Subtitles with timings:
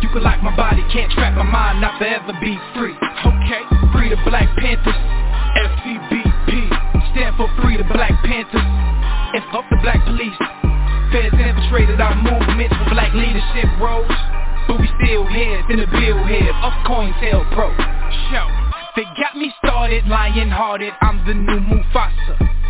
[0.00, 2.96] You can lock my body, can't trap my mind, not forever be free.
[2.96, 3.62] Okay,
[3.92, 4.96] free the Black Panthers,
[5.60, 6.50] FCBP,
[7.12, 8.64] stand for Free the Black Panthers,
[9.36, 10.36] and fuck the black police.
[11.12, 14.10] Feds infiltrated our movements for black leadership roles.
[14.68, 17.68] But we still heads in the bill head of COINTELPRO.
[18.30, 18.46] Show.
[18.96, 22.59] They got me started, lion-hearted, I'm the new Mufasa.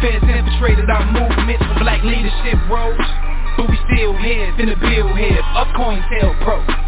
[0.00, 2.96] Feds infiltrated our movements for black leadership roles
[3.56, 6.87] But we still heads in the bill head of COINTELPRO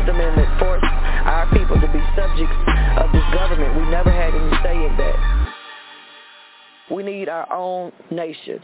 [0.00, 2.56] 14th Amendment forced our people to be subjects
[2.96, 3.76] of this government.
[3.76, 5.54] We never had any say in that.
[6.90, 8.62] We need our own nation.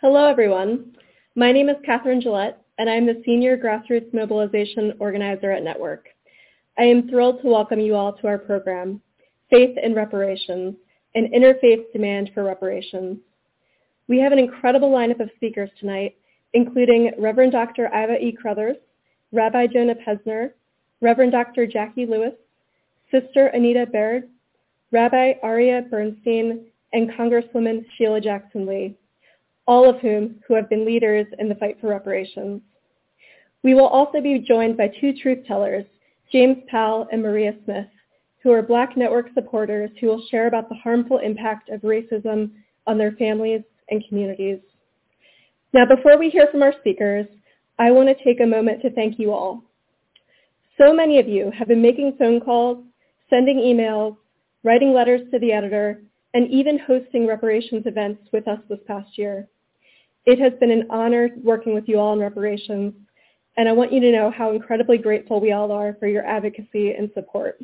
[0.00, 0.94] Hello, everyone.
[1.34, 6.08] My name is Catherine Gillette, and I'm the Senior Grassroots Mobilization Organizer at Network.
[6.78, 9.02] I am thrilled to welcome you all to our program,
[9.50, 10.76] Faith in Reparations,
[11.16, 13.18] an interfaith demand for reparations.
[14.06, 16.16] We have an incredible lineup of speakers tonight,
[16.54, 17.86] including Reverend Dr.
[17.86, 18.36] Iva E.
[18.40, 18.76] Carruthers,
[19.32, 20.52] Rabbi Jonah Pesner,
[21.00, 21.66] Reverend Dr.
[21.66, 22.34] Jackie Lewis,
[23.10, 24.28] Sister Anita Baird,
[24.92, 28.94] Rabbi Aria Bernstein, and Congresswoman Sheila Jackson Lee
[29.68, 32.62] all of whom who have been leaders in the fight for reparations.
[33.62, 35.84] We will also be joined by two truth tellers,
[36.32, 37.86] James Powell and Maria Smith,
[38.42, 42.50] who are Black Network supporters who will share about the harmful impact of racism
[42.86, 43.60] on their families
[43.90, 44.58] and communities.
[45.74, 47.26] Now, before we hear from our speakers,
[47.78, 49.62] I want to take a moment to thank you all.
[50.78, 52.82] So many of you have been making phone calls,
[53.28, 54.16] sending emails,
[54.64, 59.46] writing letters to the editor, and even hosting reparations events with us this past year.
[60.28, 62.92] It has been an honor working with you all in reparations,
[63.56, 66.92] and I want you to know how incredibly grateful we all are for your advocacy
[66.92, 67.58] and support.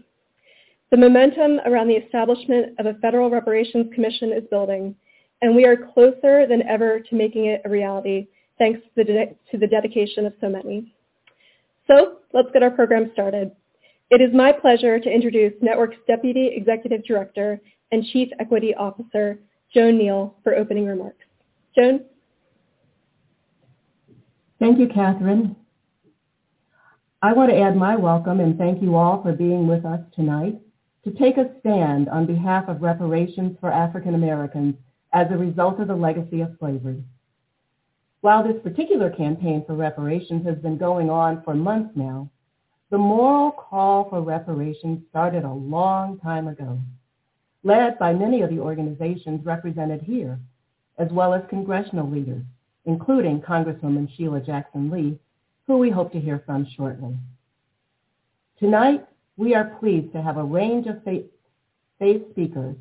[0.90, 4.94] The momentum around the establishment of a federal reparations commission is building,
[5.42, 8.28] and we are closer than ever to making it a reality
[8.58, 10.94] thanks to the, de- to the dedication of so many.
[11.86, 13.52] So let's get our program started.
[14.08, 17.60] It is my pleasure to introduce Network's Deputy Executive Director
[17.92, 19.38] and Chief Equity Officer,
[19.74, 21.26] Joan Neal, for opening remarks.
[21.76, 22.06] Joan?
[24.64, 25.56] Thank you, Catherine.
[27.20, 30.58] I want to add my welcome and thank you all for being with us tonight
[31.04, 34.76] to take a stand on behalf of reparations for African Americans
[35.12, 37.04] as a result of the legacy of slavery.
[38.22, 42.30] While this particular campaign for reparations has been going on for months now,
[42.88, 46.78] the moral call for reparations started a long time ago,
[47.64, 50.38] led by many of the organizations represented here,
[50.96, 52.44] as well as congressional leaders,
[52.86, 55.18] including Congresswoman Sheila Jackson Lee,
[55.66, 57.16] who we hope to hear from shortly.
[58.58, 61.26] Tonight, we are pleased to have a range of faith
[62.30, 62.76] speakers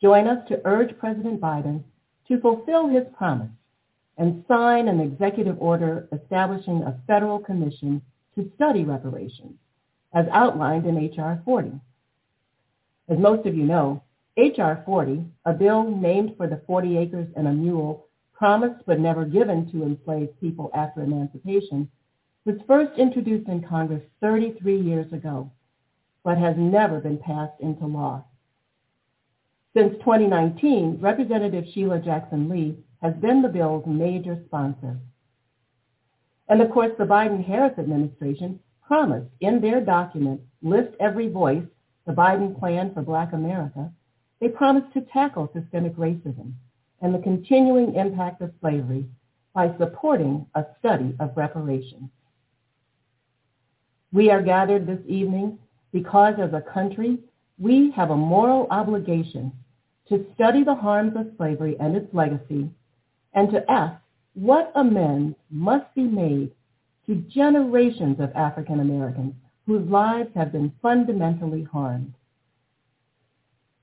[0.00, 1.82] join us to urge President Biden
[2.28, 3.50] to fulfill his promise
[4.16, 8.02] and sign an executive order establishing a federal commission
[8.34, 9.54] to study reparations,
[10.14, 11.40] as outlined in H.R.
[11.44, 11.72] 40.
[13.08, 14.02] As most of you know,
[14.36, 14.82] H.R.
[14.84, 18.06] 40, a bill named for the 40 acres and a mule
[18.38, 21.90] promised but never given to enslaved people after emancipation,
[22.44, 25.50] was first introduced in Congress 33 years ago,
[26.22, 28.24] but has never been passed into law.
[29.76, 34.98] Since 2019, Representative Sheila Jackson Lee has been the bill's major sponsor.
[36.48, 41.66] And of course, the Biden-Harris administration promised in their document, Lift Every Voice,
[42.06, 43.92] the Biden Plan for Black America,
[44.40, 46.54] they promised to tackle systemic racism
[47.00, 49.06] and the continuing impact of slavery
[49.54, 52.10] by supporting a study of reparations.
[54.12, 55.58] We are gathered this evening
[55.92, 57.18] because as a country,
[57.58, 59.52] we have a moral obligation
[60.08, 62.70] to study the harms of slavery and its legacy
[63.34, 64.00] and to ask
[64.34, 66.50] what amends must be made
[67.06, 69.34] to generations of African Americans
[69.66, 72.14] whose lives have been fundamentally harmed.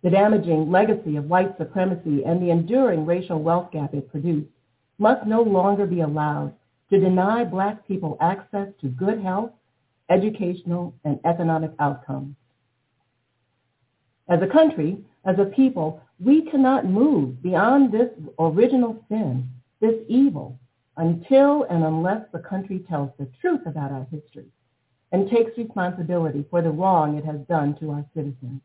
[0.05, 4.51] The damaging legacy of white supremacy and the enduring racial wealth gap it produced
[4.99, 6.53] must no longer be allowed
[6.91, 9.49] to deny black people access to good health,
[10.11, 12.35] educational, and economic outcomes.
[14.29, 19.49] As a country, as a people, we cannot move beyond this original sin,
[19.81, 20.59] this evil,
[20.97, 24.51] until and unless the country tells the truth about our history
[25.11, 28.61] and takes responsibility for the wrong it has done to our citizens.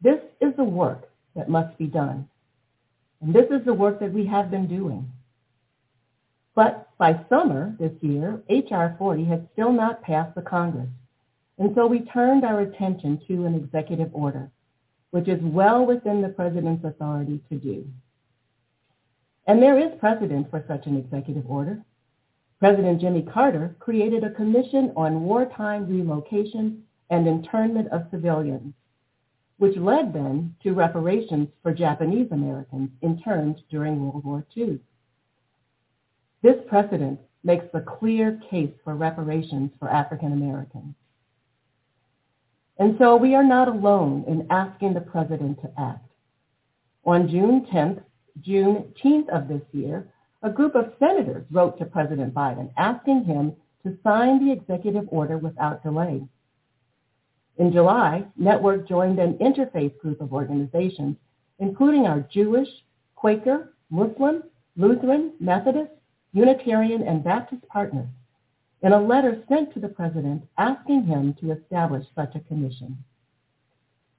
[0.00, 2.28] This is the work that must be done.
[3.20, 5.10] And this is the work that we have been doing.
[6.54, 8.96] But by summer this year, H.R.
[8.98, 10.88] 40 had still not passed the Congress.
[11.58, 14.50] And so we turned our attention to an executive order
[15.10, 17.86] which is well within the president's authority to do.
[19.46, 21.82] And there is precedent for such an executive order.
[22.60, 28.72] President Jimmy Carter created a commission on wartime relocation and internment of civilians,
[29.60, 34.80] which led then to reparations for Japanese Americans interned during World War II.
[36.42, 40.94] This precedent makes a clear case for reparations for African Americans.
[42.78, 46.08] And so we are not alone in asking the president to act.
[47.04, 48.02] On June 10th,
[48.40, 50.08] Juneteenth of this year,
[50.42, 55.36] a group of senators wrote to President Biden asking him to sign the executive order
[55.36, 56.22] without delay.
[57.58, 61.16] In July, Network joined an interfaith group of organizations,
[61.58, 62.68] including our Jewish,
[63.16, 64.44] Quaker, Muslim,
[64.76, 65.92] Lutheran, Methodist,
[66.32, 68.08] Unitarian, and Baptist partners
[68.82, 72.96] in a letter sent to the president asking him to establish such a commission.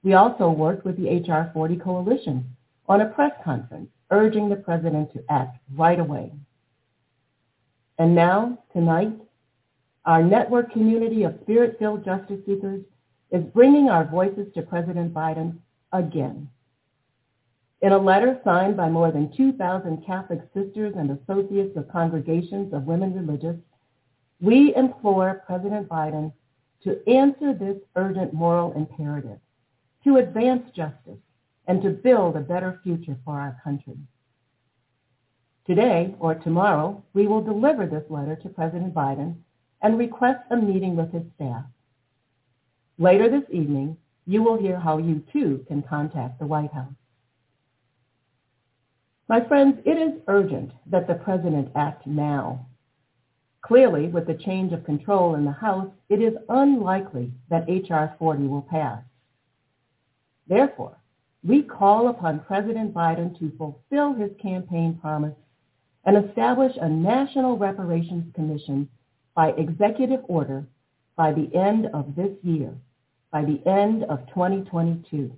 [0.02, 1.50] We also worked with the H.R.
[1.52, 2.56] 40 Coalition
[2.88, 6.32] on a press conference urging the president to act right away.
[7.98, 9.12] And now, tonight,
[10.04, 12.82] our network community of spirit-filled justice seekers
[13.32, 15.56] is bringing our voices to President Biden
[15.92, 16.48] again.
[17.80, 22.84] In a letter signed by more than 2,000 Catholic sisters and associates of congregations of
[22.84, 23.56] women religious,
[24.40, 26.32] we implore President Biden
[26.84, 29.38] to answer this urgent moral imperative,
[30.04, 31.18] to advance justice,
[31.66, 33.96] and to build a better future for our country.
[35.66, 39.36] Today or tomorrow, we will deliver this letter to President Biden
[39.80, 41.64] and request a meeting with his staff.
[43.02, 46.94] Later this evening, you will hear how you too can contact the White House.
[49.28, 52.64] My friends, it is urgent that the President act now.
[53.60, 58.14] Clearly, with the change of control in the House, it is unlikely that H.R.
[58.20, 59.02] 40 will pass.
[60.46, 60.96] Therefore,
[61.42, 65.34] we call upon President Biden to fulfill his campaign promise
[66.04, 68.88] and establish a National Reparations Commission
[69.34, 70.64] by executive order
[71.16, 72.72] by the end of this year,
[73.32, 75.32] by the end of 2022.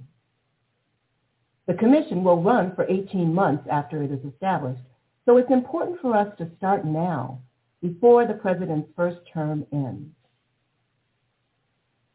[1.66, 4.82] The commission will run for 18 months after it is established,
[5.24, 7.40] so it's important for us to start now
[7.80, 10.10] before the president's first term ends.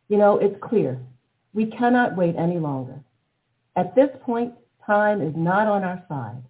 [0.10, 1.00] You know, it's clear.
[1.54, 3.00] We cannot wait any longer.
[3.76, 4.54] At this point,
[4.86, 6.44] time is not on our side.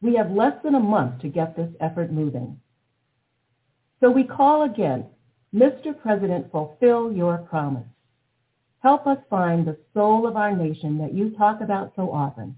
[0.00, 2.58] We have less than a month to get this effort moving.
[4.00, 5.06] So we call again,
[5.54, 5.98] Mr.
[5.98, 7.86] President, fulfill your promise.
[8.82, 12.56] Help us find the soul of our nation that you talk about so often,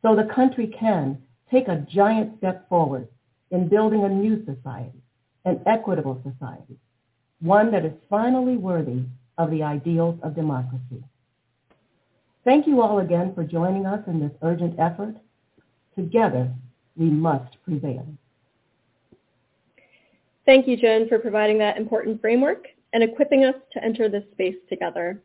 [0.00, 1.18] so the country can
[1.50, 3.06] take a giant step forward
[3.50, 5.02] in building a new society,
[5.44, 6.78] an equitable society,
[7.40, 9.02] one that is finally worthy
[9.36, 11.04] of the ideals of democracy.
[12.44, 15.14] Thank you all again for joining us in this urgent effort.
[15.94, 16.50] Together,
[16.96, 18.06] we must prevail.
[20.46, 24.56] Thank you, Jen, for providing that important framework and equipping us to enter this space
[24.70, 25.20] together.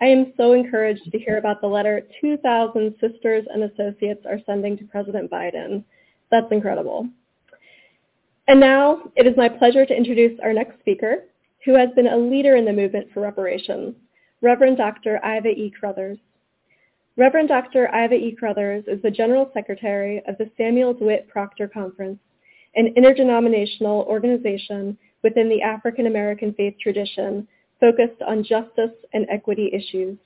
[0.00, 4.76] I am so encouraged to hear about the letter 2,000 sisters and associates are sending
[4.76, 5.84] to President Biden.
[6.30, 7.08] That's incredible.
[8.48, 11.24] And now it is my pleasure to introduce our next speaker,
[11.64, 13.94] who has been a leader in the movement for reparations,
[14.42, 15.18] Reverend Dr.
[15.24, 15.72] Iva E.
[15.80, 16.18] Carruthers.
[17.16, 17.88] Reverend Dr.
[17.88, 18.36] Iva E.
[18.38, 22.18] Carruthers is the General Secretary of the Samuel DeWitt Proctor Conference,
[22.74, 27.48] an interdenominational organization within the African American faith tradition
[27.80, 30.16] focused on justice and equity issues.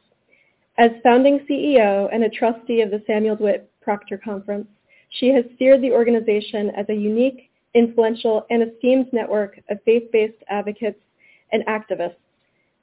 [0.79, 4.67] As founding CEO and a trustee of the Samuel DeWitt Proctor Conference,
[5.11, 11.01] she has steered the organization as a unique, influential, and esteemed network of faith-based advocates
[11.53, 12.15] and activists,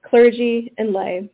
[0.03, 1.29] clergy, and lay.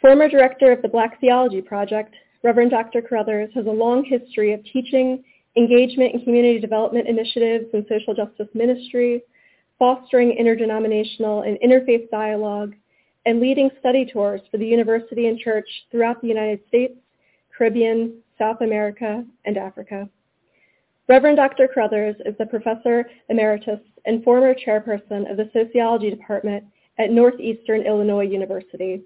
[0.00, 3.00] Former director of the Black Theology Project, Reverend Dr.
[3.00, 5.24] Carruthers has a long history of teaching,
[5.56, 9.22] engagement and community development initiatives and social justice ministry,
[9.78, 12.74] fostering interdenominational and interfaith dialogue,
[13.26, 16.94] and leading study tours for the university and church throughout the United States,
[17.56, 20.08] Caribbean, South America, and Africa.
[21.08, 21.68] Reverend Dr.
[21.68, 26.64] Carruthers is the professor emeritus and former chairperson of the sociology department
[26.98, 29.02] at Northeastern Illinois University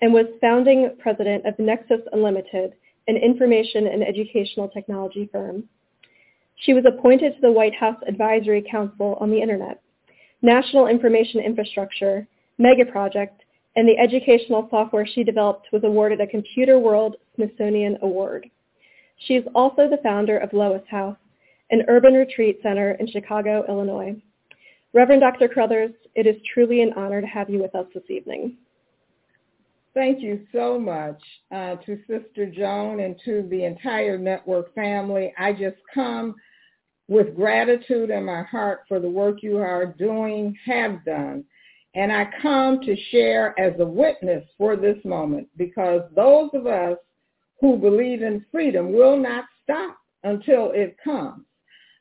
[0.00, 2.74] and was founding president of Nexus Unlimited,
[3.08, 5.64] an information and educational technology firm.
[6.56, 9.80] She was appointed to the White House Advisory Council on the Internet,
[10.42, 12.26] National Information Infrastructure,
[12.58, 13.42] Mega Project,
[13.76, 18.50] and the educational software she developed was awarded a Computer World Smithsonian Award.
[19.26, 21.16] She is also the founder of Lois House,
[21.70, 24.16] an urban retreat center in Chicago, Illinois.
[24.92, 25.48] Reverend Dr.
[25.48, 28.58] Carruthers, it is truly an honor to have you with us this evening.
[29.94, 31.20] Thank you so much
[31.50, 35.32] uh, to Sister Joan and to the entire network family.
[35.38, 36.34] I just come
[37.08, 41.44] with gratitude in my heart for the work you are doing, have done.
[41.94, 46.96] And I come to share as a witness for this moment because those of us
[47.60, 51.44] who believe in freedom will not stop until it comes.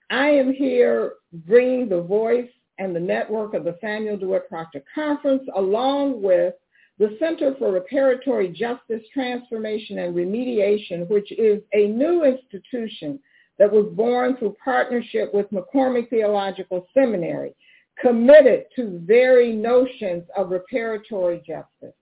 [0.09, 5.43] I am here bringing the voice and the network of the Samuel DeWitt Proctor Conference
[5.55, 6.53] along with
[6.99, 13.19] the Center for Reparatory Justice, Transformation, and Remediation, which is a new institution
[13.59, 17.53] that was born through partnership with McCormick Theological Seminary,
[17.99, 21.95] committed to very notions of reparatory justice.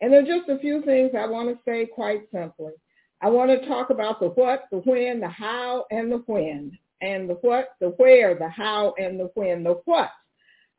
[0.00, 2.72] And there are just a few things I want to say quite simply.
[3.20, 6.76] I want to talk about the what, the when, the how, and the when.
[7.00, 9.64] And the what, the where, the how, and the when.
[9.64, 10.10] The what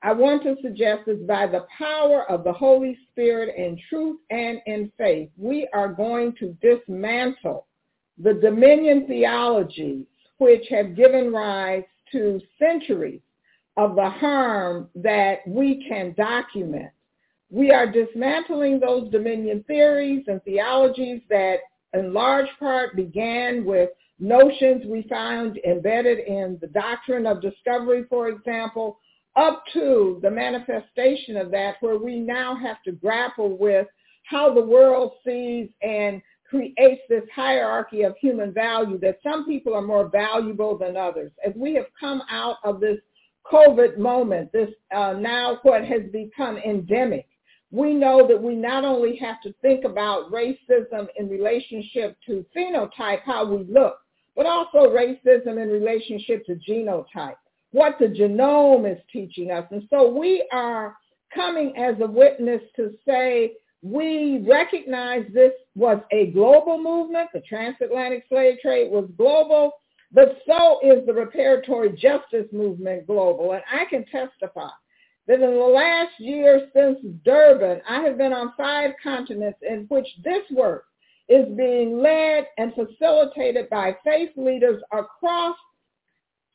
[0.01, 4.61] I want to suggest is by the power of the Holy Spirit in truth and
[4.67, 7.65] in faith, we are going to dismantle
[8.17, 10.05] the dominion theologies
[10.37, 13.21] which have given rise to centuries
[13.77, 16.91] of the harm that we can document.
[17.49, 21.57] We are dismantling those dominion theories and theologies that
[21.93, 28.29] in large part began with notions we found embedded in the doctrine of discovery, for
[28.29, 28.97] example,
[29.35, 33.87] up to the manifestation of that where we now have to grapple with
[34.23, 39.81] how the world sees and creates this hierarchy of human value that some people are
[39.81, 41.31] more valuable than others.
[41.45, 42.99] As we have come out of this
[43.51, 47.27] COVID moment, this uh, now what has become endemic,
[47.71, 53.21] we know that we not only have to think about racism in relationship to phenotype,
[53.25, 53.97] how we look,
[54.35, 57.35] but also racism in relationship to genotype,
[57.71, 59.65] what the genome is teaching us.
[59.71, 60.95] And so we are
[61.33, 63.53] coming as a witness to say
[63.85, 67.29] we recognize this was a global movement.
[67.33, 69.73] The transatlantic slave trade was global,
[70.11, 73.51] but so is the reparatory justice movement global.
[73.53, 74.69] And I can testify
[75.27, 80.07] that in the last year since Durban, I have been on five continents in which
[80.23, 80.85] this work
[81.29, 85.55] is being led and facilitated by faith leaders across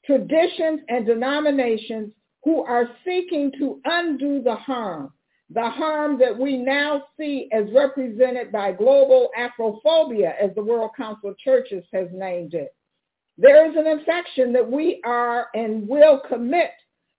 [0.04, 2.10] traditions and denominations
[2.42, 5.12] who are seeking to undo the harm,
[5.52, 11.30] the harm that we now see as represented by global Afrophobia, as the World Council
[11.30, 12.74] of Churches has named it.
[13.36, 16.70] There is an infection that we are and will commit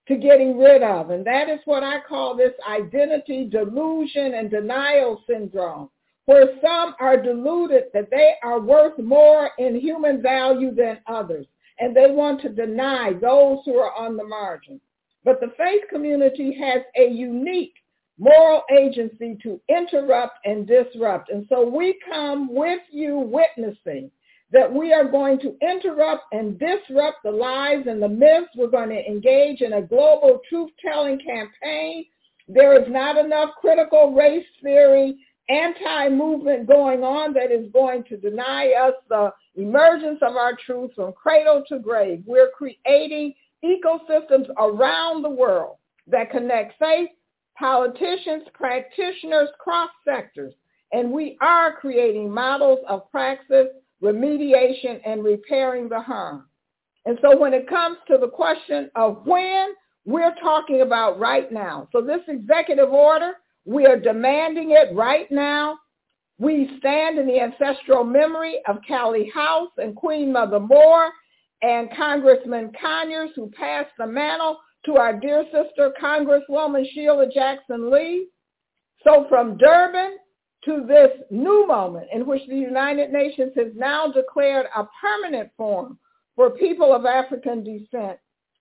[0.08, 1.10] to getting rid of.
[1.10, 5.90] And that is what I call this identity delusion and denial syndrome,
[6.24, 11.46] where some are deluded that they are worth more in human value than others.
[11.80, 14.80] And they want to deny those who are on the margin.
[15.24, 17.74] But the faith community has a unique
[18.18, 21.30] moral agency to interrupt and disrupt.
[21.30, 24.10] And so we come with you witnessing
[24.52, 28.50] that we are going to interrupt and disrupt the lies and the myths.
[28.56, 32.04] We're going to engage in a global truth-telling campaign.
[32.48, 35.16] There is not enough critical race theory
[35.48, 41.12] anti-movement going on that is going to deny us the emergence of our truth from
[41.12, 42.22] cradle to grave.
[42.26, 45.76] We're creating ecosystems around the world
[46.06, 47.10] that connect faith,
[47.62, 50.54] politicians, practitioners, cross sectors.
[50.92, 53.68] And we are creating models of praxis
[54.02, 56.46] remediation, and repairing the harm.
[57.06, 59.68] And so when it comes to the question of when,
[60.04, 61.88] we're talking about right now.
[61.92, 65.78] So this executive order, we are demanding it right now.
[66.38, 71.12] We stand in the ancestral memory of Callie House and Queen Mother Moore
[71.62, 78.28] and Congressman Conyers who passed the mantle to our dear sister Congresswoman Sheila Jackson Lee.
[79.04, 80.18] So from Durban
[80.64, 85.98] to this new moment in which the United Nations has now declared a permanent forum
[86.36, 88.18] for people of African descent,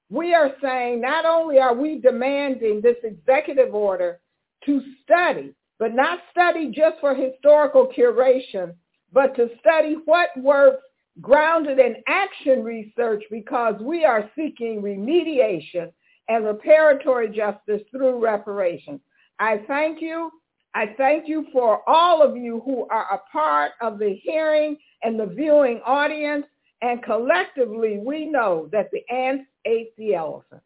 [0.10, 4.20] we are saying not only are we demanding this executive order
[4.66, 8.74] to study, but not study just for historical curation,
[9.14, 10.84] but to study what works
[11.22, 15.92] grounded in action research because we are seeking remediation
[16.32, 19.02] and reparatory justice through reparations.
[19.40, 20.32] I thank you.
[20.74, 25.20] I thank you for all of you who are a part of the hearing and
[25.20, 26.46] the viewing audience.
[26.82, 30.62] And collectively, we know that the ants ate the elephant.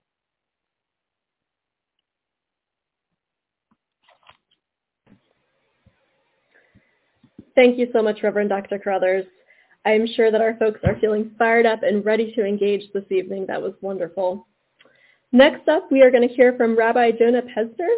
[7.55, 8.77] Thank you so much, Reverend Dr.
[8.77, 9.25] Carruthers.
[9.85, 13.05] I am sure that our folks are feeling fired up and ready to engage this
[13.09, 13.45] evening.
[13.47, 14.45] That was wonderful.
[15.35, 17.93] Next up, we are going to hear from Rabbi Jonah Pesner.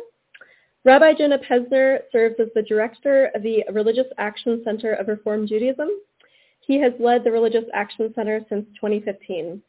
[0.83, 5.87] Rabbi Jonah Pesner serves as the director of the Religious Action Center of Reform Judaism.
[6.61, 9.61] He has led the Religious Action Center since 2015.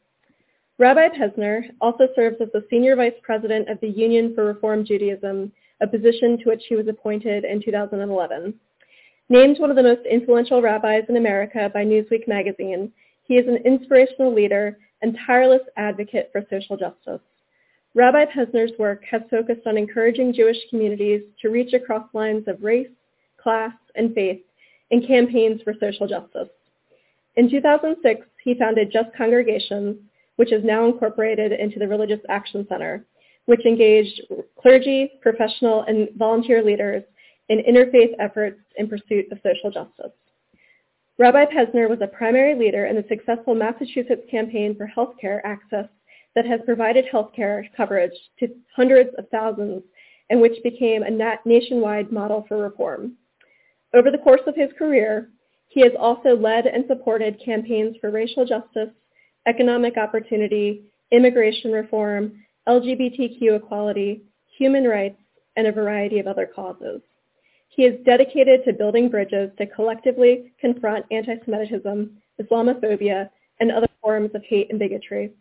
[0.79, 5.51] Rabbi Pesner also serves as the senior vice president of the Union for Reform Judaism,
[5.79, 8.51] a position to which he was appointed in 2011.
[9.29, 12.91] Named one of the most influential rabbis in America by Newsweek magazine,
[13.27, 17.21] he is an inspirational leader and tireless advocate for social justice.
[17.95, 22.89] Rabbi Pesner's work has focused on encouraging Jewish communities to reach across lines of race,
[23.41, 24.41] class, and faith
[24.91, 26.49] in campaigns for social justice.
[27.35, 29.97] In 2006, he founded Just Congregations,
[30.35, 33.05] which is now incorporated into the Religious Action Center,
[33.45, 34.21] which engaged
[34.59, 37.03] clergy, professional, and volunteer leaders
[37.49, 40.13] in interfaith efforts in pursuit of social justice.
[41.17, 45.87] Rabbi Pesner was a primary leader in the successful Massachusetts campaign for healthcare access
[46.35, 49.83] that has provided healthcare coverage to hundreds of thousands
[50.29, 53.13] and which became a nationwide model for reform.
[53.93, 55.29] Over the course of his career,
[55.69, 58.89] he has also led and supported campaigns for racial justice,
[59.47, 64.21] economic opportunity, immigration reform, LGBTQ equality,
[64.57, 65.19] human rights,
[65.55, 67.01] and a variety of other causes.
[67.69, 74.43] He is dedicated to building bridges to collectively confront anti-Semitism, Islamophobia, and other forms of
[74.43, 75.31] hate and bigotry.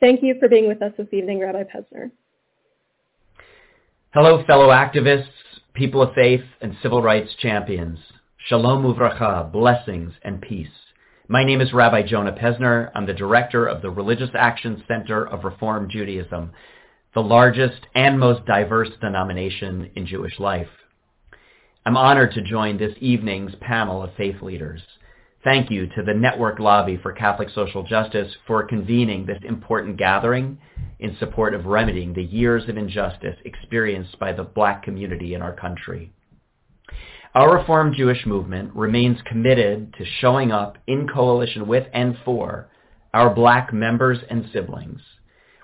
[0.00, 2.10] Thank you for being with us this evening, Rabbi Pesner.
[4.12, 5.28] Hello, fellow activists,
[5.72, 7.98] people of faith, and civil rights champions.
[8.46, 10.68] Shalom uvracha, blessings and peace.
[11.28, 12.90] My name is Rabbi Jonah Pesner.
[12.94, 16.52] I'm the director of the Religious Action Center of Reform Judaism,
[17.14, 20.68] the largest and most diverse denomination in Jewish life.
[21.86, 24.82] I'm honored to join this evening's panel of faith leaders.
[25.44, 30.56] Thank you to the Network Lobby for Catholic Social Justice for convening this important gathering
[30.98, 35.52] in support of remedying the years of injustice experienced by the black community in our
[35.52, 36.14] country.
[37.34, 42.70] Our Reformed Jewish movement remains committed to showing up in coalition with and for
[43.12, 45.02] our black members and siblings.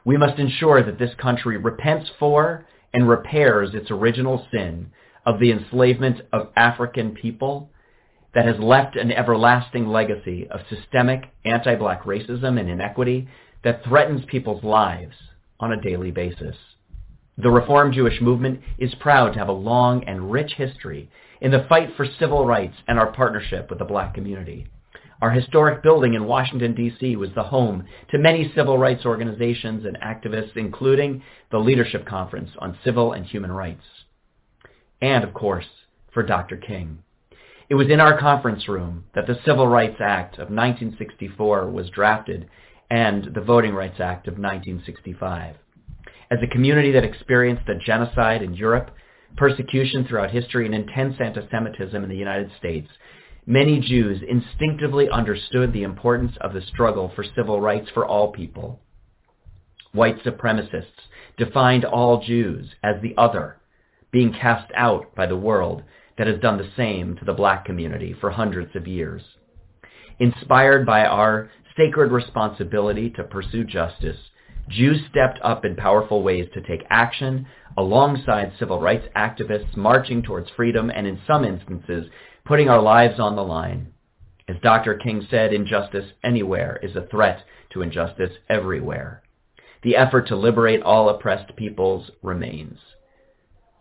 [0.05, 4.91] We must ensure that this country repents for and repairs its original sin
[5.25, 7.71] of the enslavement of African people
[8.35, 13.29] that has left an everlasting legacy of systemic anti-black racism and inequity
[13.65, 15.15] that threatens people's lives
[15.59, 16.57] on a daily basis.
[17.39, 21.67] The Reform Jewish movement is proud to have a long and rich history in the
[21.69, 24.67] fight for civil rights and our partnership with the black community.
[25.23, 27.17] Our historic building in Washington, D.C.
[27.17, 32.79] was the home to many civil rights organizations and activists, including the Leadership Conference on
[32.85, 33.85] Civil and Human Rights.
[35.03, 35.67] And, of course,
[36.13, 36.57] for Dr.
[36.57, 37.03] King.
[37.71, 42.49] It was in our conference room that the Civil Rights Act of 1964 was drafted
[42.91, 45.55] and the Voting Rights Act of 1965.
[46.33, 48.91] As a community that experienced a genocide in Europe,
[49.37, 52.89] persecution throughout history, and intense anti-Semitism in the United States,
[53.47, 58.81] many Jews instinctively understood the importance of the struggle for civil rights for all people.
[59.93, 61.07] White supremacists
[61.37, 63.59] defined all Jews as the other,
[64.11, 65.85] being cast out by the world
[66.21, 69.23] that has done the same to the black community for hundreds of years.
[70.19, 74.19] Inspired by our sacred responsibility to pursue justice,
[74.69, 77.47] Jews stepped up in powerful ways to take action
[77.79, 82.11] alongside civil rights activists marching towards freedom and in some instances
[82.45, 83.91] putting our lives on the line.
[84.47, 84.97] As Dr.
[84.97, 87.39] King said, injustice anywhere is a threat
[87.73, 89.23] to injustice everywhere.
[89.83, 92.79] The effort to liberate all oppressed peoples remains.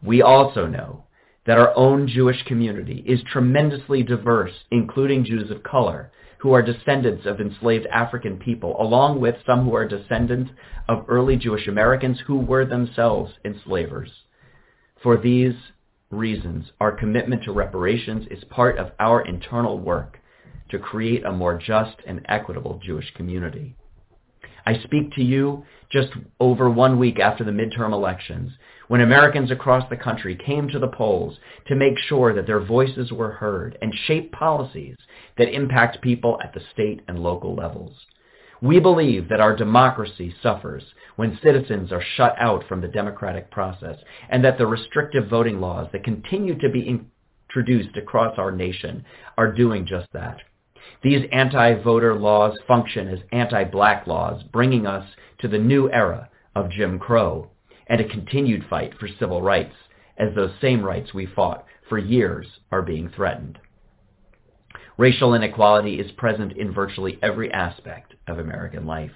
[0.02, 1.04] We also know
[1.46, 7.26] that our own Jewish community is tremendously diverse, including Jews of color, who are descendants
[7.26, 10.52] of enslaved African people, along with some who are descendants
[10.88, 14.10] of early Jewish Americans who were themselves enslavers.
[15.02, 15.56] For these
[16.12, 20.20] reasons, our commitment to reparations is part of our internal work
[20.70, 23.76] to create a more just and equitable Jewish community.
[24.66, 28.52] I speak to you just over one week after the midterm elections,
[28.88, 33.12] when Americans across the country came to the polls to make sure that their voices
[33.12, 34.96] were heard and shape policies
[35.38, 37.94] that impact people at the state and local levels.
[38.62, 40.84] We believe that our democracy suffers
[41.16, 43.98] when citizens are shut out from the democratic process
[44.30, 47.00] and that the restrictive voting laws that continue to be
[47.50, 49.06] introduced across our nation
[49.38, 50.40] are doing just that.
[51.02, 55.08] These anti-voter laws function as anti-black laws, bringing us
[55.40, 57.50] to the new era of Jim Crow
[57.88, 59.76] and a continued fight for civil rights,
[60.18, 63.60] as those same rights we fought for years are being threatened.
[64.98, 69.14] Racial inequality is present in virtually every aspect of American life.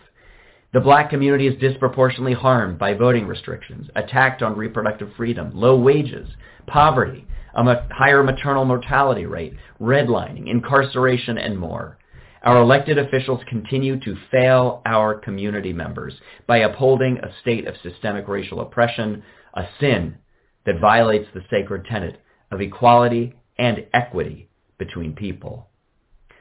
[0.71, 6.30] The black community is disproportionately harmed by voting restrictions, attacked on reproductive freedom, low wages,
[6.65, 11.98] poverty, a higher maternal mortality rate, redlining, incarceration, and more.
[12.44, 16.13] Our elected officials continue to fail our community members
[16.46, 20.18] by upholding a state of systemic racial oppression, a sin
[20.66, 25.70] that violates the sacred tenet of equality and equity between people.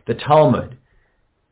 [0.06, 0.78] The Talmud,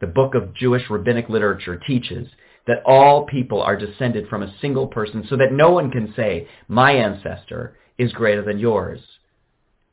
[0.01, 2.29] the book of Jewish rabbinic literature, teaches
[2.67, 6.49] that all people are descended from a single person so that no one can say,
[6.67, 9.01] my ancestor is greater than yours.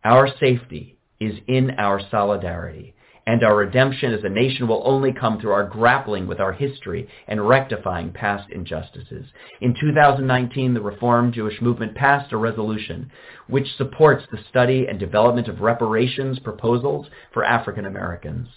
[0.04, 2.94] Our safety is in our solidarity,
[3.26, 7.10] and our redemption as a nation will only come through our grappling with our history
[7.28, 9.26] and rectifying past injustices.
[9.60, 13.12] In 2019, the Reform Jewish Movement passed a resolution
[13.48, 18.48] which supports the study and development of reparations proposals for African Americans.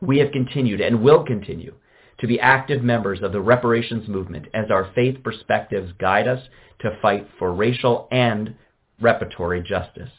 [0.00, 1.74] We have continued and will continue
[2.18, 6.42] to be active members of the reparations movement as our faith perspectives guide us
[6.80, 8.54] to fight for racial and
[9.02, 10.10] reparatory justice.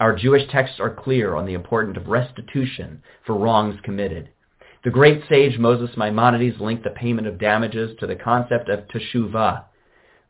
[0.00, 4.30] Our Jewish texts are clear on the importance of restitution for wrongs committed.
[4.82, 9.64] The great sage Moses Maimonides linked the payment of damages to the concept of teshuvah,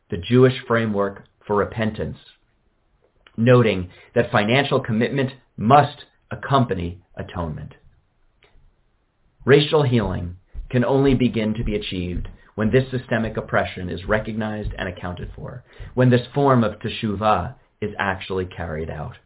[0.09, 2.17] the Jewish framework for repentance
[3.37, 7.73] noting that financial commitment must accompany atonement.
[9.45, 10.37] Racial healing
[10.69, 15.63] can only begin to be achieved when this systemic oppression is recognized and accounted for,
[15.93, 19.17] when this form of teshuvah is actually carried out.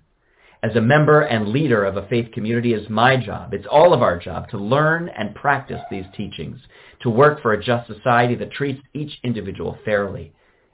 [0.66, 4.02] As a member and leader of a faith community, is my job, it's all of
[4.02, 6.60] our job to learn and practice these teachings,
[7.02, 10.34] to work for a just society that treats each individual fairly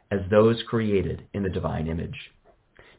[0.09, 2.31] as those created in the divine image.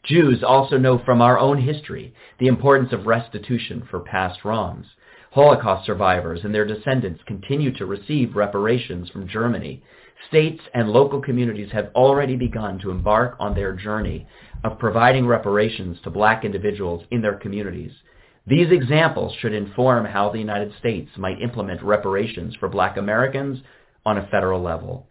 [0.05, 4.85] Jews also know from our own history the importance of restitution for past wrongs.
[5.31, 9.83] Holocaust survivors and their descendants continue to receive reparations from Germany.
[10.29, 14.27] States and local communities have already begun to embark on their journey
[14.65, 17.93] of providing reparations to black individuals in their communities.
[18.47, 23.61] These examples should inform how the United States might implement reparations for black Americans
[24.05, 25.07] on a federal level.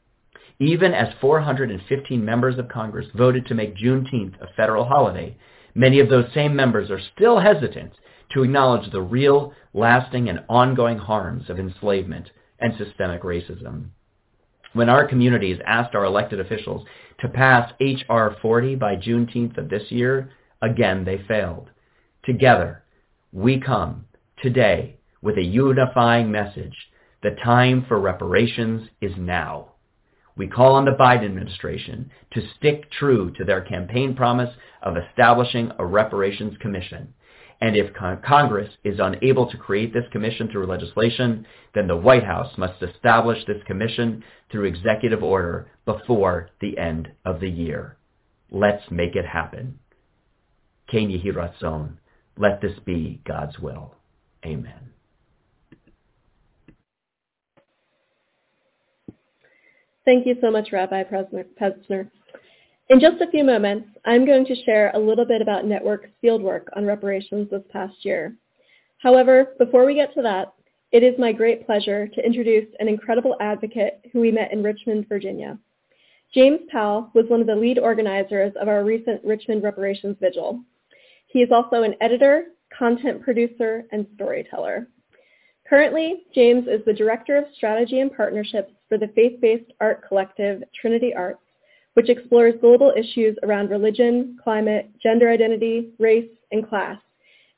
[0.60, 5.36] Even as 415 members of Congress voted to make Juneteenth a federal holiday,
[5.74, 7.93] many of those same members are still hesitant
[8.34, 13.86] to acknowledge the real, lasting, and ongoing harms of enslavement and systemic racism.
[14.73, 16.86] When our communities asked our elected officials
[17.19, 18.38] to pass H.R.
[18.41, 20.31] 40 by Juneteenth of this year,
[20.62, 21.69] again they failed.
[22.23, 22.84] Together,
[23.34, 24.05] we come
[24.41, 26.75] today with a unifying message.
[27.21, 29.73] The time for reparations is now.
[30.38, 35.71] We call on the Biden administration to stick true to their campaign promise of establishing
[35.77, 37.13] a reparations commission
[37.62, 42.51] and if Congress is unable to create this commission through legislation, then the White House
[42.57, 47.98] must establish this commission through executive order before the end of the year.
[48.52, 49.80] Let's make it happen.
[50.90, 51.98] Ken.
[52.38, 53.96] Let this be God's will.
[54.46, 54.92] Amen.
[60.04, 62.10] Thank you so much, Rabbi Pesner.
[62.90, 66.64] In just a few moments, I'm going to share a little bit about Network's fieldwork
[66.76, 68.36] on reparations this past year.
[68.98, 70.54] However, before we get to that,
[70.91, 75.08] it is my great pleasure to introduce an incredible advocate who we met in Richmond,
[75.08, 75.58] Virginia.
[76.34, 80.62] James Powell was one of the lead organizers of our recent Richmond Reparations Vigil.
[81.27, 84.88] He is also an editor, content producer, and storyteller.
[85.69, 91.13] Currently, James is the Director of Strategy and Partnerships for the faith-based art collective Trinity
[91.13, 91.39] Arts,
[91.93, 96.97] which explores global issues around religion, climate, gender identity, race, and class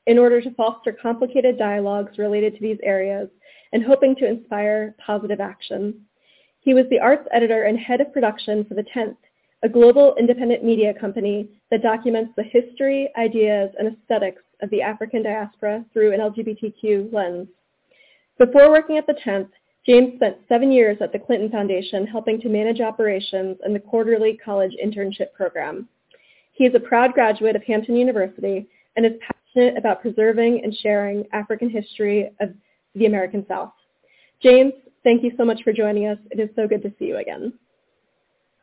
[0.06, 3.28] in order to foster complicated dialogues related to these areas
[3.72, 6.00] and hoping to inspire positive action.
[6.60, 9.18] He was the arts editor and head of production for The Tenth,
[9.62, 15.22] a global independent media company that documents the history, ideas, and aesthetics of the African
[15.22, 17.48] diaspora through an LGBTQ lens.
[18.38, 19.48] Before working at The Tenth,
[19.86, 24.38] James spent seven years at the Clinton Foundation helping to manage operations and the quarterly
[24.42, 25.88] college internship program.
[26.52, 29.12] He is a proud graduate of Hampton University and is
[29.54, 32.50] passionate about preserving and sharing African history of
[32.94, 33.72] the American South.
[34.42, 36.18] James, thank you so much for joining us.
[36.30, 37.52] It is so good to see you again.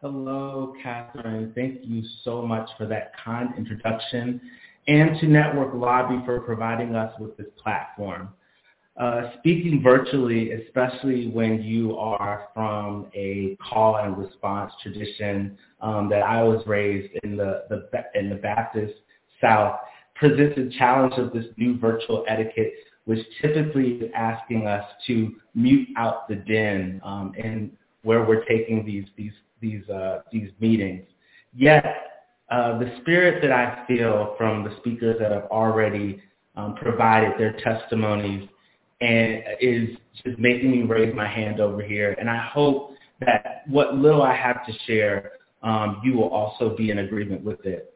[0.01, 1.51] Hello, Catherine.
[1.55, 4.41] Thank you so much for that kind introduction
[4.87, 8.29] and to Network Lobby for providing us with this platform.
[8.99, 16.23] Uh, speaking virtually, especially when you are from a call and response tradition um, that
[16.23, 17.87] I was raised in the, the
[18.19, 18.93] in the Baptist
[19.39, 19.79] South,
[20.21, 22.73] presents a challenge of this new virtual etiquette,
[23.05, 27.71] which typically is asking us to mute out the din um, and
[28.03, 31.07] where we're taking these these these uh, these meetings.
[31.55, 31.83] Yet,
[32.51, 36.21] uh, the spirit that I feel from the speakers that have already
[36.55, 38.47] um, provided their testimonies
[39.01, 39.89] and is
[40.23, 42.15] just making me raise my hand over here.
[42.19, 45.31] And I hope that what little I have to share,
[45.63, 47.91] um, you will also be in agreement with it.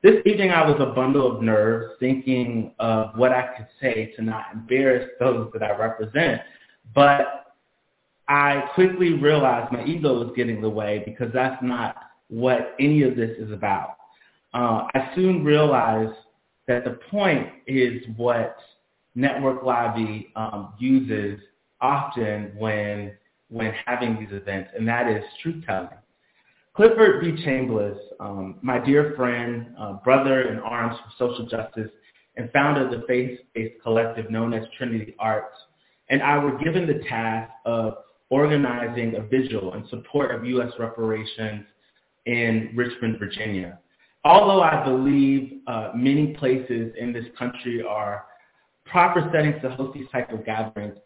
[0.00, 4.22] This evening I was a bundle of nerves thinking of what I could say to
[4.22, 6.40] not embarrass those that I represent.
[6.94, 7.54] But
[8.28, 11.96] I quickly realized my ego was getting in the way because that's not
[12.28, 13.96] what any of this is about.
[14.54, 16.16] Uh, I soon realized
[16.68, 18.56] that the point is what
[19.16, 21.40] Network Lobby um, uses
[21.80, 23.16] often when
[23.50, 25.88] when having these events, and that is truth telling.
[26.78, 27.32] Clifford B.
[27.44, 31.90] Chambliss, um, my dear friend, uh, brother in arms for social justice,
[32.36, 35.56] and founder of the faith-based collective known as Trinity Arts,
[36.08, 37.94] and I were given the task of
[38.30, 40.70] organizing a vigil in support of U.S.
[40.78, 41.64] reparations
[42.26, 43.80] in Richmond, Virginia.
[44.24, 48.26] Although I believe uh, many places in this country are
[48.86, 50.96] proper settings to host these type of gatherings.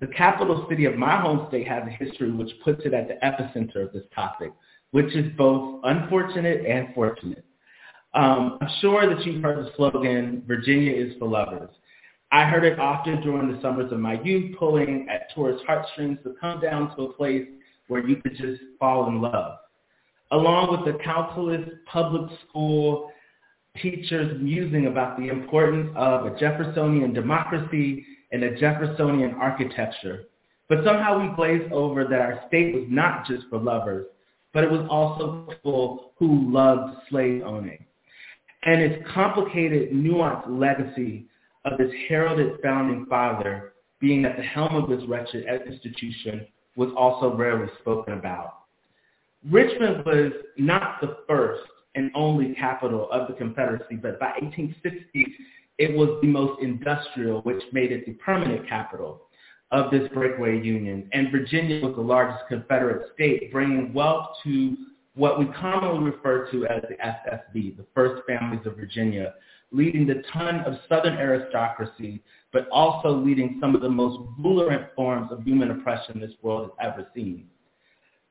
[0.00, 3.14] The capital city of my home state has a history which puts it at the
[3.26, 4.52] epicenter of this topic,
[4.94, 7.44] which is both unfortunate and fortunate.
[8.14, 11.70] Um, I'm sure that you've heard the slogan, Virginia is for lovers.
[12.30, 16.36] I heard it often during the summers of my youth, pulling at tourist heartstrings to
[16.40, 17.44] come down to a place
[17.88, 19.56] where you could just fall in love.
[20.30, 23.10] Along with the countless public school
[23.82, 30.26] teachers musing about the importance of a Jeffersonian democracy and a Jeffersonian architecture.
[30.68, 34.06] But somehow we glazed over that our state was not just for lovers,
[34.54, 37.84] but it was also people who loved slave owning.
[38.66, 41.26] and its complicated, nuanced legacy
[41.66, 47.36] of this heralded founding father being at the helm of this wretched institution was also
[47.36, 48.60] rarely spoken about.
[49.50, 51.64] Richmond was not the first
[51.94, 55.26] and only capital of the Confederacy, but by 1860,
[55.78, 59.23] it was the most industrial, which made it the permanent capital
[59.70, 61.08] of this breakaway union.
[61.12, 64.76] And Virginia was the largest Confederate state, bringing wealth to
[65.14, 69.34] what we commonly refer to as the FFV, the First Families of Virginia,
[69.70, 72.22] leading the ton of Southern aristocracy,
[72.52, 76.92] but also leading some of the most virulent forms of human oppression this world has
[76.92, 77.46] ever seen.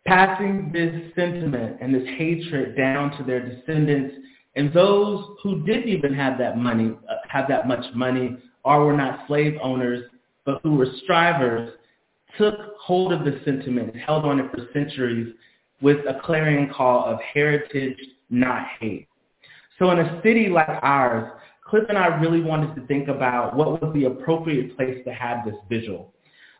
[0.05, 4.15] Passing this sentiment and this hatred down to their descendants
[4.55, 8.95] and those who didn't even have that money, uh, have that much money, or were
[8.95, 10.03] not slave owners,
[10.45, 11.71] but who were strivers,
[12.37, 15.33] took hold of the sentiment and held on it for centuries
[15.81, 17.97] with a clarion call of heritage,
[18.29, 19.07] not hate.
[19.79, 21.31] So in a city like ours,
[21.65, 25.45] Cliff and I really wanted to think about what was the appropriate place to have
[25.45, 26.13] this vigil.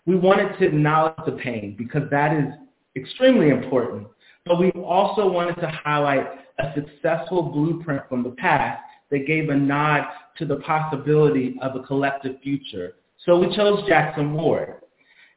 [0.06, 2.52] We wanted to acknowledge the pain because that is
[2.96, 4.08] extremely important,
[4.46, 6.28] but we also wanted to highlight
[6.60, 10.06] a successful blueprint from the past that gave a nod
[10.38, 12.96] to the possibility of a collective future.
[13.26, 14.76] So we chose Jackson Ward.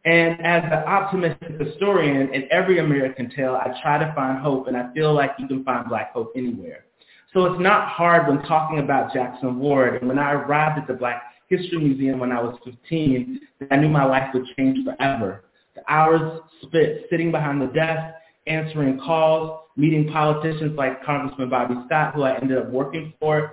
[0.04, 4.76] And as an optimistic historian, in every American tale, I try to find hope, and
[4.76, 6.84] I feel like you can find black hope anywhere.
[7.32, 10.00] So it's not hard when talking about Jackson Ward.
[10.00, 13.88] And when I arrived at the Black History Museum when I was 15, I knew
[13.88, 15.44] my life would change forever.
[15.74, 18.14] The hours spent sitting behind the desk,
[18.46, 23.52] answering calls, meeting politicians like Congressman Bobby Scott, who I ended up working for,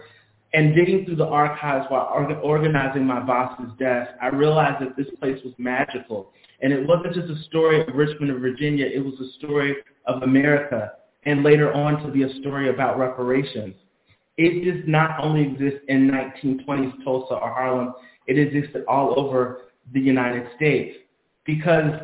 [0.54, 2.10] and digging through the archives while
[2.44, 6.32] organizing my boss's desk, I realized that this place was magical.
[6.62, 8.86] And it wasn't just a story of Richmond, and Virginia.
[8.86, 10.94] It was a story of America
[11.26, 13.76] and later on to be a story about reparations.
[14.38, 17.94] It does not only exist in 1920s Tulsa or Harlem.
[18.28, 19.62] It existed all over
[19.92, 20.98] the United States.
[21.46, 22.00] Because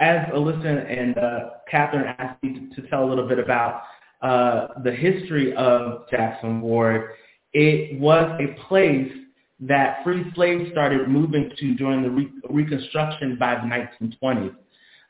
[0.00, 3.82] as Alyssa and uh, Catherine asked me to, to, tell a little bit about
[4.22, 7.10] uh, the history of Jackson Ward,
[7.58, 9.10] it was a place
[9.58, 14.54] that free slaves started moving to during the re- Reconstruction by the 1920s.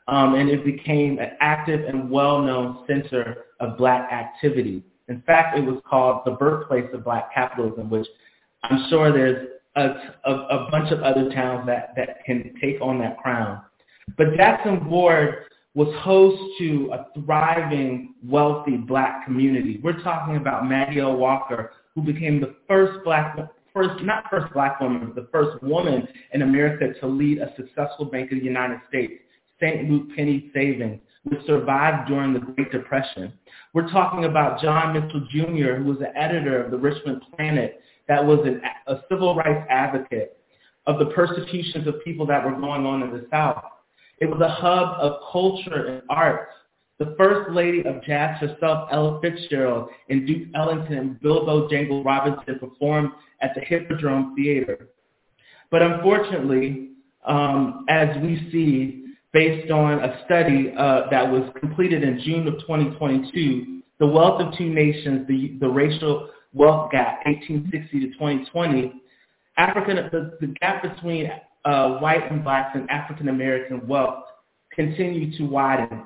[0.07, 4.83] Um, and it became an active and well-known center of black activity.
[5.09, 8.07] In fact, it was called the birthplace of black capitalism, which
[8.63, 9.85] I'm sure there's a,
[10.25, 13.61] a, a bunch of other towns that, that can take on that crown.
[14.17, 15.43] But Jackson Ward
[15.75, 19.79] was host to a thriving, wealthy black community.
[19.83, 21.15] We're talking about Maggie L.
[21.15, 23.37] Walker, who became the first black,
[23.73, 28.05] first not first black woman, but the first woman in America to lead a successful
[28.05, 29.13] bank in the United States,
[29.59, 29.89] St.
[29.89, 33.33] Luke Penny Savings, which survived during the Great Depression.
[33.73, 38.25] We're talking about John Mitchell Jr., who was the editor of the Richmond Planet, that
[38.25, 40.37] was an, a civil rights advocate
[40.87, 43.63] of the persecutions of people that were going on in the South.
[44.19, 46.53] It was a hub of culture and arts.
[46.99, 52.59] The first lady of jazz herself, Ella Fitzgerald, and Duke Ellington and Bill Bojangles Robinson
[52.59, 54.89] performed at the Hippodrome Theater.
[55.71, 56.89] But unfortunately,
[57.25, 62.59] um, as we see, based on a study uh, that was completed in June of
[62.61, 69.01] 2022, the wealth of two nations, the, the racial wealth gap, 1860 to 2020,
[69.57, 71.31] African, the, the gap between
[71.65, 74.23] uh, white and blacks and African American wealth
[74.73, 76.03] continued to widen.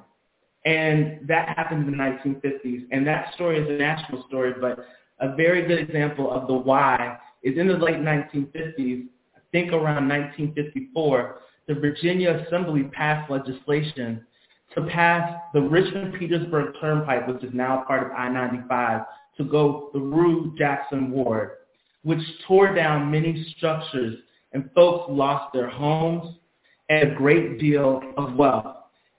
[0.66, 2.86] And that happened in the 1950s.
[2.92, 4.86] And that story is a national story, but
[5.20, 10.08] a very good example of the why is in the late 1950s, I think around
[10.08, 14.26] 1954, the Virginia Assembly passed legislation
[14.76, 19.06] to pass the Richmond-Petersburg Turnpike, which is now part of I-95,
[19.38, 21.52] to go through Jackson Ward,
[22.04, 24.18] which tore down many structures
[24.54, 26.36] and folks lost their homes
[26.90, 28.76] and a great deal of wealth.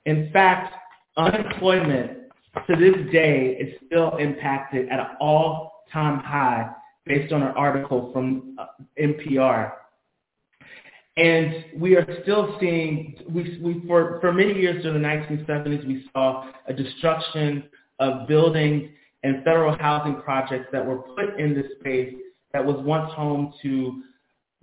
[0.07, 0.75] In fact,
[1.17, 2.25] unemployment
[2.67, 6.71] to this day is still impacted at an all-time high
[7.07, 8.67] based on an article from uh,
[9.01, 9.73] NPR.
[11.17, 16.07] And we are still seeing, we, we, for, for many years during the 1970s, we
[16.13, 17.65] saw a destruction
[18.01, 18.91] of buildings
[19.23, 22.15] and federal housing projects that were put in this space
[22.53, 24.03] that was once home to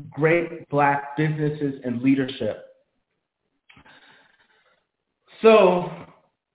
[0.10, 2.66] great black businesses and leadership.
[5.42, 5.90] So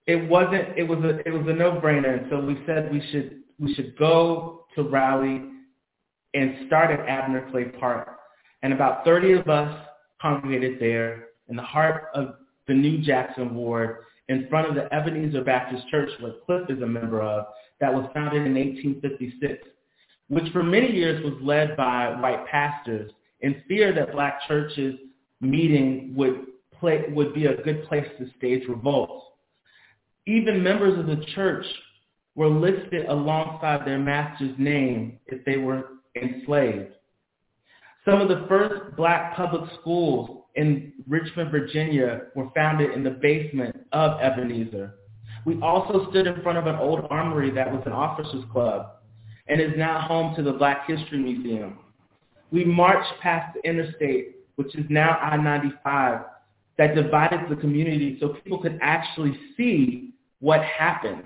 [0.07, 2.19] it wasn't it was a it was a no-brainer.
[2.19, 5.43] And so we said we should we should go to Raleigh
[6.35, 8.19] and start at Abner Clay Park.
[8.63, 9.87] And about 30 of us
[10.21, 12.37] congregated there in the heart of
[12.67, 13.99] the new Jackson Ward
[14.29, 17.47] in front of the Ebenezer Baptist Church, which Cliff is a member of,
[17.81, 19.69] that was founded in 1856.
[20.29, 24.99] which for many years was led by white pastors in fear that black churches
[25.41, 26.47] meeting would
[26.81, 29.25] play, would be a good place to stage revolts.
[30.27, 31.65] Even members of the church
[32.35, 35.85] were listed alongside their master's name if they were
[36.21, 36.93] enslaved.
[38.05, 43.77] Some of the first black public schools in Richmond, Virginia were founded in the basement
[43.93, 44.95] of Ebenezer.
[45.45, 48.93] We also stood in front of an old armory that was an officers club
[49.49, 51.79] and is now home to the Black History Museum.
[52.51, 56.25] We marched past the interstate, which is now I-95,
[56.79, 61.25] that divided the community so people could actually see what happened.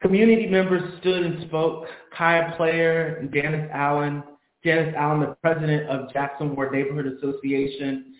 [0.00, 1.86] Community members stood and spoke.
[2.16, 4.22] Kaya Player and Janice Allen,
[4.64, 8.14] Janice Allen, the president of Jackson Ward Neighborhood Association.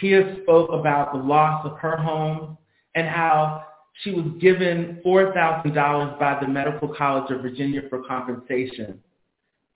[0.00, 2.58] Kia spoke about the loss of her home
[2.94, 3.64] and how
[4.02, 9.00] she was given $4,000 by the Medical College of Virginia for compensation.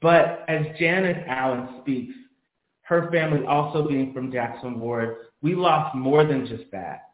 [0.01, 2.15] But as Janice Allen speaks,
[2.83, 7.08] her family also being from Jackson Ward, we lost more than just that.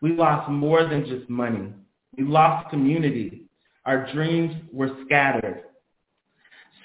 [0.00, 1.72] We lost more than just money.
[2.16, 3.42] We lost community.
[3.84, 5.62] Our dreams were scattered.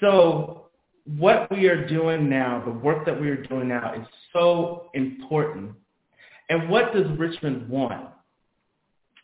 [0.00, 0.64] So
[1.18, 5.72] what we are doing now, the work that we are doing now is so important.
[6.48, 8.08] And what does Richmond want?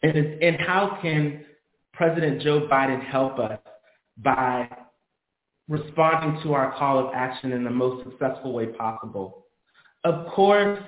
[0.03, 1.45] And, and how can
[1.93, 3.59] President Joe Biden help us
[4.19, 4.69] by
[5.69, 9.47] responding to our call of action in the most successful way possible?
[10.05, 10.79] Of course,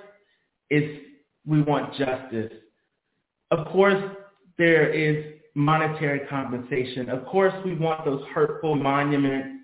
[0.71, 1.05] it's,
[1.47, 2.53] we want justice.
[3.53, 4.03] Of course,
[4.57, 7.11] there is monetary compensation.
[7.11, 9.61] Of course, we want those hurtful monuments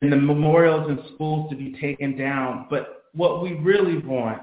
[0.00, 2.66] and the memorials and schools to be taken down.
[2.70, 4.42] But what we really want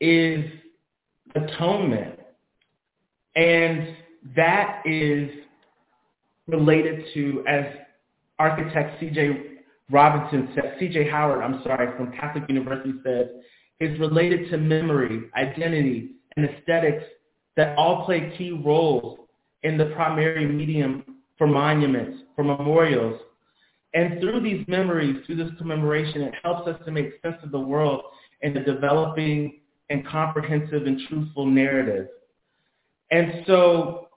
[0.00, 0.44] is
[1.34, 2.20] atonement.
[3.36, 3.96] And
[4.36, 5.30] that is
[6.46, 7.64] related to, as
[8.38, 9.44] architect C.J.
[9.90, 11.08] Robinson said, C.J.
[11.08, 13.30] Howard, I'm sorry, from Catholic University said,
[13.80, 17.04] is related to memory, identity, and aesthetics
[17.56, 19.18] that all play key roles
[19.62, 21.04] in the primary medium
[21.38, 23.20] for monuments, for memorials.
[23.94, 27.58] And through these memories, through this commemoration, it helps us to make sense of the
[27.58, 28.02] world
[28.40, 32.08] in a developing and comprehensive and truthful narrative.
[33.10, 34.08] And so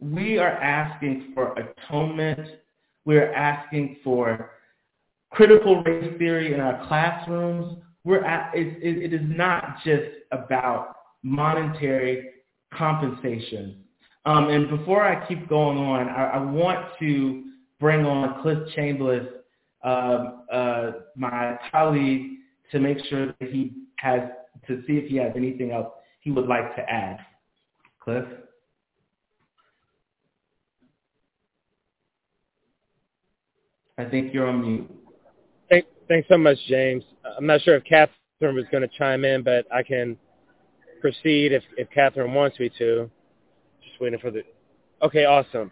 [0.00, 2.48] we are asking for atonement.
[3.04, 4.52] We're asking for
[5.30, 7.78] critical race theory in our classrooms.
[8.04, 12.30] We're at, it, it is not just about monetary
[12.72, 13.84] compensation.
[14.24, 17.44] Um, and before I keep going on, I, I want to
[17.80, 19.26] bring on Cliff Chambliss,
[19.84, 22.32] uh, uh, my colleague,
[22.72, 24.20] to make sure that he has,
[24.66, 25.88] to see if he has anything else
[26.20, 27.18] he would like to add.
[28.00, 28.24] Cliff?
[33.96, 34.90] I think you're on mute.
[35.68, 37.02] Thank, thanks so much, James.
[37.36, 40.16] I'm not sure if Catherine was going to chime in, but I can
[41.00, 43.10] proceed if, if Catherine wants me to
[43.84, 44.42] Just waiting for the.
[45.02, 45.70] Okay, awesome.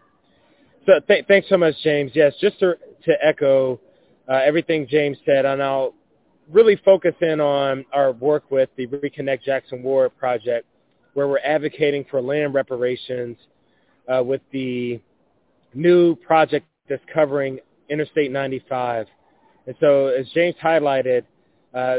[0.87, 2.13] So th- thanks so much, James.
[2.15, 3.81] Yes, just to, to echo
[4.29, 5.95] uh, everything James said, and I'll
[6.51, 10.67] really focus in on our work with the Reconnect Jackson Ward project,
[11.15, 13.37] where we're advocating for land reparations
[14.09, 15.01] uh, with the
[15.75, 17.59] new project that's covering
[17.89, 19.07] Interstate 95.
[19.67, 21.25] And so, as James highlighted,
[21.75, 21.99] uh,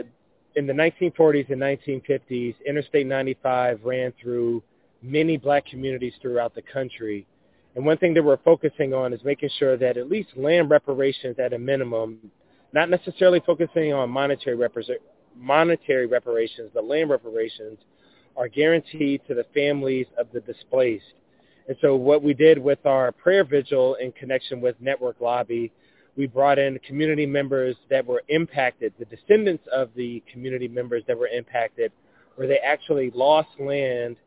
[0.58, 4.64] in the 1940s and 1950s, Interstate 95 ran through
[5.04, 7.28] many black communities throughout the country.
[7.76, 11.38] And one thing that we're focusing on is making sure that at least land reparations
[11.38, 12.32] at a minimum,
[12.74, 14.58] not necessarily focusing on monetary,
[15.36, 17.78] monetary reparations, but land reparations
[18.36, 21.06] are guaranteed to the families of the displaced.
[21.68, 25.72] And so what we did with our prayer vigil in connection with Network Lobby,
[26.18, 31.18] we brought in community members that were impacted, the descendants of the community members that
[31.18, 31.92] were impacted,
[32.36, 34.18] where they actually lost land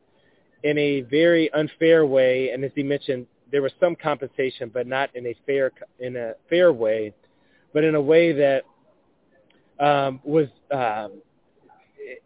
[0.62, 2.50] in a very unfair way.
[2.50, 6.34] And as he mentioned, there was some compensation, but not in a fair in a
[6.48, 7.12] fair way,
[7.74, 8.64] but in a way that
[9.80, 11.20] um, was um,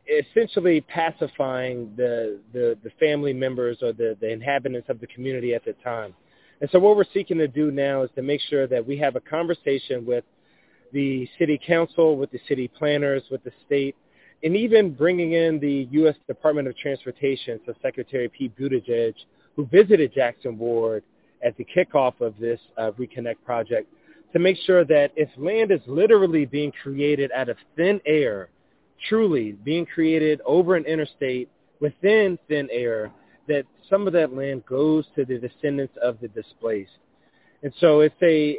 [0.08, 5.64] essentially pacifying the, the the family members or the the inhabitants of the community at
[5.64, 6.14] the time.
[6.60, 9.16] And so what we're seeking to do now is to make sure that we have
[9.16, 10.24] a conversation with
[10.92, 13.96] the city council, with the city planners, with the state,
[14.42, 16.14] and even bringing in the U.S.
[16.26, 19.14] Department of Transportation, so Secretary Pete Buttigieg,
[19.56, 21.02] who visited Jackson Ward
[21.44, 23.88] at the kickoff of this uh, Reconnect project,
[24.32, 28.48] to make sure that if land is literally being created out of thin air,
[29.08, 31.48] truly being created over an interstate
[31.80, 33.10] within thin air,
[33.48, 36.92] that some of that land goes to the descendants of the displaced.
[37.62, 38.58] And so it's a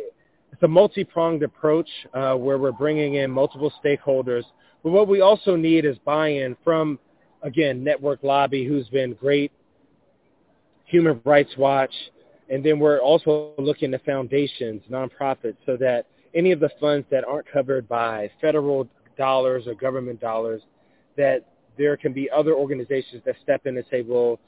[0.51, 4.43] it's a multi-pronged approach uh, where we're bringing in multiple stakeholders.
[4.83, 6.97] But what we also need is buy-in from,
[7.41, 9.51] again, Network Lobby, who's been great,
[10.85, 11.93] Human Rights Watch,
[12.49, 17.25] and then we're also looking at foundations, nonprofits, so that any of the funds that
[17.25, 20.61] aren't covered by federal dollars or government dollars,
[21.17, 21.45] that
[21.77, 24.39] there can be other organizations that step in and say, well,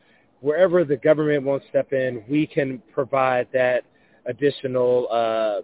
[0.41, 3.83] wherever the government won't step in, we can provide that
[4.25, 5.61] additional uh,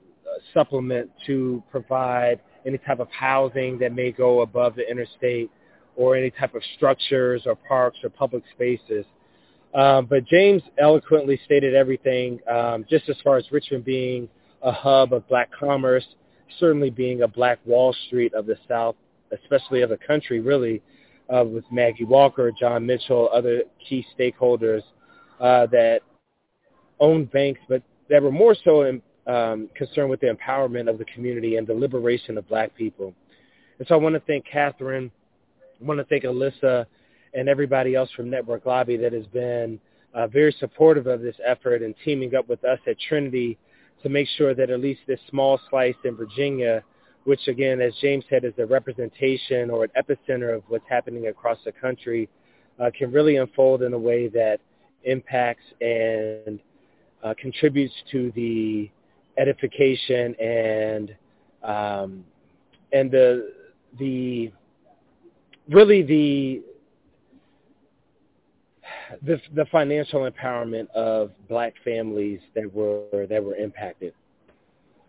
[0.54, 5.52] supplement to provide any type of housing that may go above the interstate
[5.96, 9.06] or any type of structures or parks or public spaces.
[9.76, 14.30] Um, but James eloquently stated everything, um, just as far as Richmond being
[14.62, 16.06] a hub of black commerce,
[16.60, 18.96] certainly being a black Wall Street of the South,
[19.32, 20.82] especially of the country, really,
[21.30, 24.82] uh, with Maggie Walker, John Mitchell, other key stakeholders
[25.40, 26.02] uh, that
[27.00, 31.06] owned banks, but that were more so in, um, concerned with the empowerment of the
[31.06, 33.14] community and the liberation of black people.
[33.80, 35.12] And so I want to thank Catherine.
[35.82, 36.86] I want to thank Alyssa
[37.34, 39.80] and everybody else from Network Lobby that has been
[40.14, 43.58] uh, very supportive of this effort and teaming up with us at Trinity
[44.04, 46.84] to make sure that at least this small slice in Virginia,
[47.26, 51.58] which again, as James said, is a representation or an epicenter of what's happening across
[51.66, 52.30] the country,
[52.80, 54.60] uh, can really unfold in a way that
[55.04, 56.60] impacts and
[57.24, 58.90] uh, contributes to the
[59.38, 61.16] edification and
[61.64, 62.26] um,
[62.92, 63.54] and the
[64.00, 64.52] the
[65.70, 66.62] really the
[69.26, 74.14] the, the financial empowerment of black families that were that were impacted.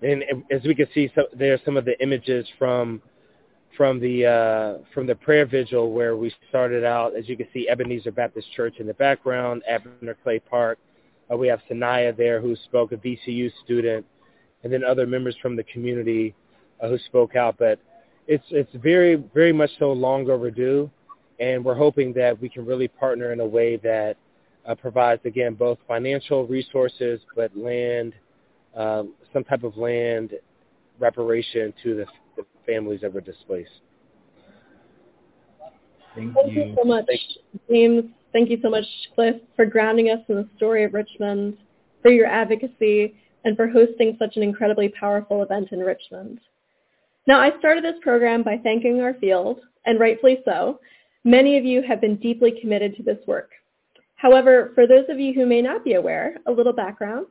[0.04, 3.00] And as we can see, so, there are some of the images from
[3.76, 7.16] from the uh, from the prayer vigil where we started out.
[7.16, 10.78] As you can see, Ebenezer Baptist Church in the background, Abner Clay Park.
[11.32, 14.04] Uh, we have Sanaya there who spoke, a VCU student,
[14.62, 16.34] and then other members from the community
[16.82, 17.56] uh, who spoke out.
[17.58, 17.78] But
[18.26, 20.90] it's it's very very much so long overdue
[21.40, 24.16] and we're hoping that we can really partner in a way that
[24.66, 28.14] uh, provides, again, both financial resources, but land,
[28.76, 30.32] um, some type of land
[30.98, 32.06] reparation to the,
[32.36, 33.70] the, families that were displaced.
[36.14, 36.64] Thank, Thank you.
[36.64, 37.04] you so much,
[37.68, 38.04] James.
[38.32, 41.58] Thank you so much, Cliff, for grounding us in the story of Richmond,
[42.00, 46.40] for your advocacy, and for hosting such an incredibly powerful event in Richmond.
[47.26, 50.78] Now, I started this program by thanking our field, and rightfully so,
[51.26, 53.50] Many of you have been deeply committed to this work.
[54.16, 57.26] However, for those of you who may not be aware, a little background.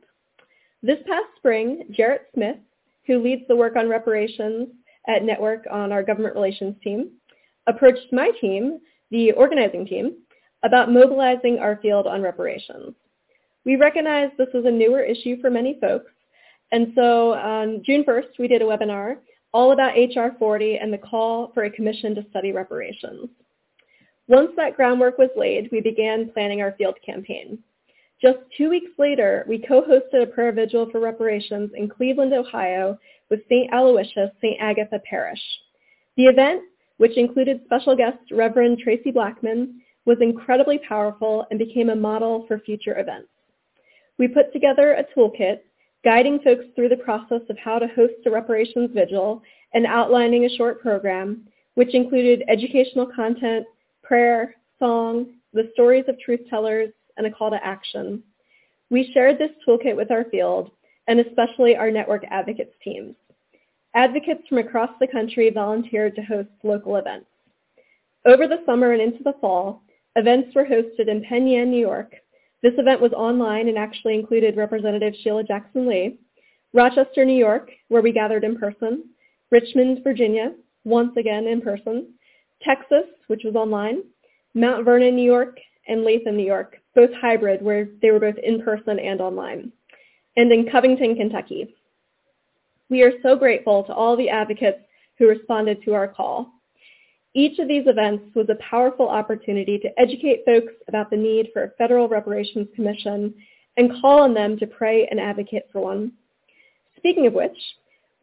[0.84, 2.58] This past spring, Jarrett Smith,
[3.06, 4.68] who leads the work on reparations
[5.08, 7.12] at Network on our government relations team,
[7.66, 8.80] approached my team,
[9.10, 10.16] the organizing team,
[10.62, 12.94] about mobilizing our field on reparations.
[13.64, 16.12] We recognized this was a newer issue for many folks,
[16.70, 19.16] and so on June 1st, we did a webinar
[19.54, 23.30] all about HR 40 and the call for a commission to study reparations.
[24.28, 27.58] Once that groundwork was laid, we began planning our field campaign.
[28.22, 32.98] Just two weeks later, we co-hosted a prayer vigil for reparations in Cleveland, Ohio
[33.30, 33.72] with St.
[33.72, 34.56] Aloysius St.
[34.60, 35.42] Agatha Parish.
[36.16, 36.62] The event,
[36.98, 42.58] which included special guest Reverend Traci Blackmon, was incredibly powerful and became a model for
[42.60, 43.28] future events.
[44.18, 45.60] We put together a toolkit
[46.04, 49.42] guiding folks through the process of how to host a reparations vigil
[49.72, 51.42] and outlining a short program,
[51.74, 53.66] which included educational content,
[54.02, 58.22] prayer, song, the stories of truth tellers, and a call to action.
[58.90, 60.70] We shared this toolkit with our field,
[61.06, 63.14] and especially our network advocates teams.
[63.94, 67.26] Advocates from across the country volunteered to host local events.
[68.26, 69.82] Over the summer and into the fall,
[70.16, 72.14] events were hosted in Penn Yan, New York.
[72.62, 76.18] This event was online and actually included Representative Sheila Jackson Lee,
[76.72, 79.04] Rochester, New York, where we gathered in person,
[79.50, 80.52] Richmond, Virginia,
[80.84, 82.14] once again in person,
[82.62, 84.02] Texas, which was online,
[84.54, 88.62] Mount Vernon, New York, and Latham, New York, both hybrid, where they were both in
[88.62, 89.72] person and online,
[90.36, 91.74] and in Covington, Kentucky.
[92.90, 94.80] We are so grateful to all the advocates
[95.18, 96.52] who responded to our call.
[97.34, 101.64] Each of these events was a powerful opportunity to educate folks about the need for
[101.64, 103.34] a federal reparations commission
[103.76, 106.12] and call on them to pray and advocate for one.
[106.96, 107.56] Speaking of which,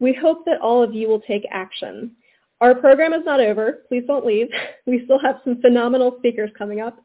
[0.00, 2.16] we hope that all of you will take action
[2.62, 3.82] our program is not over.
[3.88, 4.46] Please don't leave.
[4.86, 6.98] We still have some phenomenal speakers coming up.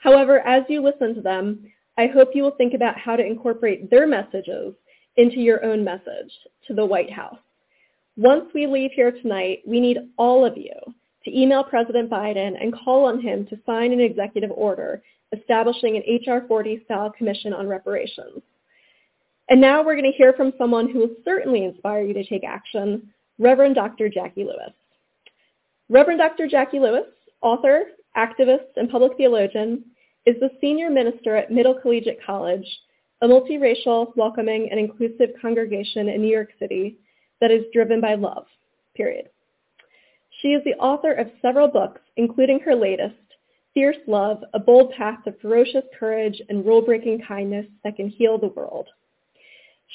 [0.00, 3.90] However, as you listen to them, I hope you will think about how to incorporate
[3.90, 4.74] their messages
[5.16, 6.32] into your own message
[6.66, 7.38] to the White House.
[8.16, 10.74] Once we leave here tonight, we need all of you
[11.24, 16.34] to email President Biden and call on him to sign an executive order establishing an
[16.34, 18.42] HR 40 style commission on reparations.
[19.48, 22.44] And now we're going to hear from someone who will certainly inspire you to take
[22.44, 24.08] action, Reverend Dr.
[24.08, 24.72] Jacqui Lewis.
[25.88, 26.46] Reverend Dr.
[26.46, 27.06] Jacqui Lewis,
[27.42, 27.82] author,
[28.16, 29.84] activist, and public theologian,
[30.30, 32.66] is the senior minister at Middle Collegiate College,
[33.20, 36.98] a multiracial, welcoming, and inclusive congregation in New York City
[37.40, 38.46] that is driven by love,
[38.96, 39.28] period.
[40.40, 43.16] She is the author of several books, including her latest,
[43.74, 48.48] Fierce Love, A Bold Path to Ferocious Courage and Rule-Breaking Kindness That Can Heal the
[48.48, 48.86] World.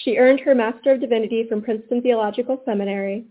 [0.04, 3.24] She earned her Master of Divinity from Princeton Theological Seminary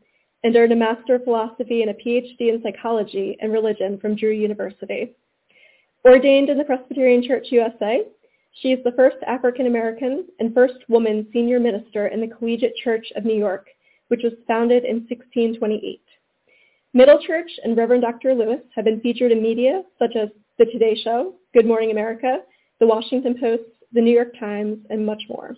[0.43, 4.33] and earned a Master of Philosophy and a PhD in Psychology and Religion from Drew
[4.33, 5.13] University.
[6.07, 8.03] Ordained in the Presbyterian Church USA,
[8.61, 13.07] she is the first African American and first woman senior minister in the Collegiate Church
[13.17, 13.69] of New York,
[14.09, 16.03] which was founded in 1628.
[16.93, 18.35] Middle Church and Reverend Dr.
[18.35, 20.29] Lewis have been featured in media such as
[20.59, 22.41] The Today Show, Good Morning America,
[22.81, 23.63] The Washington Post,
[23.95, 25.57] The New York Times, and much more.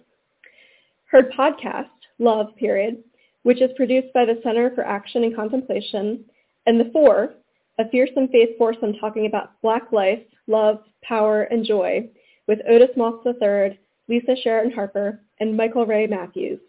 [1.11, 1.91] Her podcast,
[2.21, 3.03] Love Period,
[3.43, 6.25] which is produced by the Center for Action and Contemplation,
[6.67, 7.35] and The Four,
[7.79, 12.09] a fearsome faith foursome talking about Black life, love, power, and joy,
[12.47, 16.61] with Otis Moss III, Lisa Sharon Harper, and Michael Ray Matthews.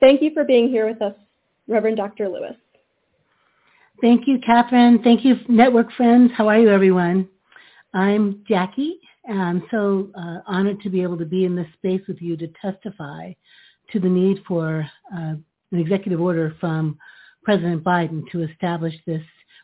[0.00, 1.14] Thank you for being here with us,
[1.68, 2.28] Reverend Dr.
[2.28, 2.56] Lewis.
[4.00, 5.02] Thank you, Catherine.
[5.02, 6.30] Thank you, network friends.
[6.36, 7.28] How are you, everyone?
[7.94, 8.92] I'm Jacqui,
[9.24, 12.36] and I'm so uh, honored to be able to be in this space with you
[12.36, 13.32] to testify
[13.92, 15.34] to the need for uh,
[15.72, 16.98] an executive order from
[17.42, 19.22] President Biden to establish this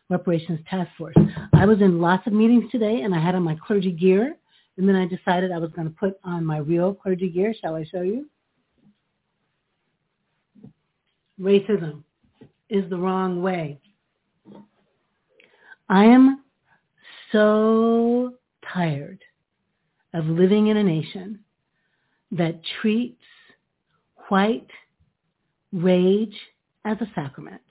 [0.09, 1.15] reparations task force.
[1.53, 4.35] I was in lots of meetings today, and I had on my clergy gear,
[4.77, 7.53] and then I decided I was going to put on my real clergy gear.
[7.59, 8.27] Shall I show you?
[11.39, 12.03] Racism
[12.69, 13.79] is the wrong way.
[15.89, 16.43] I am
[17.31, 18.33] so
[18.71, 19.19] tired
[20.13, 21.39] of living in a nation
[22.31, 23.21] that treats
[24.29, 24.69] white
[25.71, 26.35] rage
[26.85, 27.61] as a sacrament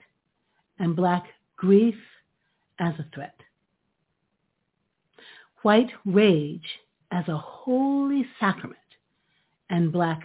[0.78, 1.24] and black
[1.56, 1.94] grief
[2.78, 3.34] as a threat.
[5.62, 6.66] White rage
[7.10, 8.78] as a holy sacrament
[9.70, 10.22] and black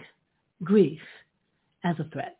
[0.64, 1.00] grief
[1.84, 2.36] as a threat.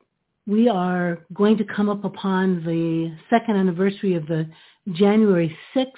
[0.46, 4.48] We are going to come up upon the second anniversary of the
[4.92, 5.92] January 6th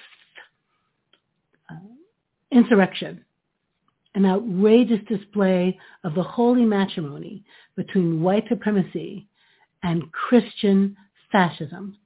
[1.70, 1.74] uh,
[2.50, 3.24] insurrection,
[4.14, 7.44] an outrageous display of the holy matrimony
[7.76, 9.28] between white supremacy
[9.84, 10.96] and Christian
[11.30, 11.96] fascism.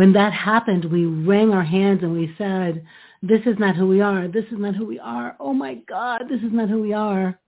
[0.00, 2.86] When that happened, we wrung our hands and we said,
[3.20, 4.28] this is not who we are.
[4.28, 5.36] This is not who we are.
[5.38, 7.38] Oh my God, this is not who we are.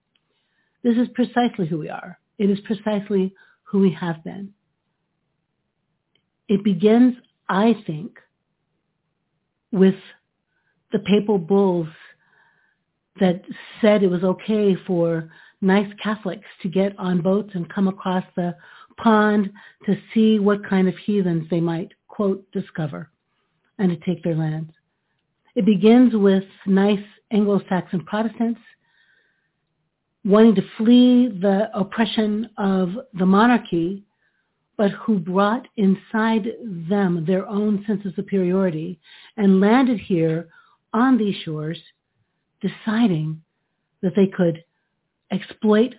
[0.82, 2.18] This is precisely who we are.
[2.36, 4.52] It is precisely who we have been.
[6.46, 7.14] It begins,
[7.48, 8.18] I think,
[9.70, 9.96] with
[10.92, 11.88] the papal bulls
[13.18, 13.44] that
[13.80, 15.30] said it was okay for
[15.62, 18.54] nice Catholics to get on boats and come across the
[18.98, 19.50] pond
[19.86, 23.08] to see what kind of heathens they might, quote, discover
[23.78, 24.70] and to take their lands.
[25.54, 28.60] It begins with nice Anglo-Saxon Protestants
[30.24, 34.04] wanting to flee the oppression of the monarchy
[34.76, 36.46] but who brought inside
[36.88, 39.00] them their own sense of superiority
[39.38, 40.48] and landed here
[40.92, 41.78] on these shores
[42.60, 43.40] deciding
[44.02, 44.62] that they could
[45.30, 45.94] exploit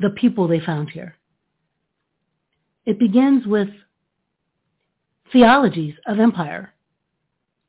[0.00, 1.16] the people they found here.
[2.84, 3.68] It begins with
[5.32, 6.72] theologies of empire.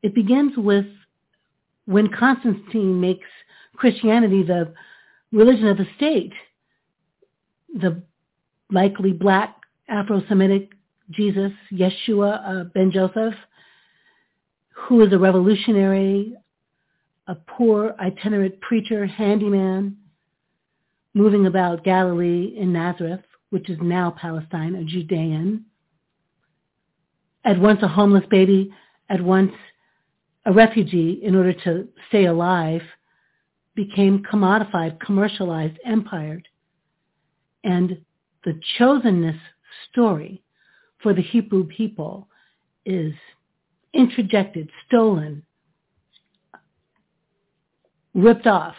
[0.03, 0.85] It begins with
[1.85, 3.27] when Constantine makes
[3.75, 4.73] Christianity the
[5.31, 6.33] religion of the state,
[7.73, 8.01] the
[8.69, 9.55] likely black
[9.89, 10.71] Afro-Semitic
[11.11, 13.35] Jesus, Yeshua uh, ben Joseph,
[14.73, 16.35] who is a revolutionary,
[17.27, 19.97] a poor itinerant preacher, handyman,
[21.13, 25.65] moving about Galilee in Nazareth, which is now Palestine, a Judean,
[27.47, 28.73] at once a homeless baby,
[29.09, 29.53] at once
[30.45, 32.81] a refugee in order to stay alive,
[33.73, 36.45] became commodified, commercialized, empired.
[37.63, 37.99] And
[38.43, 39.39] the chosenness
[39.89, 40.43] story
[41.01, 42.27] for the Hebrew people
[42.85, 43.13] is
[43.93, 45.43] interjected, stolen,
[48.13, 48.75] ripped off.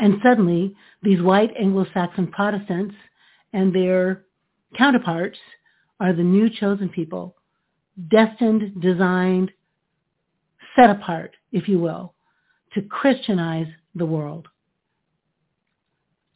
[0.00, 2.94] And suddenly, these white Anglo-Saxon Protestants
[3.52, 4.24] and their
[4.76, 5.38] counterparts
[6.02, 7.36] are the new chosen people,
[8.10, 9.50] destined, designed,
[10.76, 12.14] set apart, if you will,
[12.74, 14.48] to Christianize the world.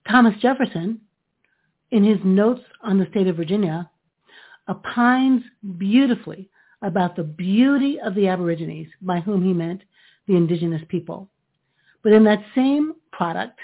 [0.08, 1.00] Thomas Jefferson
[1.90, 3.90] in his notes on the state of Virginia,
[4.68, 5.42] opines
[5.78, 6.50] beautifully
[6.82, 9.82] about the beauty of the Aborigines, by whom he meant
[10.26, 11.30] the indigenous people.
[12.02, 13.58] But in that same product,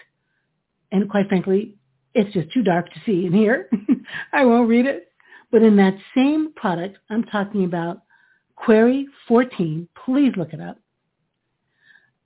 [0.91, 1.77] And quite frankly,
[2.15, 3.69] it's just too dark to see in here.
[4.33, 5.12] I won't read it.
[5.53, 8.01] But in that same product, I'm talking about
[8.57, 9.87] Query 14.
[10.05, 10.79] Please look it up.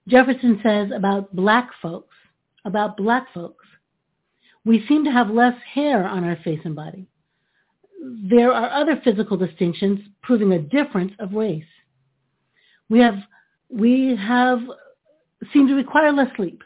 [0.09, 2.15] Jefferson says about black folks,
[2.65, 3.67] about black folks,
[4.65, 7.09] we seem to have less hair on our face and body.
[8.01, 11.65] There are other physical distinctions proving a difference of race.
[12.89, 13.17] We have,
[13.69, 14.61] we have
[15.53, 16.63] seem to require less sleep.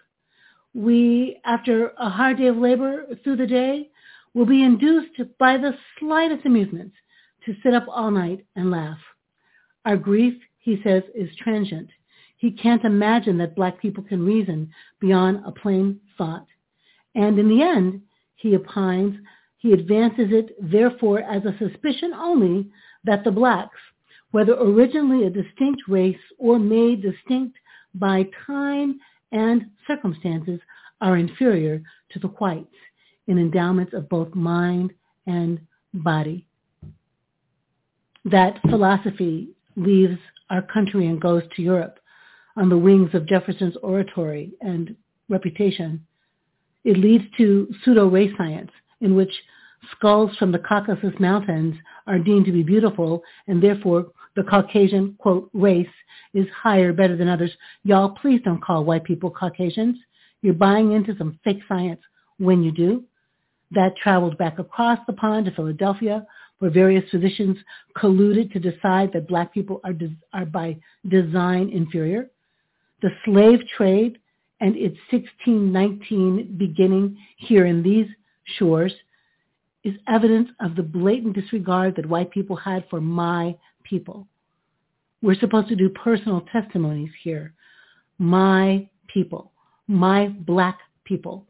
[0.75, 3.91] We, after a hard day of labor through the day,
[4.35, 6.97] will be induced by the slightest amusements
[7.45, 8.99] to sit up all night and laugh.
[9.85, 11.89] Our grief, he says, is transient.
[12.37, 14.71] He can't imagine that black people can reason
[15.01, 16.47] beyond a plain thought.
[17.15, 18.03] And in the end,
[18.37, 19.17] he opines,
[19.59, 22.71] he advances it therefore as a suspicion only
[23.05, 23.77] that the blacks,
[24.31, 27.59] whether originally a distinct race or made distinct
[27.95, 29.01] by time
[29.33, 30.61] and circumstances,
[31.01, 32.75] are inferior to the whites
[33.31, 34.93] in endowments of both mind
[35.27, 35.61] and
[35.95, 36.45] body.
[38.25, 40.19] That philosophy leaves
[40.51, 42.01] our country and goes to Europe
[42.57, 44.97] on the wings of Jefferson's oratory and
[45.29, 46.05] reputation.
[46.83, 49.33] It leads to pseudo-race science in which
[49.93, 51.77] skulls from the Caucasus Mountains
[52.09, 55.87] are deemed to be beautiful and therefore the Caucasian, quote, race
[56.35, 57.53] is higher, better than others.
[57.85, 59.97] Y'all, please don't call white people Caucasians.
[60.43, 62.01] You're buying into some fake science
[62.39, 63.05] when you do.
[63.73, 66.27] That traveled back across the pond to Philadelphia,
[66.59, 67.57] where various physicians
[67.97, 70.77] colluded to decide that black people are, des- are by
[71.09, 72.31] design inferior.
[73.03, 74.19] The slave trade
[74.61, 78.07] and its 1619 beginning here in these
[78.59, 78.93] shores
[79.85, 84.27] is evidence of the blatant disregard that white people had for my people.
[85.23, 87.55] We're supposed to do personal testimonies here.
[88.19, 89.53] My people,
[89.89, 91.47] my black people,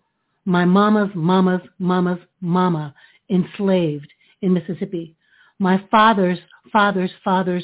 [0.51, 2.93] my mama's mama's mama's mama
[3.29, 5.15] enslaved in Mississippi,
[5.61, 6.41] my father's
[6.73, 7.63] father's father's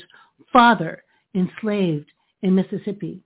[0.52, 1.02] father
[1.34, 2.08] enslaved
[2.42, 3.20] in Mississippi.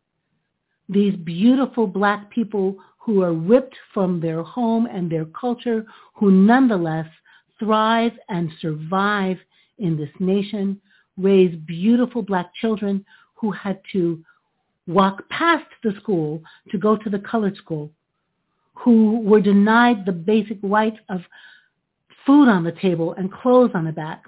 [0.88, 5.84] These beautiful black people who are ripped from their home and their culture,
[6.14, 7.08] who nonetheless
[7.58, 9.36] thrive and survive
[9.76, 10.80] in this nation,
[11.18, 13.04] raise beautiful black children
[13.34, 14.24] who had to
[14.86, 17.92] walk past the school to go to the colored school,
[18.80, 21.20] who were denied the basic rights of
[22.26, 24.24] food on the table and clothes on the back.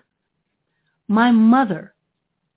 [1.09, 1.94] My mother,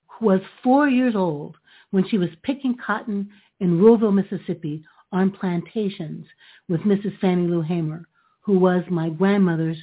[0.08, 1.56] who was four years old
[1.90, 3.30] when she was picking cotton
[3.60, 6.26] in Ruleville, Mississippi on plantations
[6.68, 7.18] with Mrs.
[7.20, 8.06] Fannie Lou Hamer,
[8.40, 9.78] who was my grandmother's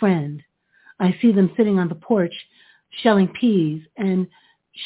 [0.00, 0.42] friend.
[1.00, 2.32] I see them sitting on the porch
[3.02, 4.26] shelling peas and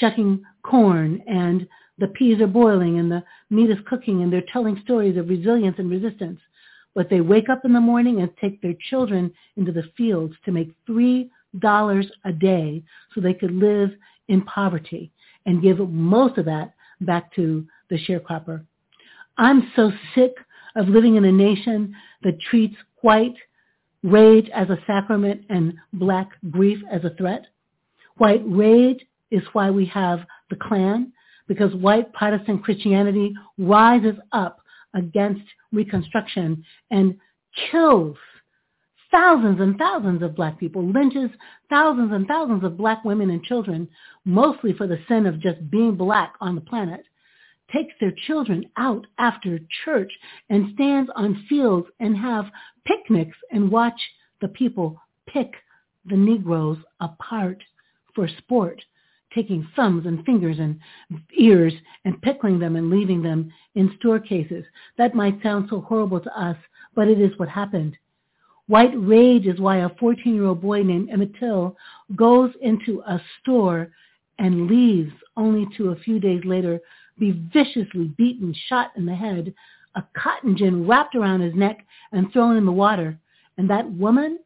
[0.00, 1.68] shucking corn and
[1.98, 5.76] the peas are boiling and the meat is cooking and they're telling stories of resilience
[5.78, 6.40] and resistance.
[6.94, 10.52] But they wake up in the morning and take their children into the fields to
[10.52, 12.82] make three dollars a day
[13.14, 13.90] so they could live
[14.28, 15.10] in poverty
[15.46, 18.64] and give most of that back to the sharecropper.
[19.36, 20.34] I'm so sick
[20.76, 23.34] of living in a nation that treats white
[24.02, 27.46] rage as a sacrament and black grief as a threat.
[28.16, 30.20] White rage is why we have
[30.50, 31.12] the Klan,
[31.46, 34.61] because white Protestant Christianity rises up
[34.94, 37.16] against Reconstruction and
[37.70, 38.16] kills
[39.10, 41.30] thousands and thousands of black people, lynches
[41.68, 43.88] thousands and thousands of black women and children,
[44.24, 47.04] mostly for the sin of just being black on the planet,
[47.72, 50.12] takes their children out after church
[50.50, 52.46] and stands on fields and have
[52.84, 54.00] picnics and watch
[54.40, 55.52] the people pick
[56.06, 57.62] the Negroes apart
[58.14, 58.82] for sport,
[59.34, 60.78] taking thumbs and fingers and
[61.38, 61.72] ears
[62.04, 64.64] and pickling them and leaving them in store cases.
[64.98, 66.56] That might sound so horrible to us,
[66.94, 67.96] but it is what happened.
[68.66, 71.76] White rage is why a 14-year-old boy named Emmett Till
[72.14, 73.90] goes into a store
[74.38, 76.80] and leaves only to a few days later
[77.18, 79.52] be viciously beaten, shot in the head,
[79.94, 83.18] a cotton gin wrapped around his neck and thrown in the water.
[83.58, 84.38] And that woman,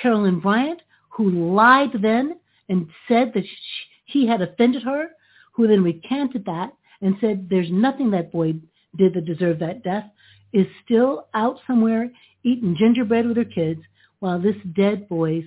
[0.00, 0.80] Carolyn Bryant,
[1.10, 5.08] who lied then and said that she, he had offended her,
[5.52, 8.54] who then recanted that and said there's nothing that boy
[8.96, 10.04] did that deserved that death,
[10.52, 12.10] is still out somewhere
[12.42, 13.80] eating gingerbread with her kids
[14.20, 15.44] while this dead boy's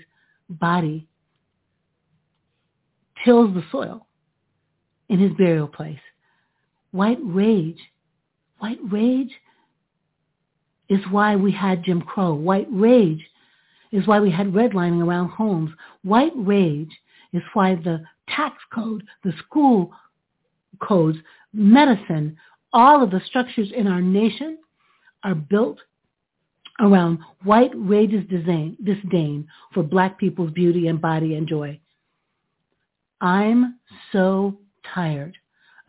[0.49, 1.07] body
[3.24, 4.05] tills the soil
[5.07, 5.99] in his burial place.
[6.91, 7.80] White rage,
[8.60, 9.32] white rage
[10.89, 12.34] is why we had Jim Crow.
[12.34, 13.26] White rage
[13.91, 15.72] is why we had redlining around homes.
[16.03, 16.91] White rage
[17.34, 19.92] is why the tax code, the school
[20.80, 21.18] codes,
[21.54, 22.38] medicine,
[22.74, 24.58] all of the structures in our nation
[25.24, 25.80] are built
[26.80, 31.80] around white rage's disdain for black people's beauty and body and joy.
[33.22, 33.80] I'm
[34.12, 34.58] so
[34.94, 35.38] tired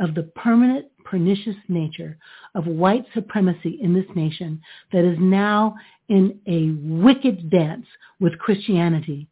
[0.00, 2.16] of the permanent pernicious nature
[2.54, 4.60] of white supremacy in this nation
[4.92, 5.76] that is now
[6.08, 6.70] in a
[7.02, 7.86] wicked dance
[8.18, 9.28] with Christianity,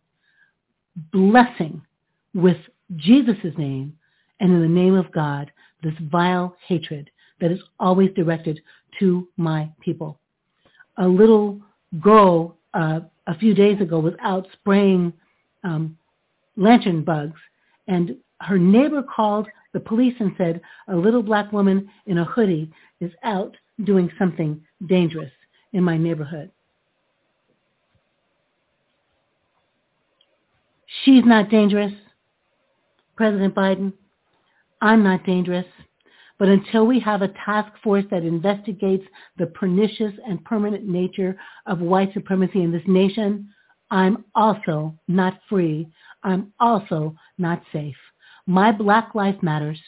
[1.12, 1.82] blessing
[2.34, 2.56] with
[2.96, 3.96] Jesus' name
[4.40, 5.50] and in the name of God
[5.82, 7.10] this vile hatred
[7.40, 8.60] that is always directed
[8.98, 10.18] to my people.
[10.96, 11.60] A little
[12.00, 15.12] girl uh, a few days ago was out spraying
[15.64, 15.96] um,
[16.56, 17.38] lantern bugs,
[17.86, 22.70] and her neighbor called the police and said a little black woman in a hoodie
[23.00, 25.30] is out doing something dangerous
[25.72, 26.50] in my neighborhood.
[31.04, 31.92] She's not dangerous,
[33.18, 33.92] President Biden.
[34.80, 35.66] I'm not dangerous.
[36.38, 39.04] But until we have a task force that investigates
[39.36, 43.48] the pernicious and permanent nature of white supremacy in this nation,
[43.90, 45.88] I'm also not free.
[46.22, 47.96] I'm also not safe.
[48.46, 49.80] My Black Lives Matters,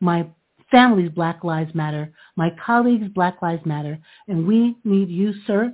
[0.00, 0.26] my
[0.72, 5.72] family's Black Lives Matter, my colleagues' Black Lives Matter, and we need you, sir,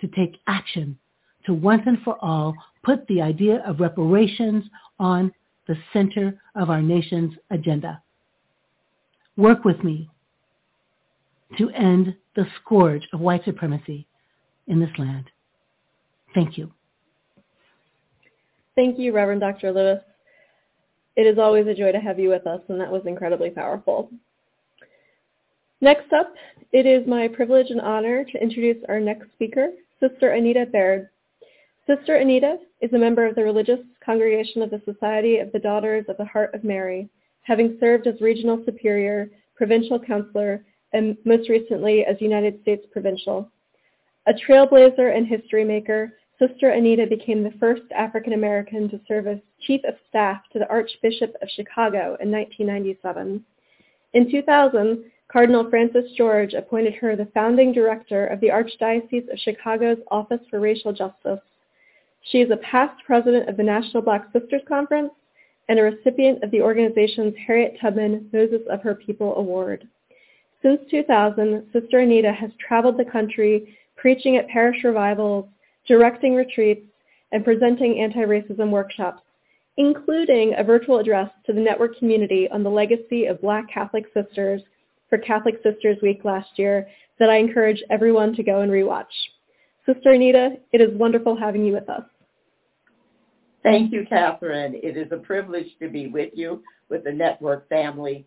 [0.00, 0.98] to take action
[1.46, 4.64] to once and for all put the idea of reparations
[4.98, 5.32] on
[5.70, 8.02] the center of our nation's agenda.
[9.36, 10.10] Work with me
[11.58, 14.04] to end the scourge of white supremacy
[14.66, 15.26] in this land.
[16.34, 16.72] Thank you.
[18.74, 19.70] Thank you, Reverend Dr.
[19.70, 20.00] Lewis.
[21.14, 24.10] It is always a joy to have you with us, and that was incredibly powerful.
[25.80, 26.34] Next up,
[26.72, 29.68] it is my privilege and honor to introduce our next speaker,
[30.00, 31.10] Sister Anita Baird.
[31.86, 36.04] Sister Anita is a member of the religious congregation of the Society of the Daughters
[36.08, 37.08] of the Heart of Mary,
[37.42, 43.50] having served as regional superior, provincial counselor, and most recently as United States provincial.
[44.26, 49.38] A trailblazer and history maker, Sister Anita became the first African American to serve as
[49.60, 53.44] chief of staff to the Archbishop of Chicago in 1997.
[54.12, 59.98] In 2000, Cardinal Francis George appointed her the founding director of the Archdiocese of Chicago's
[60.10, 61.40] Office for Racial Justice.
[62.22, 65.10] She is a past president of the National Black Sisters Conference
[65.68, 69.88] and a recipient of the organization's Harriet Tubman Moses of Her People Award.
[70.62, 75.46] Since 2000, Sister Anita has traveled the country preaching at parish revivals,
[75.86, 76.86] directing retreats,
[77.32, 79.22] and presenting anti-racism workshops,
[79.76, 84.60] including a virtual address to the network community on the legacy of Black Catholic sisters
[85.08, 86.86] for Catholic Sisters Week last year
[87.18, 89.06] that I encourage everyone to go and rewatch.
[89.92, 92.02] Sister Anita, it is wonderful having you with us.
[93.62, 94.74] Thank you, Catherine.
[94.74, 98.26] It is a privilege to be with you, with the network family.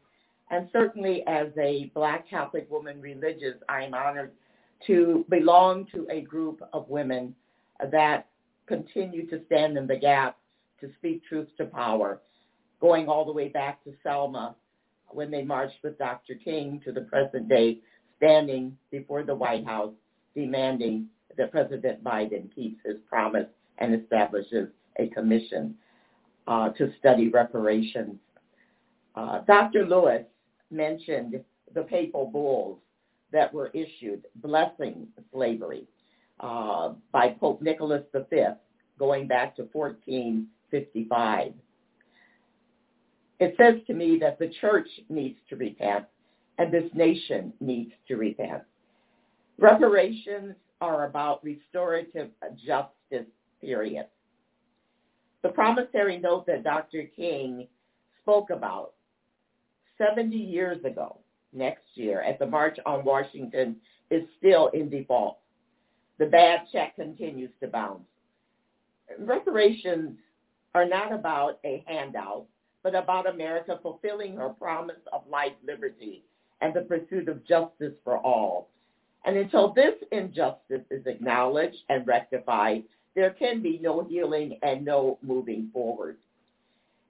[0.51, 4.31] And certainly as a Black Catholic woman religious, I am honored
[4.87, 7.33] to belong to a group of women
[7.91, 8.27] that
[8.67, 10.37] continue to stand in the gap
[10.81, 12.19] to speak truth to power,
[12.81, 14.55] going all the way back to Selma
[15.09, 16.35] when they marched with Dr.
[16.43, 17.79] King to the present day,
[18.17, 19.93] standing before the White House
[20.35, 21.07] demanding
[21.37, 23.47] that President Biden keeps his promise
[23.79, 25.75] and establishes a commission
[26.47, 28.15] uh, to study reparations.
[29.15, 29.85] Uh, Dr.
[29.85, 30.23] Lewis
[30.71, 32.79] mentioned the papal bulls
[33.31, 35.87] that were issued blessing slavery
[36.39, 38.43] uh, by Pope Nicholas V
[38.99, 41.53] going back to 1455.
[43.39, 46.05] It says to me that the church needs to repent
[46.57, 48.61] and this nation needs to repent.
[49.57, 52.29] Reparations are about restorative
[52.65, 53.27] justice,
[53.61, 54.05] period.
[55.41, 57.03] The promissory note that Dr.
[57.15, 57.67] King
[58.21, 58.93] spoke about
[59.97, 61.19] 70 years ago,
[61.53, 63.77] next year, at the March on Washington,
[64.11, 65.37] is still in default.
[66.19, 68.03] The bad check continues to bounce.
[69.19, 70.17] Reparations
[70.75, 72.45] are not about a handout,
[72.83, 76.25] but about America fulfilling her promise of life, liberty,
[76.61, 78.69] and the pursuit of justice for all.
[79.25, 82.83] And until this injustice is acknowledged and rectified,
[83.15, 86.17] there can be no healing and no moving forward.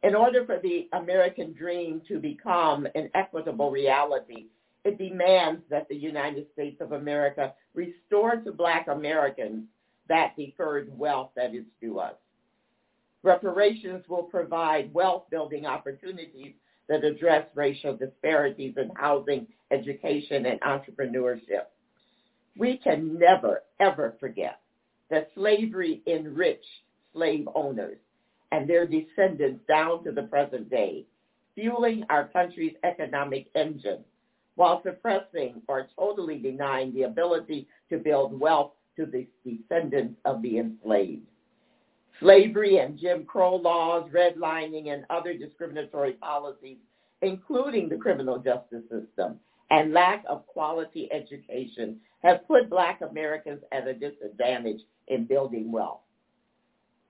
[0.03, 4.47] In order for the American dream to become an equitable reality,
[4.83, 9.63] it demands that the United States of America restore to Black Americans
[10.09, 12.15] that deferred wealth that is due us.
[13.23, 16.53] Reparations will provide wealth-building opportunities
[16.89, 21.67] that address racial disparities in housing, education, and entrepreneurship.
[22.57, 24.59] We can never, ever forget
[25.09, 26.65] that slavery enriched
[27.13, 27.97] slave owners
[28.51, 31.05] and their descendants down to the present day,
[31.55, 34.03] fueling our country's economic engine
[34.55, 40.59] while suppressing or totally denying the ability to build wealth to the descendants of the
[40.59, 41.25] enslaved.
[42.19, 46.77] Slavery and Jim Crow laws, redlining, and other discriminatory policies,
[47.23, 49.39] including the criminal justice system,
[49.73, 56.01] and lack of quality education have put Black Americans at a disadvantage in building wealth.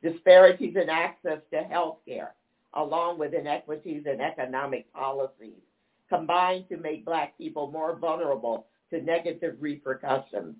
[0.02, 2.36] Disparities in access to health care,
[2.74, 5.60] along with inequities in economic policies,
[6.08, 10.56] combine to make Black people more vulnerable to negative repercussions.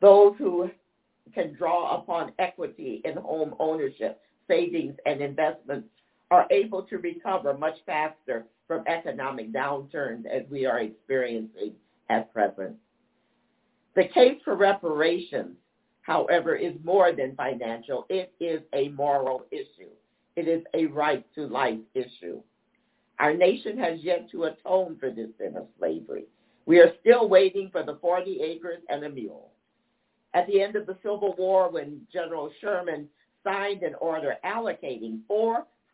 [0.00, 0.70] Those who
[1.34, 5.88] can draw upon equity in home ownership, savings, and investments
[6.30, 11.72] are able to recover much faster from economic downturns as we are experiencing
[12.08, 12.76] at present.
[13.94, 15.56] The case for reparations,
[16.02, 18.06] however, is more than financial.
[18.08, 19.90] It is a moral issue.
[20.36, 22.40] It is a right to life issue.
[23.20, 26.24] Our nation has yet to atone for this sin of slavery.
[26.66, 29.50] We are still waiting for the 40 acres and a mule.
[30.32, 33.08] At the end of the Civil War, when General Sherman
[33.44, 35.20] signed an order allocating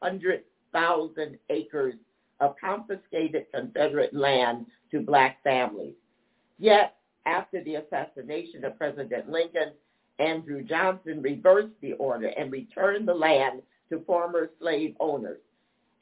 [0.00, 1.94] 400,000 acres
[2.40, 5.94] of confiscated Confederate land to black families.
[6.58, 6.96] Yet,
[7.26, 9.72] after the assassination of President Lincoln,
[10.18, 15.40] Andrew Johnson reversed the order and returned the land to former slave owners.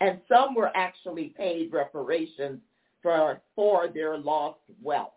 [0.01, 2.61] And some were actually paid reparations
[3.03, 5.13] for, for their lost wealth,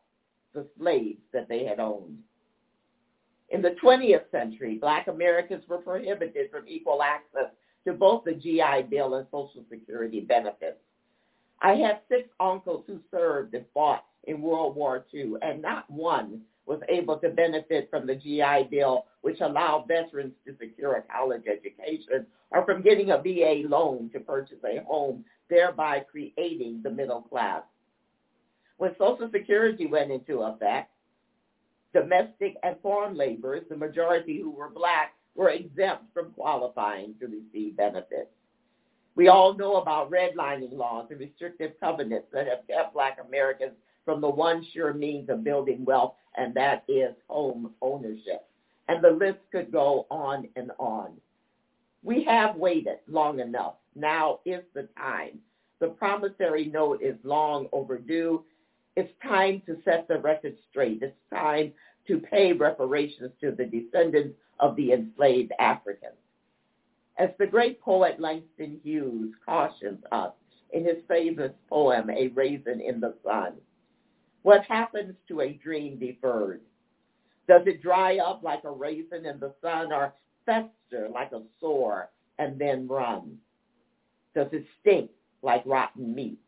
[0.54, 2.18] the slaves that they had owned.
[3.50, 7.52] In the 20th century, black Americans were prohibited from equal access
[7.86, 10.78] to both the GI Bill and Social Security benefits.
[11.62, 16.42] I have six uncles who served and fought in World War II, and not one
[16.66, 21.44] was able to benefit from the GI Bill, which allowed veterans to secure a college
[21.48, 27.22] education, or from getting a VA loan to purchase a home, thereby creating the middle
[27.22, 27.64] class.
[28.78, 30.92] When Social Security went into effect,
[31.94, 37.78] domestic and foreign laborers, the majority who were black, were exempt from qualifying to receive
[37.78, 38.30] benefits.
[39.16, 43.74] We all know about redlining laws and restrictive covenants that have kept black Americans
[44.06, 48.48] from the one sure means of building wealth, and that is home ownership.
[48.88, 51.12] And the list could go on and on.
[52.04, 53.76] We have waited long enough.
[53.96, 55.40] Now is the time.
[55.80, 58.44] The promissory note is long overdue.
[58.96, 61.02] It's time to set the record straight.
[61.02, 61.74] It's time
[62.08, 66.14] to pay reparations to the descendants of the enslaved Africans.
[67.18, 70.34] As the great poet Langston Hughes cautions us
[70.72, 73.54] in his famous poem, A Raisin in the Sun,
[74.43, 76.62] what happens to a dream deferred?
[77.47, 80.14] Does it dry up like a raisin in the sun or
[80.45, 83.38] fester like a sore and then run?
[84.34, 86.39] Does it stink like rotten meat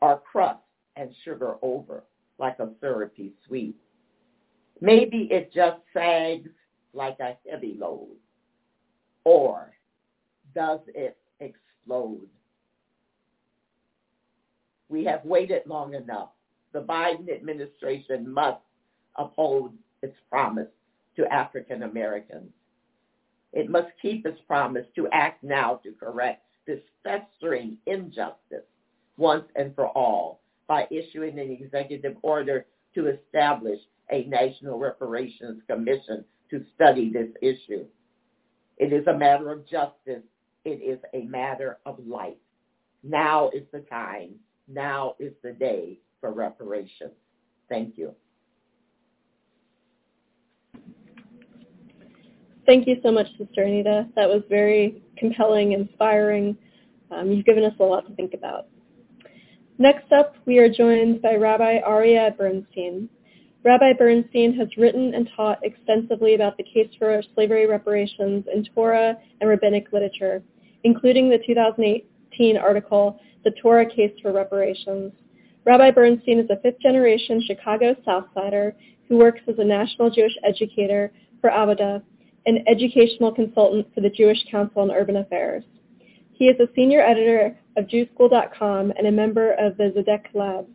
[0.00, 0.60] or crust
[0.96, 2.04] and sugar over
[2.38, 3.76] like a syrupy sweet?
[4.82, 6.50] Maybe it just sags
[6.92, 8.16] like a heavy load.
[9.22, 9.74] Or
[10.56, 12.26] does it explode?
[14.88, 16.30] We have waited long enough.
[16.72, 18.60] The Biden administration must
[19.14, 19.72] uphold
[20.02, 20.66] its promise
[21.14, 22.50] to African Americans.
[23.52, 28.66] It must keep its promise to act now to correct this festering injustice
[29.16, 32.66] once and for all by issuing an executive order
[32.96, 33.78] to establish
[34.12, 37.84] a National Reparations Commission to study this issue.
[38.78, 40.22] It is a matter of justice.
[40.64, 42.36] It is a matter of life.
[43.02, 44.34] Now is the time.
[44.68, 47.12] Now is the day for reparations.
[47.68, 48.14] Thank you.
[52.64, 54.06] Thank you so much, Sister Anita.
[54.14, 56.56] That was very compelling, inspiring.
[57.10, 58.68] Um, you've given us a lot to think about.
[59.78, 63.08] Next up, we are joined by Rabbi Aryeh Bernstein.
[63.64, 69.16] Rabbi Bernstein has written and taught extensively about the case for slavery reparations in Torah
[69.40, 70.42] and rabbinic literature,
[70.82, 75.12] including the 2018 article, The Torah Case for Reparations.
[75.64, 78.72] Rabbi Bernstein is a fifth-generation Chicago Southsider
[79.08, 82.02] who works as a national Jewish educator for Avodah,
[82.46, 85.62] an educational consultant for the Jewish Council on Urban Affairs.
[86.32, 90.66] He is a senior editor of JewSchool.com and a member of the Tzedek Lab.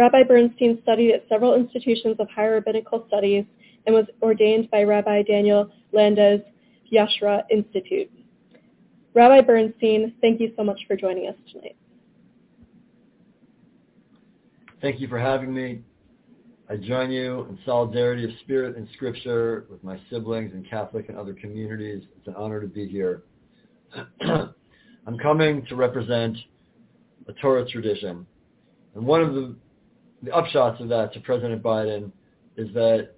[0.00, 3.44] Rabbi Bernstein studied at several institutions of higher rabbinical studies
[3.84, 6.40] and was ordained by Rabbi Daniel Landes'
[6.90, 8.10] Yashrut Institute.
[9.12, 11.76] Rabbi Bernstein, thank you so much for joining us tonight.
[14.80, 15.82] Thank you for having me.
[16.70, 21.18] I join you in solidarity of spirit and scripture with my siblings in Catholic and
[21.18, 22.04] other communities.
[22.16, 23.24] It's an honor to be here.
[24.22, 26.38] I'm coming to represent
[27.28, 28.26] a Torah tradition.
[28.94, 29.54] And one of the
[30.22, 32.12] the upshots of that to President Biden
[32.56, 33.14] is that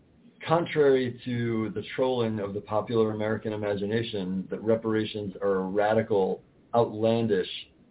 [0.46, 6.42] contrary to the trolling of the popular American imagination that reparations are a radical,
[6.74, 7.48] outlandish,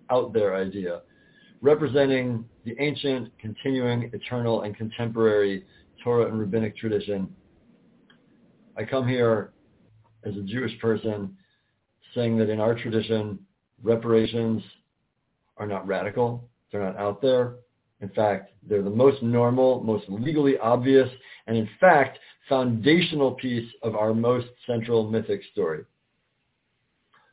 [0.09, 1.01] out there idea,
[1.61, 5.65] representing the ancient, continuing, eternal, and contemporary
[6.03, 7.33] Torah and rabbinic tradition.
[8.77, 9.53] I come here
[10.23, 11.37] as a Jewish person
[12.13, 13.39] saying that in our tradition,
[13.83, 14.61] reparations
[15.57, 17.55] are not radical, they're not out there.
[18.01, 21.09] In fact, they're the most normal, most legally obvious,
[21.47, 22.17] and in fact,
[22.49, 25.83] foundational piece of our most central mythic story.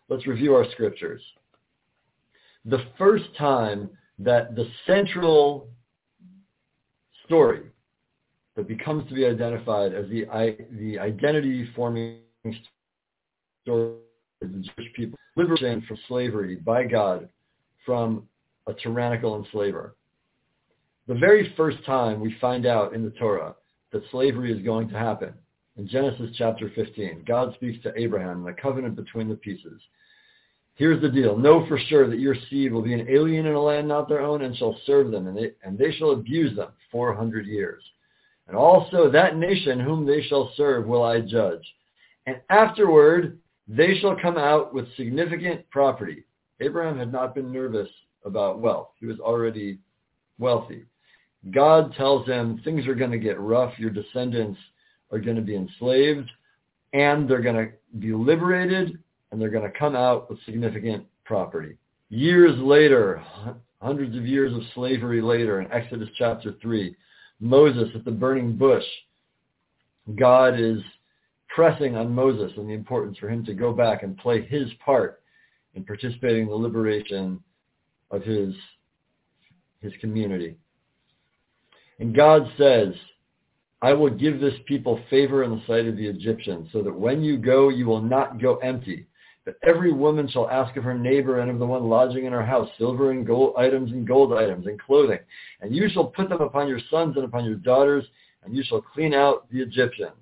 [0.09, 1.23] Let's review our scriptures.
[2.65, 5.69] The first time that the central
[7.25, 7.63] story
[8.57, 10.27] that becomes to be identified as the,
[10.73, 12.21] the identity forming
[13.63, 13.97] story
[14.43, 17.29] of the Jewish people, liberation from slavery by God
[17.87, 18.29] from
[18.67, 19.95] a tyrannical enslaver.
[21.09, 23.55] The very first time we find out in the Torah
[23.93, 25.33] that slavery is going to happen,
[25.79, 29.81] in Genesis chapter 15, God speaks to Abraham, in the covenant between the pieces.
[30.75, 31.35] Here's the deal.
[31.39, 34.21] Know for sure that your seed will be an alien in a land not their
[34.21, 37.83] own and shall serve them, and they, and they shall abuse them 400 years.
[38.47, 41.67] And also that nation whom they shall serve will I judge.
[42.27, 46.25] And afterward, they shall come out with significant property.
[46.61, 47.89] Abraham had not been nervous
[48.27, 48.89] about wealth.
[49.01, 49.79] He was already
[50.39, 50.85] wealthy.
[51.53, 53.79] God tells them things are going to get rough.
[53.79, 54.59] Your descendants
[55.13, 56.31] are going to be enslaved
[56.93, 58.99] and they're going to be liberated
[59.31, 61.77] and they're going to come out with significant property.
[62.11, 63.23] Years later,
[63.81, 66.95] hundreds of years of slavery later, in Exodus chapter 3,
[67.41, 68.85] Moses at the burning bush,
[70.19, 70.81] God is
[71.55, 75.23] pressing on Moses and the importance for him to go back and play his part
[75.75, 77.41] in participating in the liberation
[78.11, 78.55] of his,
[79.81, 80.57] his community.
[81.99, 82.95] And God says,
[83.81, 87.23] I will give this people favor in the sight of the Egyptians, so that when
[87.23, 89.07] you go, you will not go empty.
[89.45, 92.45] But every woman shall ask of her neighbor and of the one lodging in her
[92.45, 95.21] house silver and gold items and gold items and clothing.
[95.61, 98.05] And you shall put them upon your sons and upon your daughters,
[98.45, 100.13] and you shall clean out the Egyptians.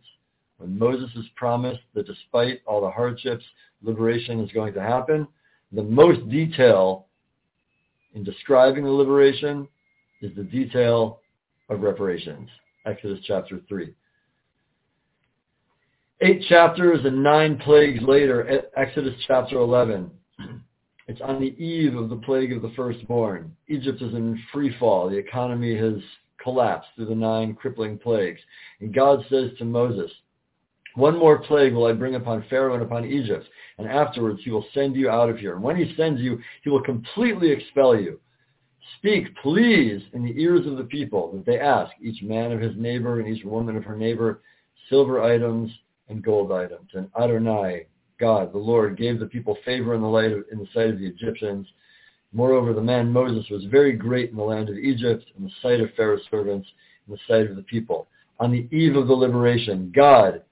[0.58, 3.44] When Moses is promised that despite all the hardships,
[3.82, 5.26] liberation is going to happen,
[5.72, 7.06] the most detail
[8.14, 9.66] in describing the liberation
[10.22, 11.20] is the detail
[11.68, 12.48] of reparations.
[12.84, 13.92] Exodus chapter 3.
[16.22, 20.10] Eight chapters and nine plagues later, Exodus chapter 11.
[21.08, 23.54] It's on the eve of the plague of the firstborn.
[23.68, 25.08] Egypt is in free fall.
[25.08, 25.94] The economy has
[26.42, 28.40] collapsed through the nine crippling plagues.
[28.80, 30.10] And God says to Moses,
[30.96, 33.46] one more plague will I bring upon Pharaoh and upon Egypt,
[33.76, 35.54] and afterwards he will send you out of here.
[35.54, 38.18] And when he sends you, he will completely expel you.
[38.98, 42.76] Speak, please, in the ears of the people, that they ask, each man of his
[42.76, 44.42] neighbor and each woman of her neighbor,
[44.88, 45.70] silver items
[46.08, 46.90] and gold items.
[46.94, 47.86] And Adonai,
[48.18, 50.98] God, the Lord, gave the people favor in the, light of, in the sight of
[50.98, 51.66] the Egyptians.
[52.32, 55.80] Moreover, the man Moses was very great in the land of Egypt, in the sight
[55.80, 56.68] of Pharaoh's servants,
[57.06, 58.08] in the sight of the people.
[58.38, 60.42] On the eve of the liberation, God,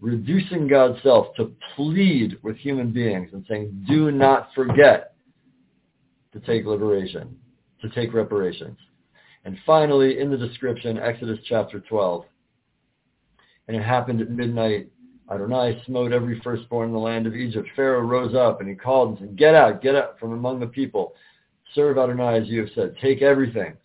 [0.00, 5.14] reducing God's self to plead with human beings and saying, do not forget
[6.32, 7.36] to take liberation
[7.82, 8.78] to take reparations.
[9.44, 12.24] And finally, in the description, Exodus chapter 12.
[13.68, 14.90] And it happened at midnight.
[15.30, 17.68] Adonai smote every firstborn in the land of Egypt.
[17.76, 20.66] Pharaoh rose up and he called and said, Get out, get out from among the
[20.66, 21.14] people.
[21.74, 22.96] Serve Adonai as you have said.
[23.00, 23.76] Take everything.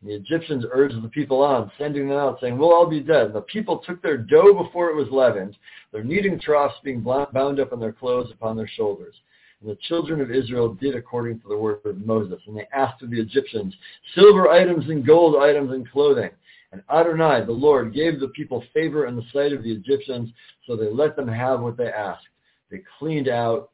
[0.00, 3.26] And the Egyptians urged the people on, sending them out, saying, We'll all be dead.
[3.26, 5.56] And the people took their dough before it was leavened,
[5.92, 9.14] their kneading troughs being bound up in their clothes upon their shoulders.
[9.62, 12.40] And the children of Israel did according to the word of Moses.
[12.46, 13.74] And they asked of the Egyptians
[14.14, 16.30] silver items and gold items and clothing.
[16.72, 20.30] And Adonai, the Lord, gave the people favor in the sight of the Egyptians,
[20.66, 22.26] so they let them have what they asked.
[22.70, 23.70] They cleaned out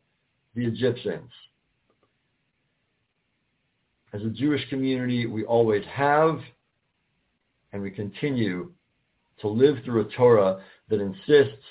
[0.54, 1.30] the Egyptians.
[4.12, 6.40] As a Jewish community, we always have
[7.72, 8.72] and we continue
[9.40, 11.62] to live through a Torah that insists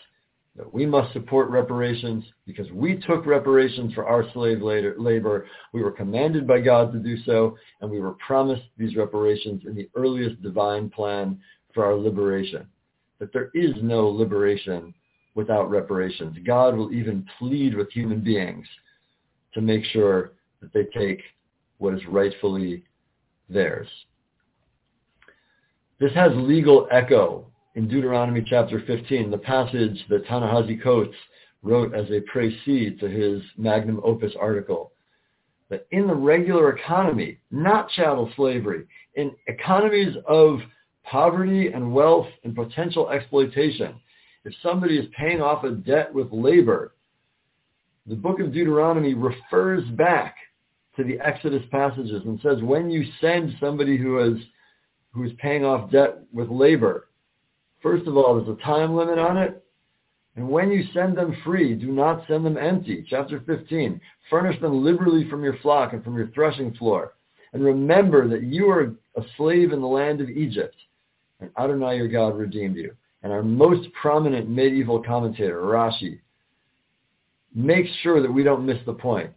[0.58, 5.46] that we must support reparations because we took reparations for our slave labor.
[5.72, 9.76] We were commanded by God to do so, and we were promised these reparations in
[9.76, 11.40] the earliest divine plan
[11.74, 12.66] for our liberation.
[13.20, 14.94] That there is no liberation
[15.36, 16.36] without reparations.
[16.46, 18.66] God will even plead with human beings
[19.54, 20.32] to make sure
[20.62, 21.22] that they take
[21.78, 22.84] what is rightfully
[23.48, 23.88] theirs.
[26.00, 27.46] This has legal echo
[27.78, 31.16] in Deuteronomy chapter 15, the passage that Ta-Nehisi Coates
[31.62, 34.94] wrote as a précis to his magnum opus article,
[35.70, 40.58] that in the regular economy, not chattel slavery, in economies of
[41.04, 43.94] poverty and wealth and potential exploitation.
[44.44, 46.96] If somebody is paying off a debt with labor,
[48.08, 50.36] the book of Deuteronomy refers back
[50.96, 54.42] to the Exodus passages and says when you send somebody who is
[55.14, 57.07] who is paying off debt with labor,
[57.82, 59.64] first of all, there's a time limit on it.
[60.36, 63.06] And when you send them free, do not send them empty.
[63.10, 64.00] Chapter 15,
[64.30, 67.14] furnish them liberally from your flock and from your threshing floor.
[67.54, 70.76] And remember that you are a slave in the land of Egypt,
[71.40, 72.94] and Adonai your God redeemed you.
[73.24, 76.20] And our most prominent medieval commentator, Rashi,
[77.56, 79.32] makes sure that we don't miss the point.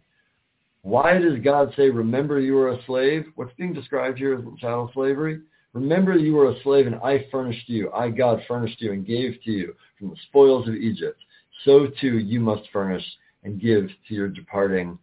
[0.83, 3.25] Why does God say, remember you are a slave?
[3.35, 5.41] What's being described here is chattel slavery?
[5.73, 7.91] Remember you were a slave and I furnished you.
[7.91, 11.19] I, God, furnished you and gave to you from the spoils of Egypt.
[11.63, 13.05] So too you must furnish
[13.43, 14.97] and give to your departing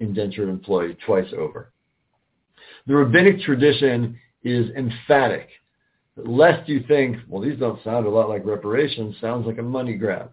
[0.00, 1.72] indentured employee twice over.
[2.86, 5.48] The rabbinic tradition is emphatic.
[6.16, 9.94] Lest you think, well, these don't sound a lot like reparations, sounds like a money
[9.94, 10.32] grab.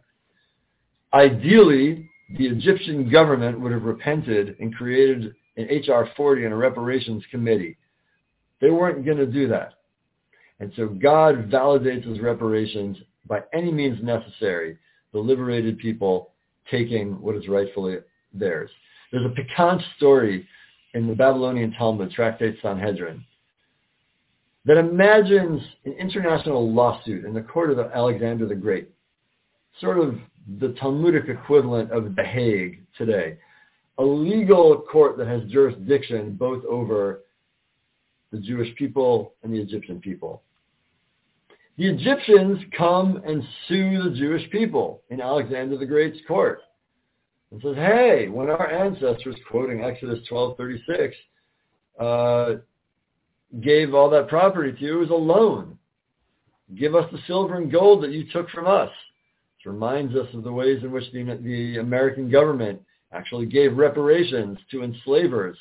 [1.14, 7.24] Ideally, the Egyptian government would have repented and created an HR 40 and a reparations
[7.32, 7.78] committee.
[8.62, 9.74] They weren't going to do that.
[10.60, 14.78] And so God validates his reparations by any means necessary,
[15.14, 16.32] the liberated people
[16.70, 17.98] taking what is rightfully
[18.34, 18.70] theirs.
[19.12, 20.48] There's a piquant story
[20.94, 23.24] in the Babylonian Talmud, Tractate Sanhedrin,
[24.66, 28.90] that imagines an international lawsuit in the court of Alexander the Great,
[29.80, 30.16] sort of
[30.60, 33.38] the Talmudic equivalent of The Hague today,
[33.98, 37.22] a legal court that has jurisdiction both over
[38.32, 40.44] the Jewish people and the Egyptian people.
[41.78, 46.62] The Egyptians come and sue the Jewish people in Alexander the Great's court
[47.52, 51.14] and says, hey, when our ancestors, quoting Exodus 12:36,
[52.00, 52.60] uh,
[53.62, 55.78] gave all that property to you, it was a loan.
[56.76, 58.92] Give us the silver and gold that you took from us.
[59.58, 62.82] This reminds us of the ways in which the, the American government
[63.12, 65.58] actually gave reparations to enslavers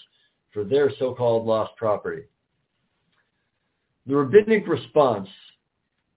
[0.52, 2.24] for their so-called lost property.
[4.08, 5.28] The rabbinic response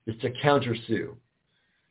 [0.08, 1.14] is to countersue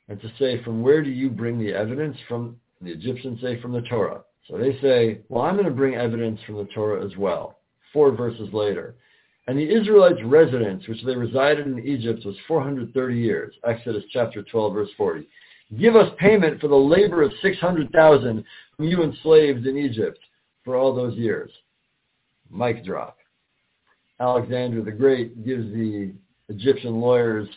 [0.09, 2.17] and to say, from where do you bring the evidence?
[2.27, 4.23] From the Egyptians say from the Torah.
[4.49, 7.59] So they say, well, I'm going to bring evidence from the Torah as well,
[7.93, 8.95] four verses later.
[9.47, 13.55] And the Israelites' residence, which they resided in Egypt, was 430 years.
[13.65, 15.29] Exodus chapter 12, verse 40.
[15.79, 18.45] Give us payment for the labor of 600,000
[18.79, 20.19] whom you enslaved in Egypt
[20.65, 21.51] for all those years.
[22.51, 23.20] Mic drop.
[24.21, 26.13] Alexander the Great gives the
[26.49, 27.49] Egyptian lawyers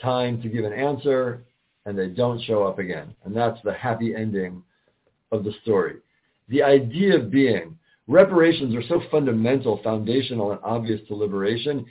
[0.00, 1.42] time to give an answer,
[1.86, 3.14] and they don't show up again.
[3.24, 4.62] And that's the happy ending
[5.32, 5.96] of the story.
[6.48, 7.76] The idea being,
[8.06, 11.84] reparations are so fundamental, foundational, and obvious to liberation,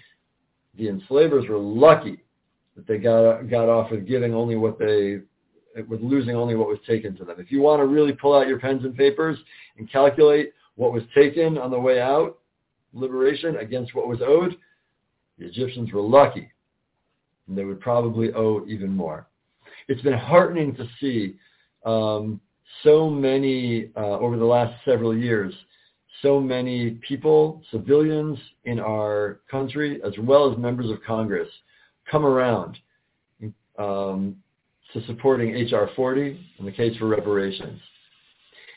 [0.78, 2.24] the enslavers were lucky
[2.76, 5.20] that they got, got off with giving only what they
[5.88, 7.36] with losing only what was taken to them.
[7.40, 9.38] If you want to really pull out your pens and papers
[9.78, 12.40] and calculate what was taken on the way out,
[12.98, 14.58] liberation against what was owed,
[15.38, 16.52] the Egyptians were lucky.
[17.48, 19.28] And they would probably owe even more.
[19.88, 21.38] It's been heartening to see
[21.86, 22.42] um,
[22.84, 25.54] so many, uh, over the last several years,
[26.22, 31.48] so many people, civilians in our country, as well as members of Congress,
[32.10, 32.78] come around
[33.78, 34.36] um,
[34.94, 35.90] to supporting H.R.
[35.96, 37.80] 40 and the case for reparations,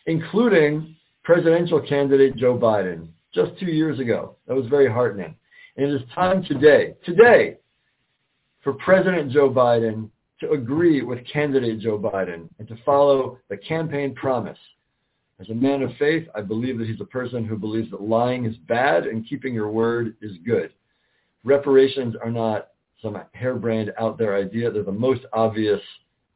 [0.07, 4.37] including presidential candidate Joe Biden just two years ago.
[4.47, 5.35] That was very heartening.
[5.77, 7.59] And it is time today, today,
[8.63, 14.15] for President Joe Biden to agree with candidate Joe Biden and to follow the campaign
[14.15, 14.59] promise.
[15.39, 18.45] As a man of faith, I believe that he's a person who believes that lying
[18.45, 20.73] is bad and keeping your word is good.
[21.45, 22.69] Reparations are not
[23.01, 24.71] some harebrained out there idea.
[24.71, 25.81] They're the most obvious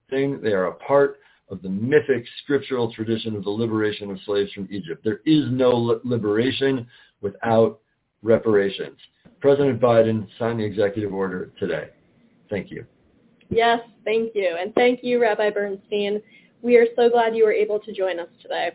[0.09, 0.41] thing.
[0.41, 1.19] They are a part
[1.49, 5.03] of the mythic scriptural tradition of the liberation of slaves from Egypt.
[5.05, 6.87] There is no liberation
[7.21, 7.81] without
[8.23, 8.97] reparations.
[9.41, 11.91] President Biden signed the executive order today.
[12.49, 12.87] Thank you.
[13.51, 14.57] Yes, thank you.
[14.59, 16.23] And thank you, Rabbi Bernstein.
[16.63, 18.71] We are so glad you were able to join us today.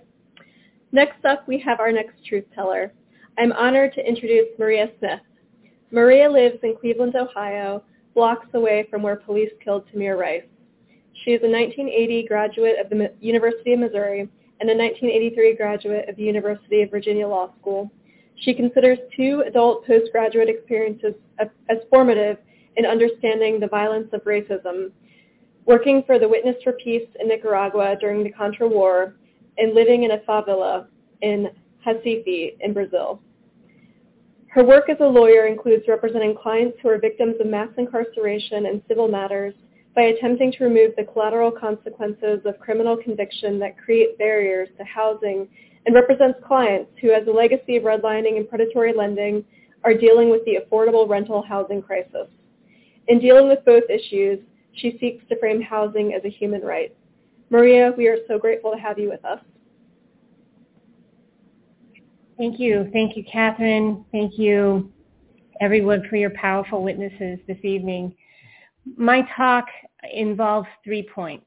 [0.91, 2.93] Next up, we have our next truth teller.
[3.37, 5.21] I'm honored to introduce Maria Smith.
[5.91, 7.83] Maria lives in Cleveland, Ohio,
[8.13, 10.43] blocks away from where police killed Tamir Rice.
[11.23, 14.21] She is a 1980 graduate of the University of Missouri
[14.61, 17.91] and a 1983 graduate of the University of Virginia Law School.
[18.35, 22.37] She considers two adult postgraduate experiences as formative
[22.77, 24.91] in understanding the violence of racism,
[25.65, 29.15] working for the Witness for Peace in Nicaragua during the Contra War,
[29.57, 30.87] and living in a favela
[31.21, 31.49] in
[31.85, 33.21] Recife in Brazil.
[34.47, 38.81] Her work as a lawyer includes representing clients who are victims of mass incarceration and
[38.87, 39.53] civil matters
[39.95, 45.47] by attempting to remove the collateral consequences of criminal conviction that create barriers to housing
[45.85, 49.43] and represents clients who, as a legacy of redlining and predatory lending,
[49.83, 52.27] are dealing with the affordable rental housing crisis.
[53.07, 54.39] In dealing with both issues,
[54.73, 56.95] she seeks to frame housing as a human right.
[57.49, 59.39] Maria, we are so grateful to have you with us.
[62.37, 62.89] Thank you.
[62.93, 64.05] Thank you, Catherine.
[64.11, 64.91] Thank you,
[65.59, 68.15] everyone, for your powerful witnesses this evening.
[68.97, 69.65] My talk
[70.13, 71.45] involves three points.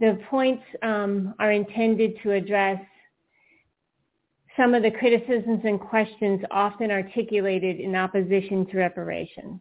[0.00, 2.80] The points um, are intended to address
[4.56, 9.60] some of the criticisms and questions often articulated in opposition to reparations.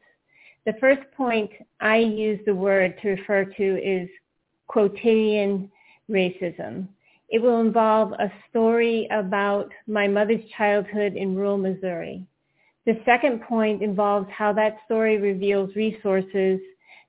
[0.66, 4.10] The first point I use the word to refer to is
[4.68, 5.70] quotidian
[6.10, 6.88] racism.
[7.30, 12.26] It will involve a story about my mother's childhood in rural Missouri.
[12.86, 16.60] The second point involves how that story reveals resources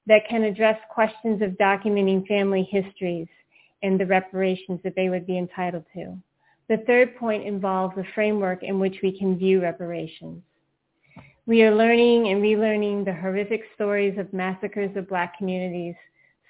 [0.06, 3.28] that can address questions of documenting family histories
[3.82, 6.16] and the reparations that they would be entitled to.
[6.68, 10.42] The third point involves a framework in which we can view reparations.
[11.46, 15.94] We are learning and relearning the horrific stories of massacres of black communities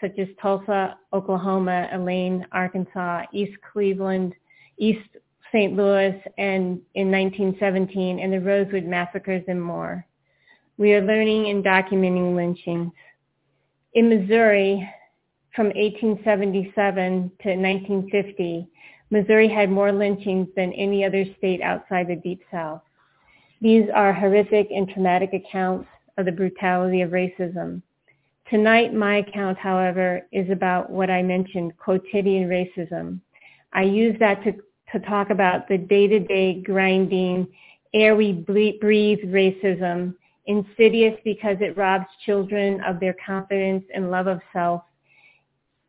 [0.01, 4.35] such as Tulsa, Oklahoma, Elaine, Arkansas, East Cleveland,
[4.79, 5.09] East
[5.53, 5.75] St.
[5.75, 10.07] Louis, and in 1917, and the Rosewood massacres and more.
[10.77, 12.93] We are learning and documenting lynchings.
[13.97, 14.87] In Missouri,
[15.55, 18.69] from 1877 to 1950,
[19.09, 22.83] Missouri had more lynchings than any other state outside the Deep South.
[23.63, 27.81] These are horrific and traumatic accounts of the brutality of racism.
[28.51, 33.21] Tonight, my account, however, is about what I mentioned, quotidian racism.
[33.73, 34.53] I use that to,
[34.93, 37.49] to talk about the day-to-day grinding,
[37.95, 40.17] air we breathe racism,
[40.47, 44.83] insidious because it robs children of their confidence and love of self,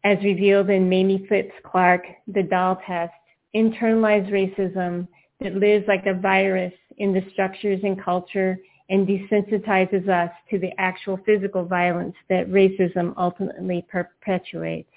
[0.03, 3.13] as revealed in Mamie Phipps Clark, The Doll Test,
[3.55, 5.07] internalized racism
[5.39, 8.57] that lives like a virus in the structures and culture
[8.89, 14.89] and desensitizes us to the actual physical violence that racism ultimately perpetuates.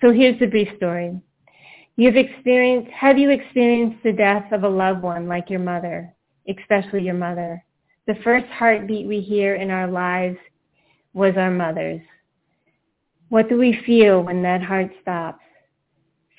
[0.00, 1.20] So here's the brief story.
[1.96, 6.14] You've experienced, have you experienced the death of a loved one like your mother,
[6.48, 7.64] especially your mother?
[8.08, 10.38] The first heartbeat we hear in our lives
[11.12, 12.00] was our mother's.
[13.28, 15.44] What do we feel when that heart stops?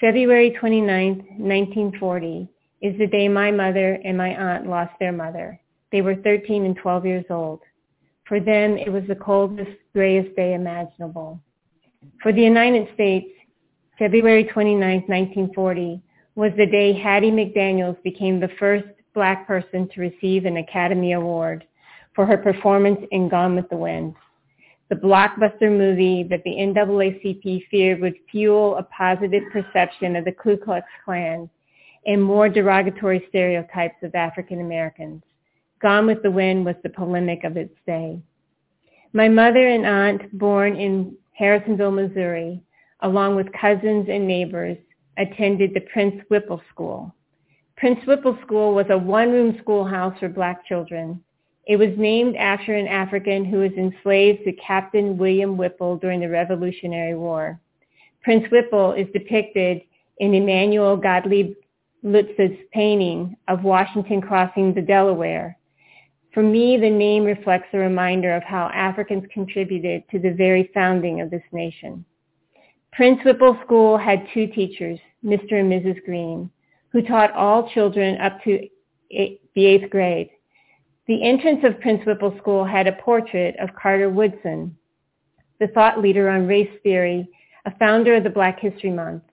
[0.02, 2.50] February 29, 1940
[2.82, 5.62] is the day my mother and my aunt lost their mother.
[5.92, 7.60] They were 13 and 12 years old.
[8.28, 11.40] For them, it was the coldest, grayest day imaginable.
[12.24, 13.28] For the United States,
[14.00, 16.02] February 29, 1940,
[16.34, 18.88] was the day Hattie McDaniels became the first
[19.20, 21.66] black person to receive an Academy Award
[22.16, 24.16] for her performance in Gone with the Wind,
[24.88, 30.56] the blockbuster movie that the NAACP feared would fuel a positive perception of the Ku
[30.56, 31.50] Klux Klan
[32.06, 35.22] and more derogatory stereotypes of African Americans.
[35.82, 38.22] Gone with the Wind was the polemic of its day.
[39.12, 42.64] My mother and aunt, born in Harrisonville, Missouri,
[43.02, 44.78] along with cousins and neighbors,
[45.18, 47.14] attended the Prince Whipple School.
[47.80, 51.24] Prince Whipple School was a one-room schoolhouse for black children.
[51.66, 56.28] It was named after an African who was enslaved to Captain William Whipple during the
[56.28, 57.58] Revolutionary War.
[58.22, 59.82] Prince Whipple is depicted
[60.18, 61.54] in Emanuel Gottlieb
[62.04, 65.58] Leutze's painting of Washington crossing the Delaware.
[66.34, 71.22] For me, the name reflects a reminder of how Africans contributed to the very founding
[71.22, 72.04] of this nation.
[72.92, 75.54] Prince Whipple School had two teachers, Mr.
[75.54, 76.04] and Mrs.
[76.04, 76.50] Green,
[76.92, 78.68] who taught all children up to
[79.10, 80.30] the eighth grade.
[81.08, 84.76] The entrance of Prince Whipple School had a portrait of Carter Woodson,
[85.60, 87.28] the thought leader on race theory,
[87.66, 89.24] a founder of the Black History Month.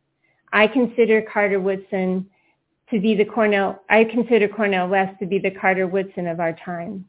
[0.52, 2.26] I consider Carter Woodson
[2.90, 6.52] to be the Cornel, I consider Cornel West to be the Carter Woodson of our
[6.52, 7.04] time.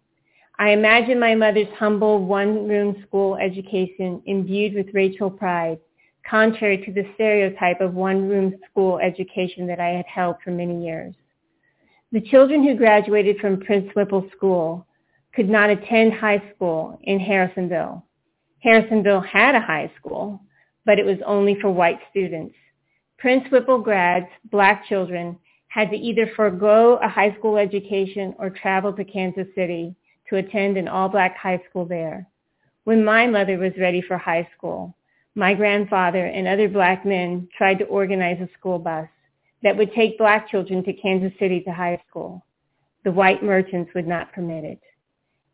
[0.60, 5.78] I imagine my mother's humble one-room school education imbued with racial pride,
[6.30, 11.16] contrary to the stereotype of one-room school education that I had held for many years.
[12.12, 14.86] The children who graduated from Prince Whipple School
[15.34, 18.04] could not attend high school in Harrisonville.
[18.66, 20.42] Harrisonville had a high school,
[20.86, 22.56] but it was only for white students.
[23.18, 25.38] Prince Whipple grads, black children,
[25.70, 29.96] had to either forego a high school education or travel to Kansas City
[30.30, 32.28] to attend an all-black high school there.
[32.84, 34.97] When my mother was ready for high school,
[35.38, 39.08] my grandfather and other black men tried to organize a school bus
[39.62, 42.44] that would take black children to Kansas City to high school.
[43.04, 44.80] The white merchants would not permit it.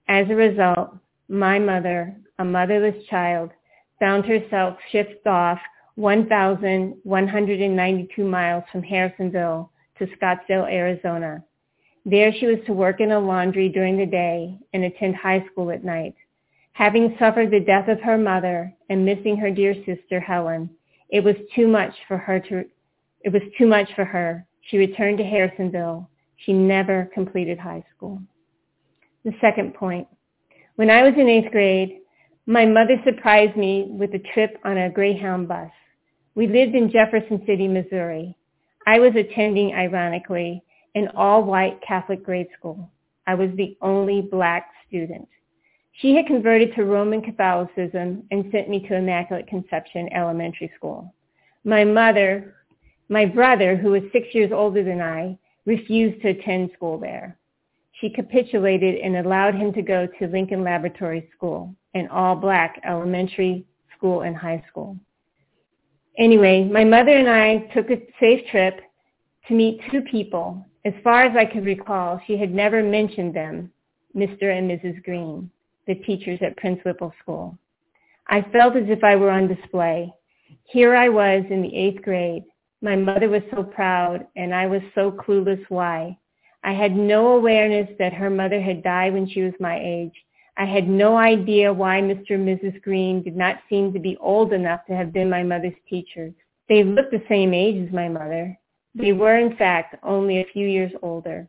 [0.08, 0.96] As a result,
[1.28, 3.50] my mother, a motherless child,
[4.00, 5.60] found herself shipped off
[5.96, 9.70] 1,192 miles from Harrisonville
[10.00, 11.44] to Scottsdale, Arizona.
[12.06, 15.72] There she was to work in a laundry during the day and attend high school
[15.72, 16.16] at night.
[16.74, 20.70] Having suffered the death of her mother and missing her dear sister Helen,
[21.10, 22.66] it was too much for her to
[23.24, 24.46] it was too much for her.
[24.62, 26.10] She returned to Harrisonville.
[26.38, 28.22] She never completed high school.
[29.24, 30.08] The second point.
[30.76, 32.00] When I was in eighth grade,
[32.46, 35.72] my mother surprised me with a trip on a Greyhound bus.
[36.36, 38.36] We lived in Jefferson City, Missouri.
[38.86, 40.62] I was attending, ironically,
[40.96, 42.92] an all-white Catholic grade school.
[43.26, 45.30] I was the only black student.
[45.94, 51.14] She had converted to Roman Catholicism and sent me to Immaculate Conception Elementary School.
[51.64, 52.56] My mother,
[53.10, 57.38] my brother, who was six years older than I, refused to attend school there.
[58.02, 63.66] She capitulated and allowed him to go to Lincoln Laboratory School, an all-black elementary
[63.96, 64.98] school and high school.
[66.18, 68.82] Anyway, my mother and I took a safe trip
[69.48, 70.66] to meet two people.
[70.86, 73.72] As far as I could recall, she had never mentioned them,
[74.16, 74.58] Mr.
[74.58, 75.02] and Mrs.
[75.04, 75.50] Green,
[75.88, 77.58] the teachers at Prince Whipple School.
[78.28, 80.12] I felt as if I were on display.
[80.64, 82.44] Here I was in the eighth grade.
[82.82, 86.18] My mother was so proud, and I was so clueless why.
[86.64, 90.14] I had no awareness that her mother had died when she was my age,
[90.56, 92.32] I had no idea why Mr.
[92.32, 92.82] and Mrs.
[92.84, 96.34] Green did not seem to be old enough to have been my mother's teachers.
[96.70, 98.58] They looked the same age as my mother.
[98.94, 101.48] They were, in fact, only a few years older.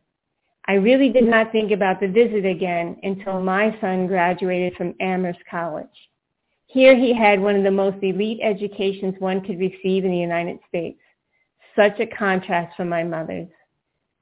[0.67, 5.39] I really did not think about the visit again until my son graduated from Amherst
[5.49, 5.85] College.
[6.65, 10.59] Here he had one of the most elite educations one could receive in the United
[10.67, 10.99] States.
[11.75, 13.47] Such a contrast from my mother's.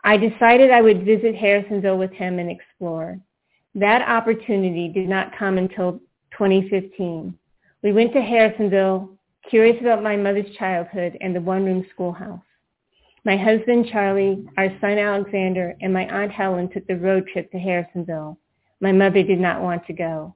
[0.03, 3.19] I decided I would visit Harrisonville with him and explore.
[3.75, 5.93] That opportunity did not come until
[6.33, 7.33] 2015.
[7.83, 9.09] We went to Harrisonville,
[9.49, 12.41] curious about my mother's childhood and the one-room schoolhouse.
[13.25, 17.57] My husband, Charlie, our son, Alexander, and my Aunt Helen took the road trip to
[17.57, 18.37] Harrisonville.
[18.81, 20.35] My mother did not want to go.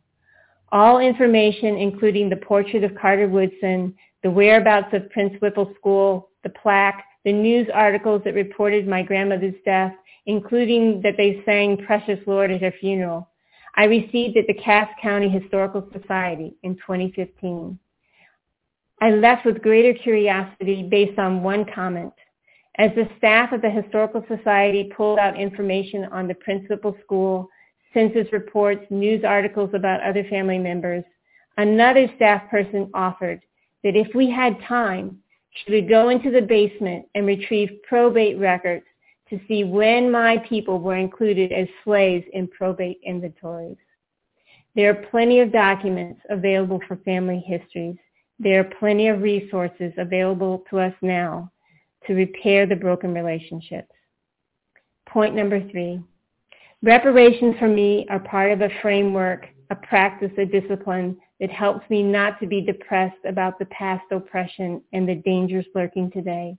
[0.72, 3.94] All information, including the portrait of Carter Woodson,
[4.24, 9.56] the whereabouts of Prince Whipple School, the plaque, the news articles that reported my grandmother's
[9.66, 9.94] death,
[10.26, 13.30] including that they sang Precious Lord at her funeral.
[13.76, 17.78] I received at the Cass County Historical Society in 2015.
[19.02, 22.14] I left with greater curiosity based on one comment.
[22.80, 27.50] As the staff of the Historical Society pulled out information on the Prince Whipple School,
[27.92, 31.04] census reports, news articles about other family members,
[31.58, 33.42] another staff person offered
[33.84, 35.18] that if we had time,
[35.50, 38.86] she would go into the basement and retrieve probate records
[39.30, 43.78] to see when my people were included as slaves in probate inventories.
[44.76, 47.98] There are plenty of documents available for family histories.
[48.38, 51.52] There are plenty of resources available to us now
[52.08, 53.92] to repair the broken relationships.
[55.08, 56.02] Point number three,
[56.82, 62.02] reparations for me are part of a framework, a practice, a discipline that helps me
[62.02, 66.58] not to be depressed about the past oppression and the dangers lurking today.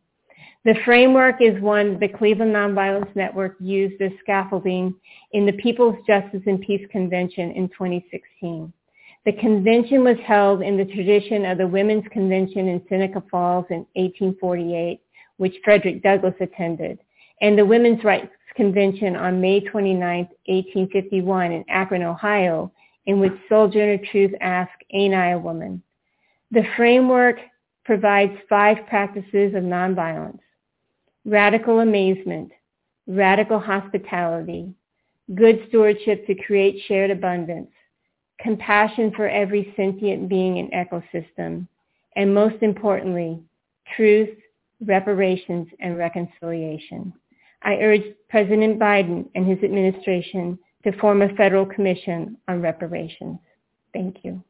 [0.65, 4.95] The framework is one the Cleveland Nonviolence Network used as scaffolding
[5.33, 8.73] in the People's Justice and Peace Convention in 2016.
[9.25, 13.87] The convention was held in the tradition of the Women's Convention in Seneca Falls in
[13.95, 15.01] 1848,
[15.39, 16.99] which Frederick Douglass attended,
[17.41, 20.01] and the Women's Rights Convention on May 29,
[20.47, 22.71] 1851 in Akron, Ohio,
[23.07, 25.83] in which Sojourner Truth asked, Ain't I a woman?
[26.51, 27.39] The framework
[27.85, 30.41] provides five practices of nonviolence
[31.25, 32.51] radical amazement,
[33.07, 34.73] radical hospitality,
[35.35, 37.71] good stewardship to create shared abundance,
[38.41, 41.67] compassion for every sentient being and ecosystem,
[42.17, 43.39] and most importantly,
[43.95, 44.37] truth,
[44.81, 47.13] reparations, and reconciliation.
[47.63, 53.39] I urge President Biden and his administration to form a federal commission on reparations.
[53.93, 54.43] Thank you.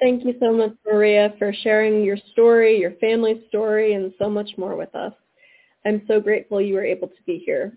[0.00, 4.50] Thank you so much, Maria, for sharing your story, your family's story, and so much
[4.56, 5.12] more with us.
[5.84, 7.76] I'm so grateful you were able to be here.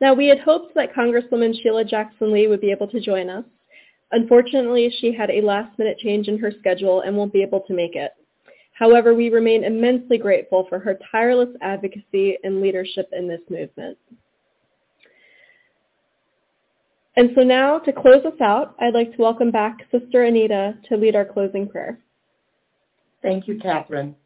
[0.00, 3.44] Now, we had hoped that Congresswoman Sheila Jackson Lee would be able to join us.
[4.12, 7.94] Unfortunately, she had a last-minute change in her schedule and won't be able to make
[7.94, 8.12] it.
[8.72, 13.98] However, we remain immensely grateful for her tireless advocacy and leadership in this movement.
[17.16, 20.96] And so now, to close us out, I'd like to welcome back Sister Anita to
[20.96, 21.98] lead our closing prayer.
[23.20, 24.16] Thank you, Catherine.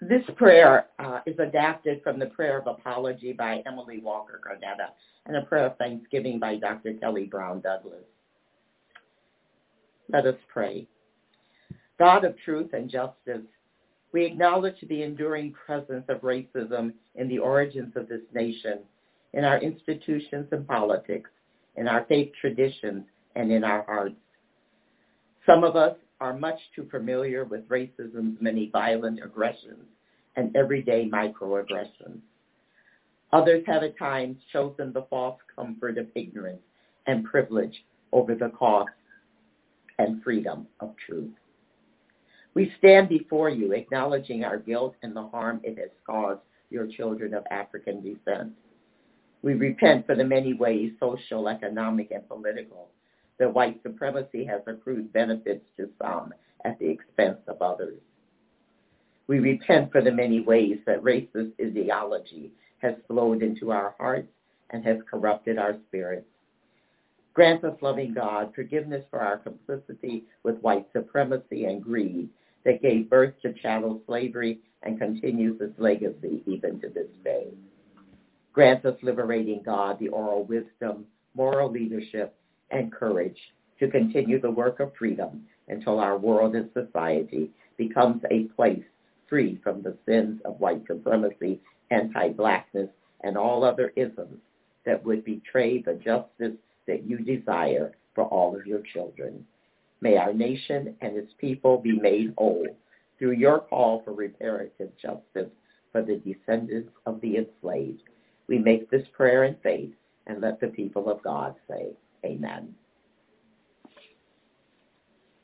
[0.00, 4.90] this prayer uh, is adapted from the Prayer of Apology by Emily Walker Carnetta
[5.26, 6.94] and a prayer of thanksgiving by Dr.
[6.94, 8.04] Kelly Brown Douglas.
[10.12, 10.88] Let us pray.
[11.98, 13.46] God of truth and justice,
[14.12, 18.80] we acknowledge the enduring presence of racism in the origins of this nation,
[19.34, 21.30] in our institutions and politics,
[21.76, 23.04] in our faith traditions,
[23.36, 24.16] and in our hearts.
[25.46, 29.86] Some of us are much too familiar with racism's many violent aggressions
[30.36, 32.18] and everyday microaggressions.
[33.32, 36.62] Others have at times chosen the false comfort of ignorance
[37.06, 38.90] and privilege over the cost
[40.00, 41.30] and freedom of truth.
[42.54, 46.40] We stand before you acknowledging our guilt and the harm it has caused
[46.70, 48.52] your children of African descent.
[49.42, 52.88] We repent for the many ways, social, economic, and political,
[53.38, 56.32] that white supremacy has accrued benefits to some
[56.64, 58.00] at the expense of others.
[59.26, 64.32] We repent for the many ways that racist ideology has flowed into our hearts
[64.70, 66.26] and has corrupted our spirits.
[67.32, 72.28] Grant us, loving God, forgiveness for our complicity with white supremacy and greed
[72.64, 77.46] that gave birth to chattel slavery and continues its legacy even to this day.
[78.52, 82.34] Grant us, liberating God, the oral wisdom, moral leadership,
[82.70, 83.38] and courage
[83.78, 88.82] to continue the work of freedom until our world and society becomes a place
[89.28, 92.88] free from the sins of white supremacy, anti-blackness,
[93.22, 94.38] and all other isms
[94.84, 96.56] that would betray the justice
[96.90, 99.46] that you desire for all of your children.
[100.00, 102.66] May our nation and its people be made whole
[103.16, 105.50] through your call for reparative justice
[105.92, 108.02] for the descendants of the enslaved.
[108.48, 109.92] We make this prayer in faith
[110.26, 111.90] and let the people of God say,
[112.24, 112.74] Amen.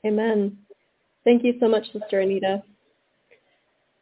[0.05, 0.59] Amen.
[1.25, 2.63] Thank you so much, Sister Anita.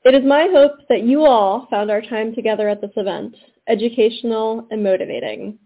[0.04, 3.36] It is my hope that you all found our time together at this event
[3.68, 5.58] educational and motivating.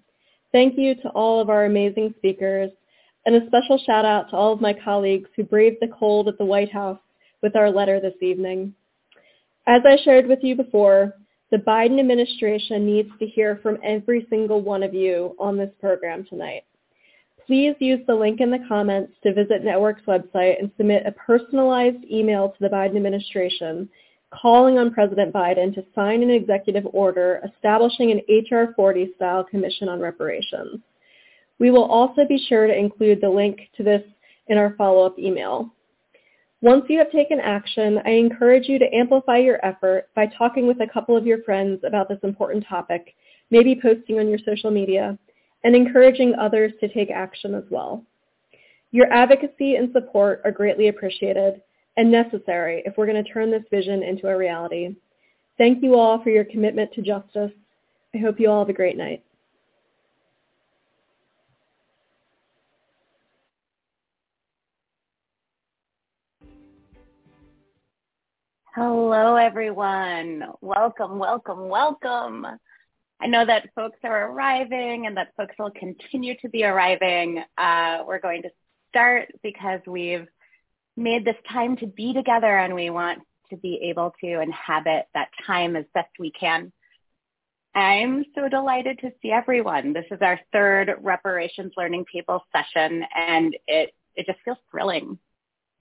[0.52, 2.70] Thank you to all of our amazing speakers,
[3.26, 6.38] and a special shout out to all of my colleagues who braved the cold at
[6.38, 6.98] the White House
[7.42, 8.74] with our letter this evening.
[9.66, 11.12] As I shared with you before,
[11.50, 16.24] the Biden administration needs to hear from every single one of you on this program
[16.24, 16.64] tonight.
[17.46, 22.04] Please use the link in the comments to visit Network's website and submit a personalized
[22.10, 23.88] email to the Biden administration
[24.30, 29.88] calling on President Biden to sign an executive order establishing an HR 40 style commission
[29.88, 30.80] on reparations.
[31.58, 34.02] We will also be sure to include the link to this
[34.48, 35.72] in our follow-up email.
[36.60, 40.80] Once you have taken action, I encourage you to amplify your effort by talking with
[40.80, 43.14] a couple of your friends about this important topic,
[43.50, 45.16] maybe posting on your social media,
[45.64, 48.04] and encouraging others to take action as well.
[48.90, 51.62] Your advocacy and support are greatly appreciated
[51.98, 54.94] and necessary if we're going to turn this vision into a reality.
[55.58, 57.50] Thank you all for your commitment to justice.
[58.14, 59.24] I hope you all have a great night.
[68.76, 70.44] Hello, everyone.
[70.60, 72.46] Welcome, welcome, welcome.
[73.20, 77.42] I know that folks are arriving and that folks will continue to be arriving.
[77.58, 78.50] Uh, we're going to
[78.88, 80.28] start because we've
[80.98, 83.20] made this time to be together and we want
[83.50, 86.72] to be able to inhabit that time as best we can.
[87.74, 89.92] I'm so delighted to see everyone.
[89.92, 95.18] This is our third reparations learning table session and it, it just feels thrilling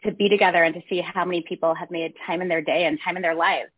[0.03, 2.85] to be together and to see how many people have made time in their day
[2.85, 3.71] and time in their lives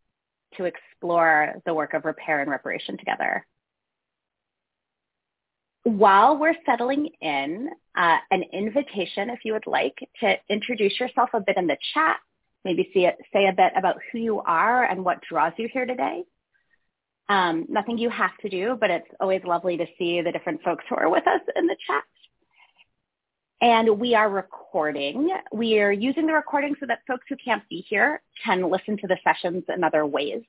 [0.58, 3.46] to explore the work of repair and reparation together.
[5.98, 11.40] While we're settling in, uh, an invitation, if you would like, to introduce yourself a
[11.40, 12.18] bit in the chat,
[12.64, 16.24] maybe it, say a bit about who you are and what draws you here today.
[17.28, 20.84] Um, nothing you have to do, but it's always lovely to see the different folks
[20.90, 22.04] who are with us in the chat.
[23.62, 25.32] And we are recording.
[25.52, 29.08] We are using the recording so that folks who can't be here can listen to
[29.08, 30.44] the sessions in other ways.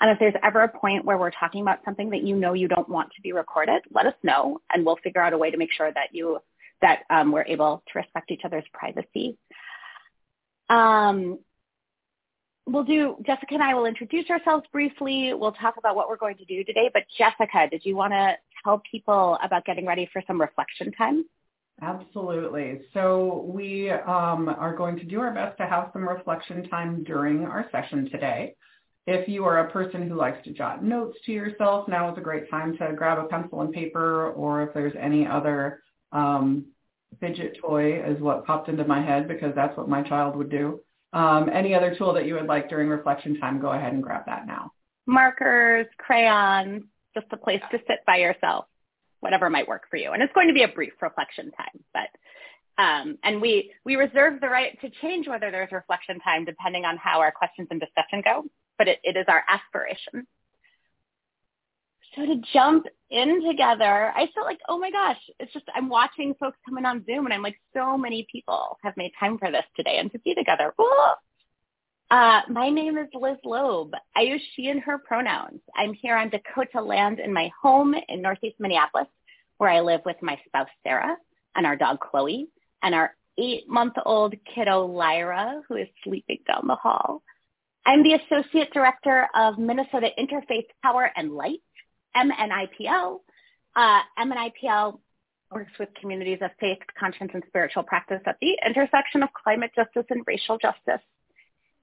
[0.00, 2.68] And if there's ever a point where we're talking about something that you know you
[2.68, 5.56] don't want to be recorded, let us know and we'll figure out a way to
[5.56, 6.38] make sure that you
[6.82, 9.38] that um, we're able to respect each other's privacy.
[10.68, 11.38] Um,
[12.66, 15.32] we'll do, Jessica and I will introduce ourselves briefly.
[15.34, 16.90] We'll talk about what we're going to do today.
[16.92, 21.24] But Jessica, did you want to tell people about getting ready for some reflection time?
[21.82, 22.82] Absolutely.
[22.92, 27.44] So we um, are going to do our best to have some reflection time during
[27.44, 28.54] our session today.
[29.06, 32.22] If you are a person who likes to jot notes to yourself, now is a
[32.22, 35.82] great time to grab a pencil and paper, or if there's any other
[36.12, 36.66] um,
[37.20, 40.80] fidget toy is what popped into my head because that's what my child would do.
[41.12, 44.26] Um, any other tool that you would like during reflection time, go ahead and grab
[44.26, 44.72] that now.
[45.06, 46.82] Markers, crayons,
[47.14, 48.64] just a place to sit by yourself,
[49.20, 50.12] whatever might work for you.
[50.12, 52.08] And it's going to be a brief reflection time, but
[52.82, 56.96] um, and we we reserve the right to change whether there's reflection time depending on
[56.96, 58.44] how our questions and discussion go.
[58.78, 60.26] But it, it is our aspiration.
[62.14, 66.34] So to jump in together, I felt like, oh my gosh, it's just I'm watching
[66.38, 69.64] folks coming on Zoom, and I'm like, so many people have made time for this
[69.76, 70.72] today and to be together.
[72.10, 73.94] Uh, my name is Liz Loeb.
[74.14, 75.60] I use she and her pronouns.
[75.76, 79.08] I'm here on Dakota land in my home in Northeast Minneapolis,
[79.58, 81.16] where I live with my spouse Sarah
[81.56, 82.46] and our dog Chloe
[82.82, 87.22] and our eight-month-old kiddo Lyra, who is sleeping down the hall.
[87.86, 91.60] I'm the Associate Director of Minnesota Interfaith Power and Light,
[92.16, 93.20] MNIPL.
[93.76, 94.98] Uh, MNIPL
[95.52, 100.06] works with communities of faith, conscience, and spiritual practice at the intersection of climate justice
[100.08, 101.04] and racial justice.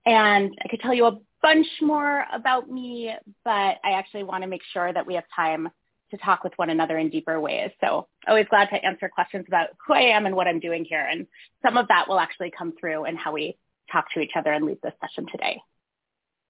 [0.07, 3.13] And I could tell you a bunch more about me,
[3.45, 3.51] but
[3.83, 5.69] I actually want to make sure that we have time
[6.09, 7.69] to talk with one another in deeper ways.
[7.79, 11.07] So always glad to answer questions about who I am and what I'm doing here.
[11.09, 11.27] And
[11.63, 13.55] some of that will actually come through in how we
[13.91, 15.61] talk to each other and lead this session today.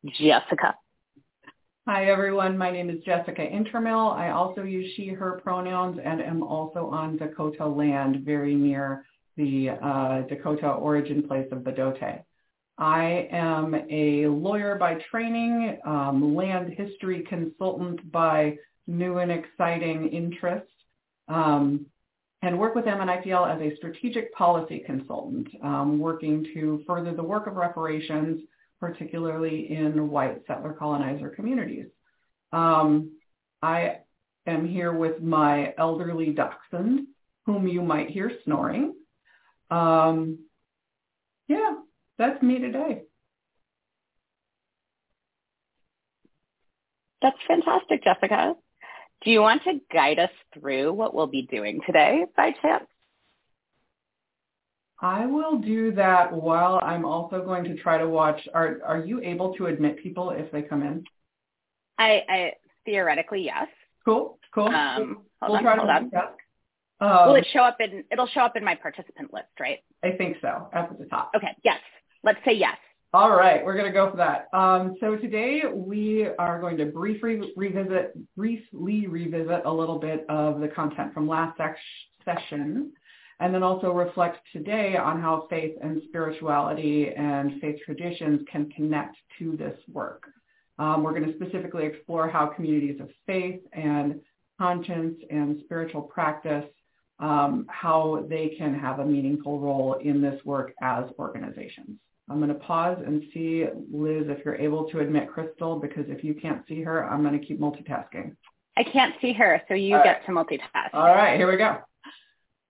[0.06, 0.76] Jessica.
[1.88, 2.58] Hi, everyone.
[2.58, 4.14] My name is Jessica Intermill.
[4.14, 9.06] I also use she, her pronouns and am also on Dakota land very near
[9.38, 12.24] the uh, Dakota origin place of Bdote.
[12.78, 18.58] I am a lawyer by training, um, land history consultant by
[18.88, 20.68] new and exciting interest,
[21.28, 21.86] um,
[22.42, 27.46] and work with MNIPL as a strategic policy consultant, um, working to further the work
[27.46, 28.42] of reparations,
[28.82, 31.86] particularly in white settler colonizer communities.
[32.52, 33.12] Um,
[33.62, 34.00] I
[34.48, 37.08] am here with my elderly dachshund,
[37.46, 38.96] whom you might hear snoring.
[39.70, 40.40] Um,
[41.48, 41.76] yeah,
[42.18, 43.04] that's me today.
[47.22, 48.56] That's fantastic, Jessica.
[49.24, 52.86] Do you want to guide us through what we'll be doing today by chance?
[55.02, 58.48] I will do that while I'm also going to try to watch.
[58.54, 61.04] Are are you able to admit people if they come in?
[61.98, 62.52] I, I
[62.86, 63.68] theoretically yes.
[64.06, 64.68] Cool, cool.
[64.68, 66.12] Um, we'll on, try to on.
[67.00, 68.04] Um, Will it show up in?
[68.12, 69.80] It'll show up in my participant list, right?
[70.04, 71.32] I think so, up at the top.
[71.36, 71.56] Okay.
[71.64, 71.80] Yes.
[72.24, 72.78] Let's say yes.
[73.14, 74.48] All right, we're going to go for that.
[74.58, 80.62] Um, so today we are going to briefly revisit, briefly revisit a little bit of
[80.62, 81.60] the content from last
[82.24, 82.94] session,
[83.42, 89.18] and then also reflect today on how faith and spirituality and faith traditions can connect
[89.40, 90.24] to this work.
[90.78, 94.22] Um, we're going to specifically explore how communities of faith and
[94.60, 96.66] conscience and spiritual practice,
[97.20, 101.98] um, how they can have a meaningful role in this work as organizations.
[102.30, 106.24] I'm going to pause and see, Liz, if you're able to admit Crystal, because if
[106.24, 108.36] you can't see her, I'm going to keep multitasking.
[108.78, 110.26] I can't see her, so you All get right.
[110.28, 110.94] to multitask.
[110.94, 111.80] All right, here we go.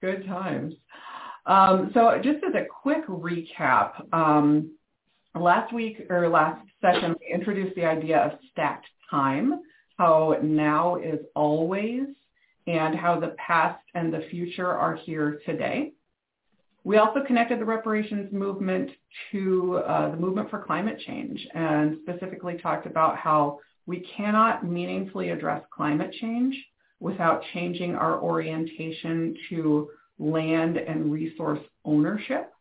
[0.02, 0.74] Good times.
[1.46, 4.72] Um, so just as a quick recap, um,
[5.36, 9.62] last week or last session, we introduced the idea of stacked time,
[9.98, 12.08] how now is always,
[12.66, 15.94] and how the past and the future are here today.
[16.84, 18.90] We also connected the reparations movement
[19.32, 25.30] to uh, the movement for climate change and specifically talked about how we cannot meaningfully
[25.30, 26.56] address climate change
[27.02, 32.54] without changing our orientation to land and resource ownership.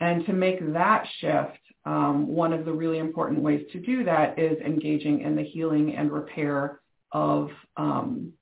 [0.00, 4.38] And to make that shift, um, one of the really important ways to do that
[4.38, 6.80] is engaging in the healing and repair
[7.12, 8.32] of, um,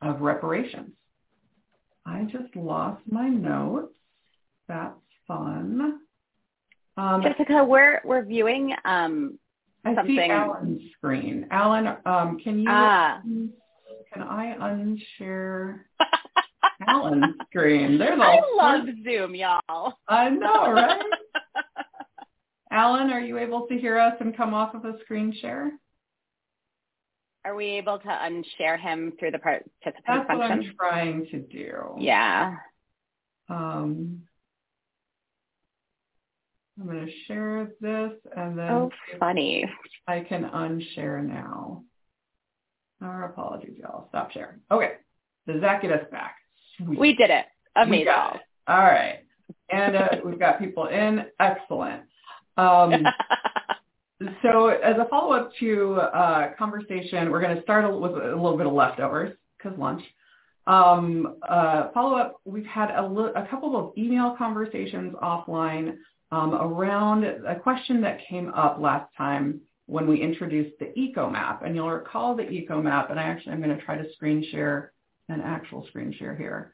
[0.00, 0.90] of reparations.
[2.06, 3.92] I just lost my notes.
[4.68, 4.94] That's
[5.28, 6.00] fun.
[6.96, 9.38] Um, Jessica, we're we're viewing um,
[9.84, 10.16] I something.
[10.16, 11.46] see Alan's screen.
[11.50, 13.20] Alan, um, can you Ah.
[14.12, 15.80] Can I unshare
[16.86, 17.98] Alan's screen?
[17.98, 19.94] There's I love sorts- Zoom, y'all.
[20.08, 21.02] I know, right?
[22.70, 25.70] Alan, are you able to hear us and come off of a screen share?
[27.44, 30.50] Are we able to unshare him through the participant That's what?
[30.50, 31.94] I'm trying to do.
[31.98, 32.56] Yeah.
[33.48, 34.22] Um,
[36.78, 39.64] I'm going to share this and then Oh, funny.
[40.08, 41.84] I can unshare now.
[43.02, 44.08] Our apologies, y'all.
[44.08, 44.60] Stop sharing.
[44.70, 44.92] Okay.
[45.46, 46.36] Does that get us back?
[46.78, 46.98] Sweet.
[46.98, 47.46] We did it.
[47.76, 48.04] We Amazing.
[48.06, 48.42] got it.
[48.68, 49.20] All right.
[49.70, 51.26] And uh, we've got people in.
[51.40, 52.02] Excellent.
[52.56, 52.92] Um,
[54.42, 58.66] so as a follow-up to uh, conversation, we're going to start with a little bit
[58.66, 60.02] of leftovers because lunch.
[60.66, 65.96] Um, uh, follow-up, we've had a, li- a couple of email conversations offline
[66.32, 71.62] um, around a question that came up last time when we introduced the eco map.
[71.64, 74.44] And you'll recall the eco map, and I actually I'm going to try to screen
[74.50, 74.92] share
[75.28, 76.72] an actual screen share here.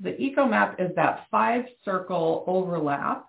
[0.00, 3.26] The eco map is that five circle overlap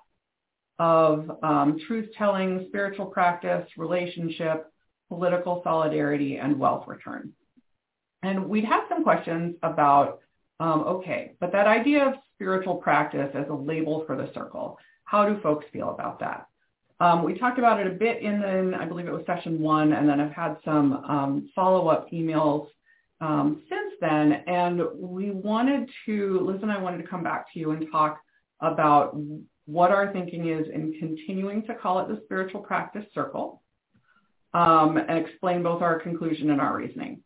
[0.80, 4.72] of um, truth telling, spiritual practice, relationship,
[5.10, 7.34] political solidarity, and wealth return.
[8.24, 10.20] And we'd have some questions about,
[10.60, 15.28] um, okay, but that idea of spiritual practice as a label for the circle, how
[15.28, 16.47] do folks feel about that?
[17.00, 19.94] Um, we talked about it a bit in, the, I believe it was session one,
[19.94, 22.68] and then I've had some um, follow-up emails
[23.22, 24.44] um, since then.
[24.48, 28.20] And we wanted to, Liz and I wanted to come back to you and talk
[28.62, 29.16] about
[29.66, 33.62] what our thinking is in continuing to call it the spiritual practice circle
[34.54, 37.22] um, and explain both our conclusion and our reasoning.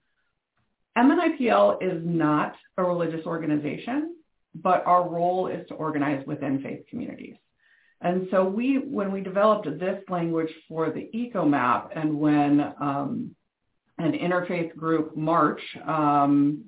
[0.98, 4.16] MNIPL is not a religious organization,
[4.54, 7.36] but our role is to organize within faith communities.
[8.02, 13.36] And so we, when we developed this language for the EcoMap and when um,
[14.00, 16.66] an interfaith group, March, um,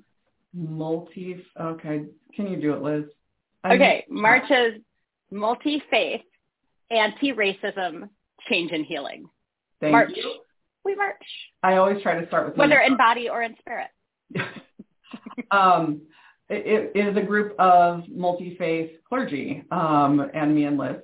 [0.52, 2.04] multi, okay,
[2.34, 3.04] can you do it, Liz?
[3.66, 4.80] Okay, March is
[5.30, 6.20] multi-faith,
[6.90, 8.08] anti-racism,
[8.48, 9.28] change and healing.
[9.80, 10.10] Thank march.
[10.14, 10.34] You.
[10.84, 11.16] We march.
[11.62, 13.88] I always try to start with whether in body or in spirit.
[15.50, 16.02] um,
[16.48, 20.96] it, it is a group of multi-faith clergy, um, and me and Liz,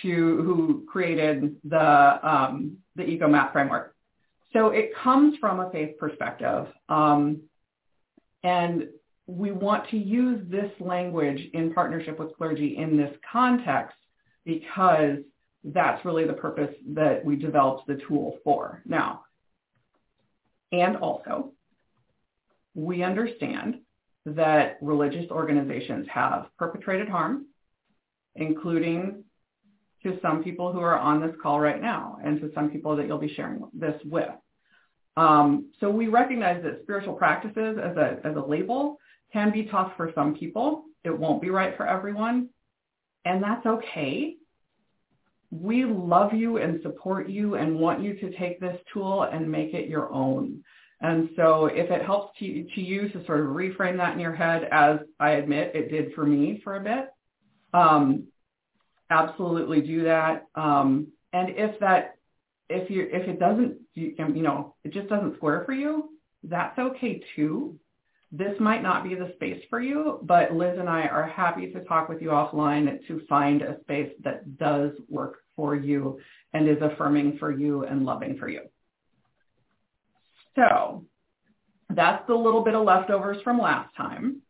[0.00, 3.94] to who created the um, the EcoMap framework.
[4.52, 7.42] So it comes from a faith perspective, um,
[8.42, 8.88] and
[9.26, 13.96] we want to use this language in partnership with clergy in this context
[14.44, 15.18] because
[15.64, 18.82] that's really the purpose that we developed the tool for.
[18.84, 19.22] Now,
[20.72, 21.52] and also,
[22.74, 23.80] we understand
[24.24, 27.46] that religious organizations have perpetrated harm,
[28.34, 29.24] including
[30.02, 33.06] to some people who are on this call right now and to some people that
[33.06, 34.30] you'll be sharing this with.
[35.16, 38.98] Um, so we recognize that spiritual practices as a, as a label
[39.32, 40.84] can be tough for some people.
[41.04, 42.48] It won't be right for everyone.
[43.24, 44.36] And that's okay.
[45.50, 49.74] We love you and support you and want you to take this tool and make
[49.74, 50.64] it your own.
[51.02, 54.34] And so if it helps to, to you to sort of reframe that in your
[54.34, 57.10] head, as I admit it did for me for a bit,
[57.74, 58.28] um,
[59.12, 60.46] absolutely do that.
[60.54, 62.16] Um, and if that,
[62.68, 66.10] if you, if it doesn't, you, you know, it just doesn't square for you,
[66.44, 67.78] that's okay too.
[68.32, 71.84] This might not be the space for you, but Liz and I are happy to
[71.84, 76.18] talk with you offline to find a space that does work for you
[76.54, 78.62] and is affirming for you and loving for you.
[80.56, 81.04] So
[81.90, 84.40] that's the little bit of leftovers from last time.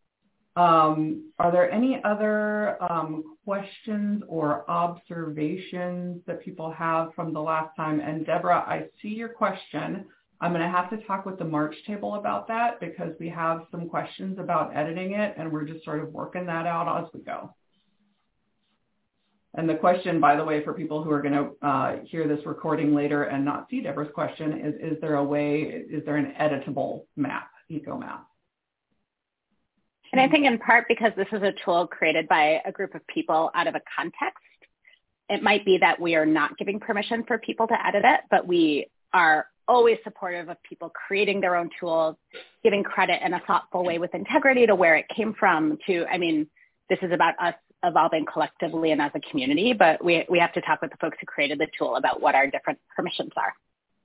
[0.54, 7.74] Um, are there any other um, questions or observations that people have from the last
[7.74, 8.00] time?
[8.00, 10.04] And Deborah, I see your question.
[10.42, 13.62] I'm going to have to talk with the March table about that because we have
[13.70, 17.20] some questions about editing it and we're just sort of working that out as we
[17.20, 17.54] go.
[19.54, 22.44] And the question, by the way, for people who are going to uh, hear this
[22.44, 26.34] recording later and not see Deborah's question is, is there a way, is there an
[26.40, 28.26] editable map, eco map?
[30.12, 33.06] And I think in part because this is a tool created by a group of
[33.06, 34.38] people out of a context,
[35.28, 38.46] it might be that we are not giving permission for people to edit it, but
[38.46, 42.16] we are always supportive of people creating their own tools,
[42.62, 46.18] giving credit in a thoughtful way with integrity to where it came from to, I
[46.18, 46.46] mean,
[46.90, 50.60] this is about us evolving collectively and as a community, but we, we have to
[50.60, 53.54] talk with the folks who created the tool about what our different permissions are.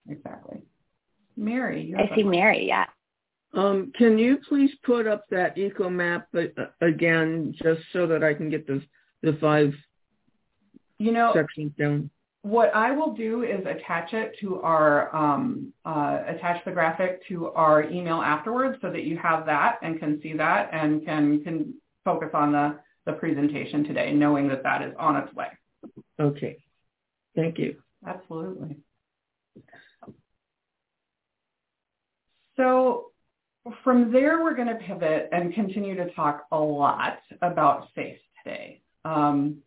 [0.09, 0.61] Exactly.
[1.35, 1.93] Mary.
[1.97, 2.85] I see Mary, yeah.
[3.53, 8.33] Um, can you please put up that eco map uh, again, just so that I
[8.33, 8.81] can get the
[9.23, 9.73] the five
[10.99, 12.09] you know sections down?
[12.43, 17.47] What I will do is attach it to our um, uh, attach the graphic to
[17.51, 21.73] our email afterwards, so that you have that and can see that and can can
[22.03, 25.47] focus on the the presentation today, knowing that that is on its way.
[26.19, 26.57] Okay.
[27.35, 27.77] Thank you.
[28.05, 28.77] Absolutely.
[32.57, 33.11] So
[33.83, 38.81] from there, we're going to pivot and continue to talk a lot about faith today.
[39.05, 39.57] Um,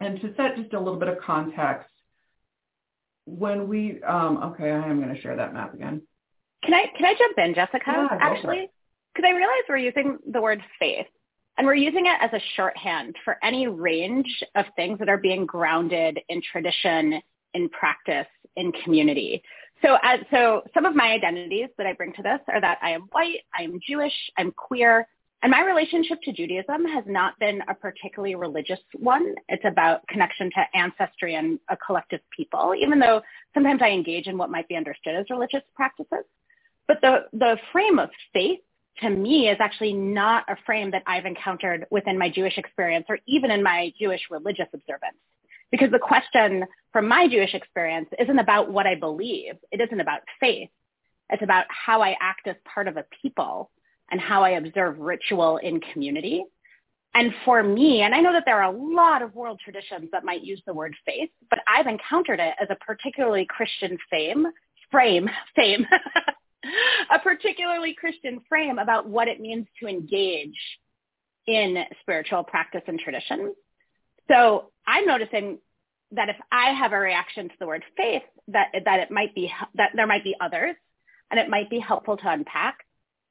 [0.00, 1.88] and to set just a little bit of context,
[3.26, 6.02] when we, um, okay, I am going to share that map again.
[6.64, 7.82] Can I can I jump in, Jessica?
[7.86, 8.70] Yeah, actually,
[9.14, 11.06] because I realize we're using the word faith,
[11.58, 15.46] and we're using it as a shorthand for any range of things that are being
[15.46, 17.20] grounded in tradition,
[17.54, 18.26] in practice,
[18.56, 19.42] in community.
[19.82, 22.90] So, as, so some of my identities that I bring to this are that I
[22.90, 25.06] am white, I am Jewish, I'm queer,
[25.42, 29.34] And my relationship to Judaism has not been a particularly religious one.
[29.48, 33.20] It's about connection to ancestry and a collective people, even though
[33.54, 36.24] sometimes I engage in what might be understood as religious practices.
[36.88, 38.60] But the, the frame of faith
[39.02, 43.18] to me is actually not a frame that I've encountered within my Jewish experience or
[43.26, 45.16] even in my Jewish religious observance.
[45.70, 49.54] Because the question from my Jewish experience isn't about what I believe.
[49.72, 50.70] It isn't about faith.
[51.30, 53.70] It's about how I act as part of a people
[54.10, 56.44] and how I observe ritual in community.
[57.14, 60.24] And for me, and I know that there are a lot of world traditions that
[60.24, 64.46] might use the word faith, but I've encountered it as a particularly Christian fame,
[64.90, 65.86] frame, fame,
[67.10, 70.58] a particularly Christian frame about what it means to engage
[71.46, 73.54] in spiritual practice and tradition.
[74.28, 75.58] So I'm noticing
[76.12, 79.52] that if I have a reaction to the word faith, that that it might be
[79.74, 80.76] that there might be others,
[81.30, 82.78] and it might be helpful to unpack.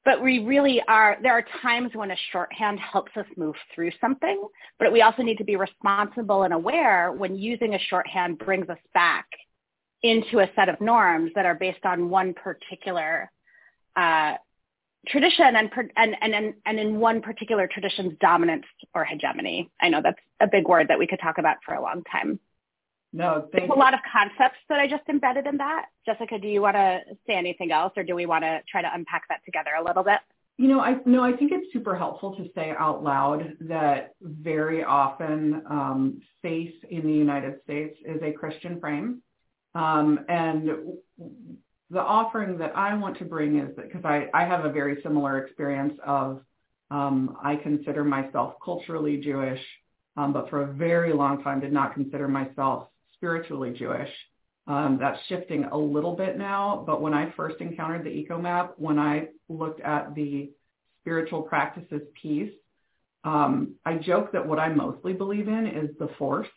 [0.04, 1.16] But we really are.
[1.22, 4.46] There are times when a shorthand helps us move through something,
[4.78, 8.78] but we also need to be responsible and aware when using a shorthand brings us
[8.94, 9.26] back
[10.02, 13.30] into a set of norms that are based on one particular
[13.96, 14.34] uh,
[15.06, 18.64] tradition and, and, and, and in one particular tradition's dominance
[18.94, 19.70] or hegemony.
[19.80, 22.40] I know that's a big word that we could talk about for a long time.
[23.12, 25.86] No, There's a lot of concepts that I just embedded in that.
[26.04, 28.90] Jessica, do you want to say anything else or do we want to try to
[28.92, 30.18] unpack that together a little bit?
[30.58, 34.82] You know, I no, I think it's super helpful to say out loud that very
[34.82, 39.22] often um, faith in the United States is a Christian frame,
[39.74, 40.70] um, and
[41.90, 45.00] the offering that I want to bring is that because I, I have a very
[45.02, 46.42] similar experience of
[46.90, 49.60] um, I consider myself culturally Jewish,
[50.16, 54.10] um, but for a very long time did not consider myself spiritually Jewish.
[54.68, 58.98] Um, that's shifting a little bit now, but when I first encountered the EcoMap, when
[58.98, 60.50] I looked at the
[61.00, 62.52] spiritual practices piece,
[63.22, 66.48] um, I joke that what I mostly believe in is the Force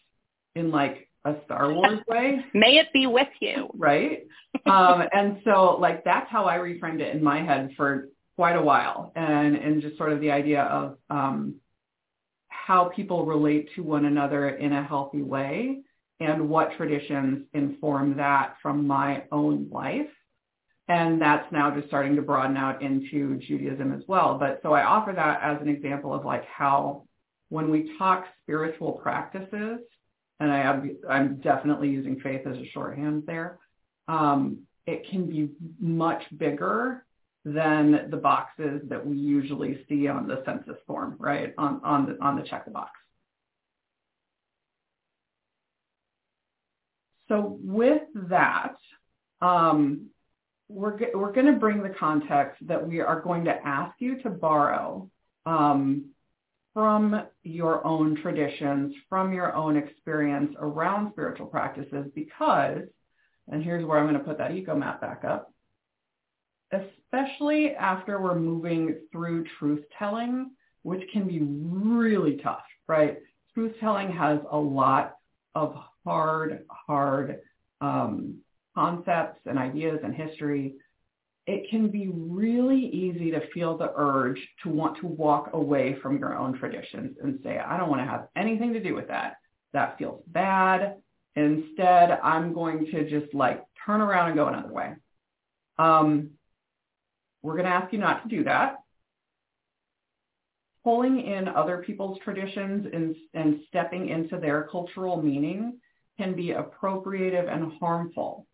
[0.55, 2.45] in like a Star Wars way.
[2.53, 3.69] May it be with you.
[3.73, 4.27] Right.
[4.65, 8.61] um, and so like that's how I reframed it in my head for quite a
[8.61, 9.11] while.
[9.15, 11.55] And and just sort of the idea of um,
[12.47, 15.79] how people relate to one another in a healthy way
[16.19, 20.09] and what traditions inform that from my own life.
[20.87, 24.37] And that's now just starting to broaden out into Judaism as well.
[24.39, 27.03] But so I offer that as an example of like how
[27.49, 29.79] when we talk spiritual practices,
[30.39, 33.59] and I have, I'm definitely using faith as a shorthand there.
[34.07, 35.49] Um, it can be
[35.79, 37.05] much bigger
[37.45, 41.53] than the boxes that we usually see on the census form, right?
[41.57, 42.91] On on the on the check the box.
[47.27, 48.75] So with that,
[49.41, 50.07] um,
[50.67, 54.29] we're we're going to bring the context that we are going to ask you to
[54.29, 55.09] borrow
[55.45, 56.05] um,
[56.79, 62.83] from your own traditions, from your own experience around spiritual practices because,
[63.49, 65.51] and here's where I'm going to put that eco map back up,
[66.71, 70.51] especially after we're moving through truth telling,
[70.83, 73.17] which can be really tough, right?
[73.53, 75.17] Truth telling has a lot
[75.55, 75.75] of
[76.05, 77.41] hard, hard
[77.81, 78.37] um,
[78.73, 80.75] concepts and ideas and history
[81.49, 86.19] it can be really easy to feel the urge to want to walk away from
[86.19, 89.37] your own traditions and say, I don't want to have anything to do with that.
[89.73, 90.97] That feels bad.
[91.35, 94.93] Instead, I'm going to just like turn around and go another way.
[95.79, 96.29] Um,
[97.41, 98.83] we're going to ask you not to do that.
[100.83, 105.79] Pulling in other people's traditions and, and stepping into their cultural meaning
[106.15, 108.45] can be appropriative and harmful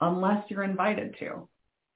[0.00, 1.48] unless you're invited to.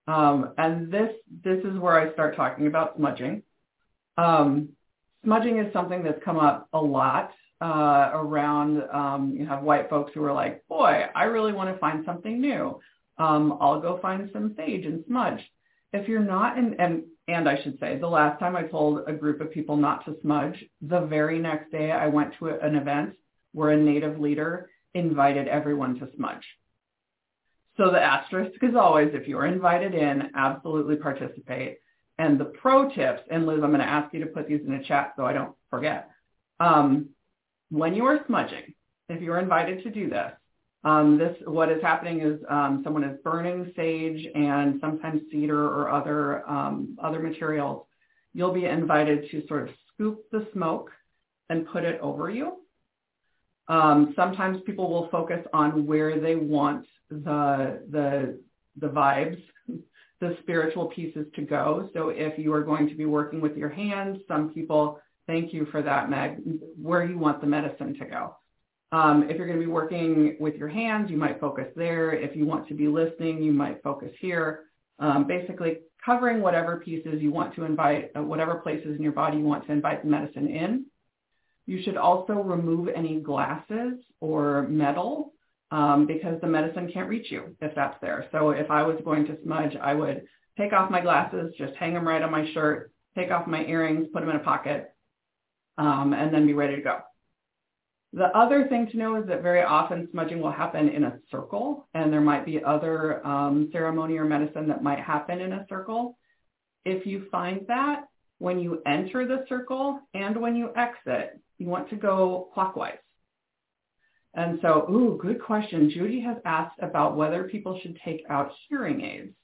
[0.09, 1.11] Um, and this
[1.45, 3.43] this is where I start talking about smudging.
[4.17, 4.71] Um,
[5.23, 7.31] smudging is something that's come up a lot
[7.61, 8.83] uh, around.
[8.91, 12.41] Um, you have white folks who are like, "Boy, I really want to find something
[12.41, 12.81] new.
[13.19, 15.41] Um, I'll go find some sage and smudge."
[15.93, 19.13] If you're not in, and and I should say, the last time I told a
[19.13, 23.15] group of people not to smudge, the very next day I went to an event
[23.53, 26.47] where a native leader invited everyone to smudge.
[27.79, 31.79] So the asterisk is always, if you're invited in, absolutely participate.
[32.19, 34.75] And the pro tips, and Liz, I'm going to ask you to put these in
[34.75, 36.11] a chat so I don't forget.
[36.59, 37.11] Um,
[37.71, 38.75] when you are smudging,
[39.09, 40.33] if you're invited to do this,
[40.83, 45.91] um, this what is happening is um, someone is burning sage and sometimes cedar or
[45.91, 47.87] other um, other materials.
[48.33, 50.91] You'll be invited to sort of scoop the smoke
[51.49, 52.59] and put it over you.
[53.69, 58.39] Um, sometimes people will focus on where they want the the
[58.81, 59.43] the vibes
[60.21, 61.89] the spiritual pieces to go.
[61.95, 65.67] So if you are going to be working with your hands, some people, thank you
[65.71, 66.41] for that, Meg,
[66.81, 68.37] where you want the medicine to go.
[68.91, 72.13] Um, if you're going to be working with your hands, you might focus there.
[72.13, 74.65] If you want to be listening, you might focus here.
[74.99, 79.39] Um, basically covering whatever pieces you want to invite, uh, whatever places in your body
[79.39, 80.87] you want to invite the medicine in.
[81.69, 85.35] You should also remove any glasses or metal
[85.71, 88.27] um, because the medicine can't reach you if that's there.
[88.33, 90.25] So if I was going to smudge, I would
[90.57, 94.09] take off my glasses, just hang them right on my shirt, take off my earrings,
[94.15, 94.95] put them in a pocket,
[95.77, 97.01] um, and then be ready to go.
[98.15, 101.87] The other thing to know is that very often smudging will happen in a circle,
[101.93, 106.17] and there might be other um, ceremony or medicine that might happen in a circle.
[106.87, 108.07] If you find that,
[108.39, 112.99] when you enter the circle and when you exit, you want to go clockwise.
[114.35, 115.91] And so, ooh, good question.
[115.91, 119.35] Judy has asked about whether people should take out hearing aids.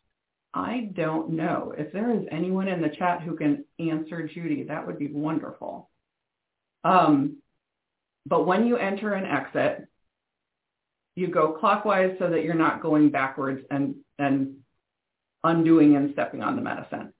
[0.52, 1.74] I don't know.
[1.76, 5.90] If there is anyone in the chat who can answer Judy, that would be wonderful.
[6.84, 7.38] Um,
[8.26, 9.88] but when you enter and exit,
[11.16, 14.56] you go clockwise so that you're not going backwards and, and
[15.42, 17.12] undoing and stepping on the medicine.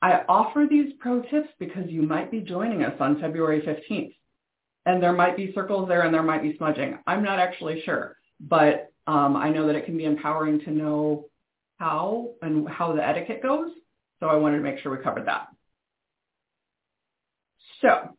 [0.00, 4.14] I offer these pro tips because you might be joining us on February 15th.
[4.84, 6.98] And there might be circles there and there might be smudging.
[7.06, 11.26] I'm not actually sure, but um, I know that it can be empowering to know
[11.78, 13.70] how and how the etiquette goes.
[14.20, 15.48] So I wanted to make sure we covered that.
[17.80, 18.16] So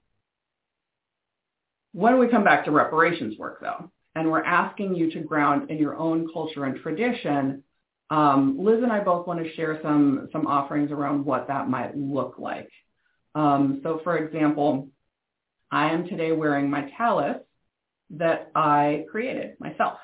[1.93, 5.77] when we come back to reparations work, though, and we're asking you to ground in
[5.77, 7.63] your own culture and tradition,
[8.09, 11.95] um, Liz and I both want to share some some offerings around what that might
[11.95, 12.69] look like.
[13.33, 14.89] Um, so, for example,
[15.73, 17.37] I am today wearing my tallis
[18.11, 19.97] that I created myself.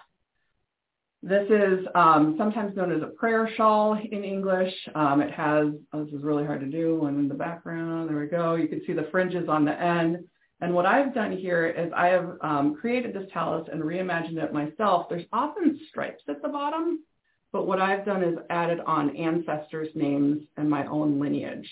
[1.22, 4.74] This is um, sometimes known as a prayer shawl in English.
[4.96, 8.18] Um, it has, oh, this is really hard to do, one in the background, there
[8.18, 8.56] we go.
[8.56, 10.18] You can see the fringes on the end.
[10.60, 14.52] And what I've done here is I have um, created this tallis and reimagined it
[14.52, 15.08] myself.
[15.08, 17.04] There's often stripes at the bottom,
[17.52, 21.70] but what I've done is added on ancestors' names and my own lineage.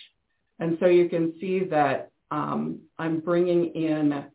[0.59, 4.25] And so you can see that um, I'm bringing in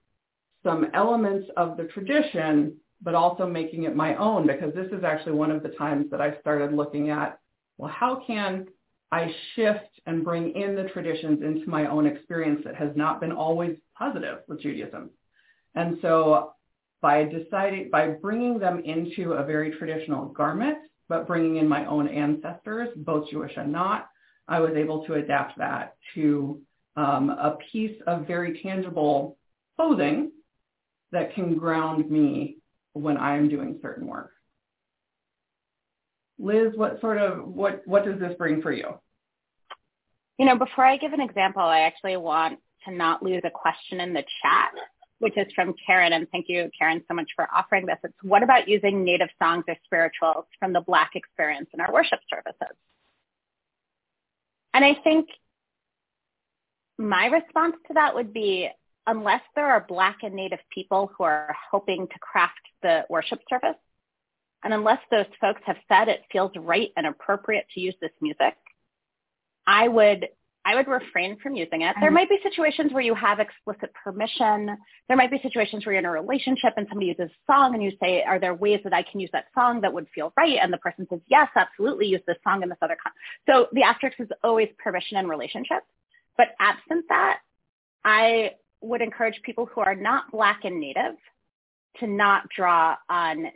[0.63, 5.33] some elements of the tradition, but also making it my own because this is actually
[5.33, 7.39] one of the times that I started looking at,
[7.79, 8.67] well, how can
[9.13, 13.31] I shift and bring in the traditions into my own experience that has not been
[13.31, 15.11] always positive with Judaism.
[15.75, 16.55] And so
[17.03, 20.79] by deciding, by bringing them into a very traditional garment,
[21.11, 24.09] but bringing in my own ancestors, both Jewish and not,
[24.49, 26.61] I was able to adapt that to
[26.97, 29.39] um, a piece of very tangible
[29.77, 30.33] clothing
[31.13, 32.59] that can ground me
[32.93, 34.31] when I am doing certain work.
[36.39, 38.99] Liz, what sort of what what does this bring for you?
[40.39, 44.01] You know, before I give an example, I actually want to not lose a question
[44.01, 44.73] in the chat,
[45.21, 46.13] which is from Karen.
[46.15, 47.99] And thank you, Karen, so much for offering this.
[48.03, 52.19] It's what about using native songs or spirituals from the Black experience in our worship
[52.29, 52.77] services?
[54.75, 55.29] And I think
[57.03, 58.69] my response to that would be
[59.07, 63.77] unless there are Black and Native people who are helping to craft the worship service,
[64.65, 68.57] and unless those folks have said it feels right and appropriate to use this music,
[69.67, 70.29] I would
[70.65, 71.97] I would refrain from using it.
[71.99, 72.15] There mm-hmm.
[72.15, 74.77] might be situations where you have explicit permission.
[75.09, 77.83] There might be situations where you're in a relationship and somebody uses a song and
[77.83, 80.59] you say, are there ways that I can use that song that would feel right?
[80.63, 83.13] And the person says, yes, absolutely, use this song in this other con-.
[83.49, 85.83] So the asterisk is always permission and relationship.
[86.37, 87.41] But absent that,
[88.05, 91.17] I would encourage people who are not Black and Native
[92.01, 93.47] to not draw on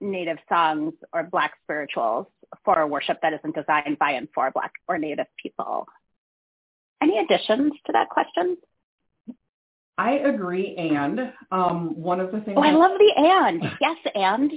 [0.00, 2.26] Native songs or Black spirituals
[2.64, 5.86] for a worship that isn't designed by and for Black or Native people.
[7.02, 8.56] Any additions to that question?
[9.98, 12.56] I agree, and um, one of the things.
[12.56, 13.62] Oh, I love the and.
[13.80, 14.52] Yes, and.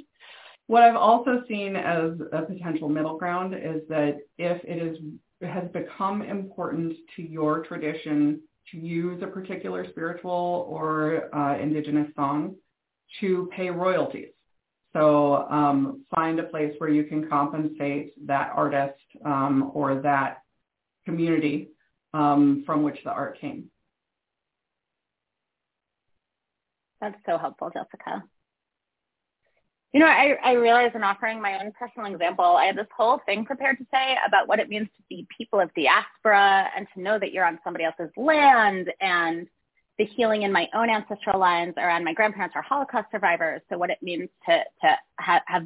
[0.68, 4.98] What I've also seen as a potential middle ground is that if it is
[5.42, 8.42] it has become important to your tradition
[8.72, 12.56] to use a particular spiritual or uh, indigenous song
[13.20, 14.30] to pay royalties.
[14.94, 20.44] So um, find a place where you can compensate that artist um, or that
[21.04, 21.70] community
[22.14, 23.66] um, from which the art came.
[27.02, 28.24] That's so helpful, Jessica.
[29.96, 33.22] You know, I, I realize in offering my own personal example, I had this whole
[33.26, 37.02] thing prepared to say about what it means to be people of diaspora and to
[37.02, 39.48] know that you're on somebody else's land and
[39.98, 43.62] the healing in my own ancestral lines around my grandparents are Holocaust survivors.
[43.70, 45.66] So what it means to, to have, have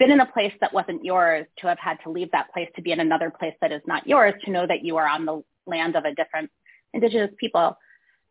[0.00, 2.82] been in a place that wasn't yours, to have had to leave that place to
[2.82, 5.40] be in another place that is not yours, to know that you are on the
[5.68, 6.50] land of a different
[6.94, 7.78] indigenous people.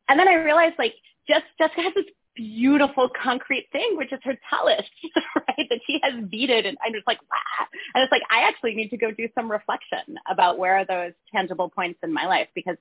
[0.09, 0.95] And then I realized like
[1.25, 2.05] just Jessica has this
[2.35, 4.85] beautiful concrete thing, which is her tallis,
[5.35, 5.67] right?
[5.69, 7.67] That she has beaded and I'm just like, wow.
[7.93, 11.13] And it's like, I actually need to go do some reflection about where are those
[11.31, 12.77] tangible points in my life because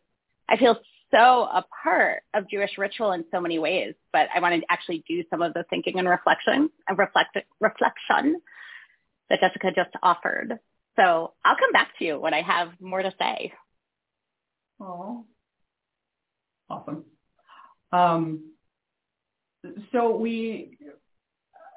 [0.48, 0.78] I feel
[1.10, 5.04] so a part of Jewish ritual in so many ways, but I want to actually
[5.08, 8.40] do some of the thinking and reflection and reflect, reflection
[9.28, 10.58] that Jessica just offered.
[10.96, 13.52] So I'll come back to you when I have more to say.
[14.80, 15.24] Oh,
[16.68, 17.04] awesome.
[17.92, 18.52] Um,
[19.92, 20.78] so we,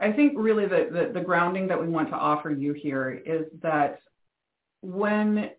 [0.01, 3.45] I think really the, the, the grounding that we want to offer you here is
[3.61, 3.99] that
[4.81, 5.51] when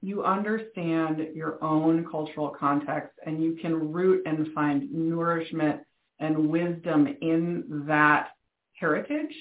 [0.00, 5.80] you understand your own cultural context and you can root and find nourishment
[6.20, 8.30] and wisdom in that
[8.74, 9.34] heritage,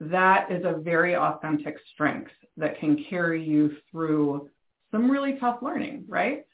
[0.00, 4.48] that is a very authentic strength that can carry you through
[4.90, 6.44] some really tough learning, right?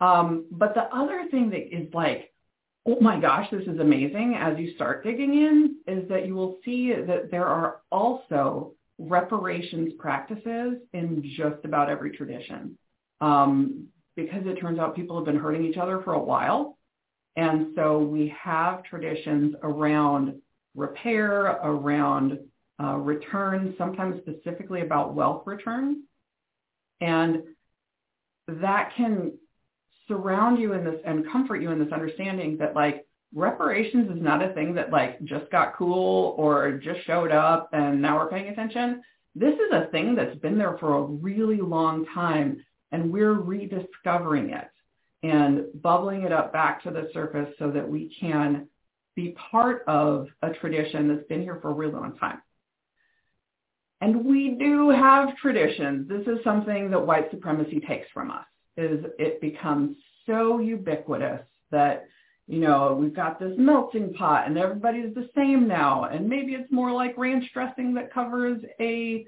[0.00, 2.32] Um, but the other thing that is like,
[2.86, 6.58] oh my gosh, this is amazing as you start digging in is that you will
[6.64, 12.78] see that there are also reparations practices in just about every tradition.
[13.20, 16.78] Um, because it turns out people have been hurting each other for a while.
[17.36, 20.40] And so we have traditions around
[20.74, 22.38] repair, around
[22.82, 25.98] uh, returns, sometimes specifically about wealth returns.
[27.00, 27.42] And
[28.48, 29.32] that can
[30.08, 34.42] surround you in this and comfort you in this understanding that like reparations is not
[34.42, 38.48] a thing that like just got cool or just showed up and now we're paying
[38.48, 39.02] attention.
[39.34, 44.50] This is a thing that's been there for a really long time and we're rediscovering
[44.50, 44.68] it
[45.22, 48.68] and bubbling it up back to the surface so that we can
[49.16, 52.40] be part of a tradition that's been here for a really long time.
[54.00, 56.08] And we do have traditions.
[56.08, 58.44] This is something that white supremacy takes from us
[58.76, 59.96] is it becomes
[60.26, 62.06] so ubiquitous that
[62.46, 66.04] you know we've got this melting pot and everybody's the same now.
[66.04, 69.26] And maybe it's more like ranch dressing that covers a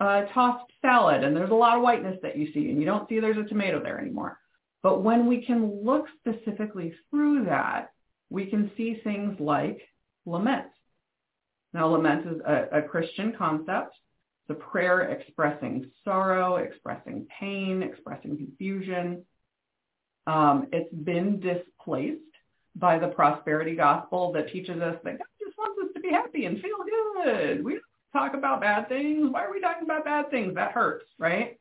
[0.00, 3.08] uh, tossed salad and there's a lot of whiteness that you see and you don't
[3.08, 4.38] see there's a tomato there anymore.
[4.82, 7.90] But when we can look specifically through that
[8.30, 9.80] we can see things like
[10.26, 10.66] lament
[11.72, 13.94] now lament is a, a christian concept
[14.48, 19.24] the prayer expressing sorrow, expressing pain, expressing confusion.
[20.26, 22.22] Um, it's been displaced
[22.74, 26.46] by the prosperity gospel that teaches us that God just wants us to be happy
[26.46, 26.76] and feel
[27.24, 27.64] good.
[27.64, 29.30] We don't talk about bad things.
[29.30, 30.54] Why are we talking about bad things?
[30.54, 31.58] That hurts, right?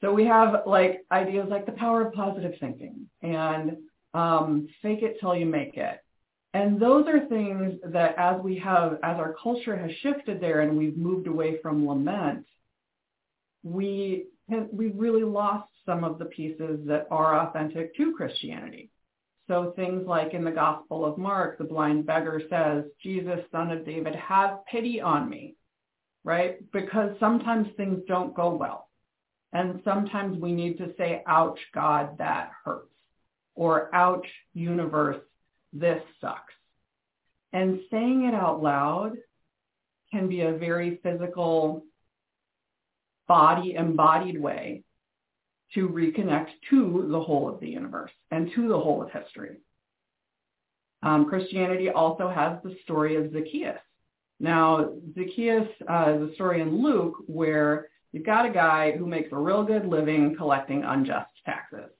[0.00, 3.78] So we have like ideas like the power of positive thinking and
[4.14, 6.00] um, fake it till you make it
[6.54, 10.76] and those are things that as we have, as our culture has shifted there and
[10.78, 12.46] we've moved away from lament,
[13.62, 14.26] we
[14.72, 18.90] we really lost some of the pieces that are authentic to Christianity.
[19.46, 23.84] So things like in the Gospel of Mark, the blind beggar says, Jesus, son of
[23.84, 25.54] David, have pity on me,
[26.22, 26.58] right?
[26.72, 28.88] Because sometimes things don't go well.
[29.54, 32.92] And sometimes we need to say, ouch, God, that hurts.
[33.54, 35.22] Or ouch, universe,
[35.72, 36.54] this sucks.
[37.52, 39.12] And saying it out loud
[40.10, 41.84] can be a very physical,
[43.26, 44.84] body embodied way
[45.74, 49.58] to reconnect to the whole of the universe and to the whole of history.
[51.02, 53.78] Um, Christianity also has the story of Zacchaeus.
[54.40, 59.30] Now, Zacchaeus uh, is a story in Luke where you've got a guy who makes
[59.32, 61.90] a real good living collecting unjust taxes.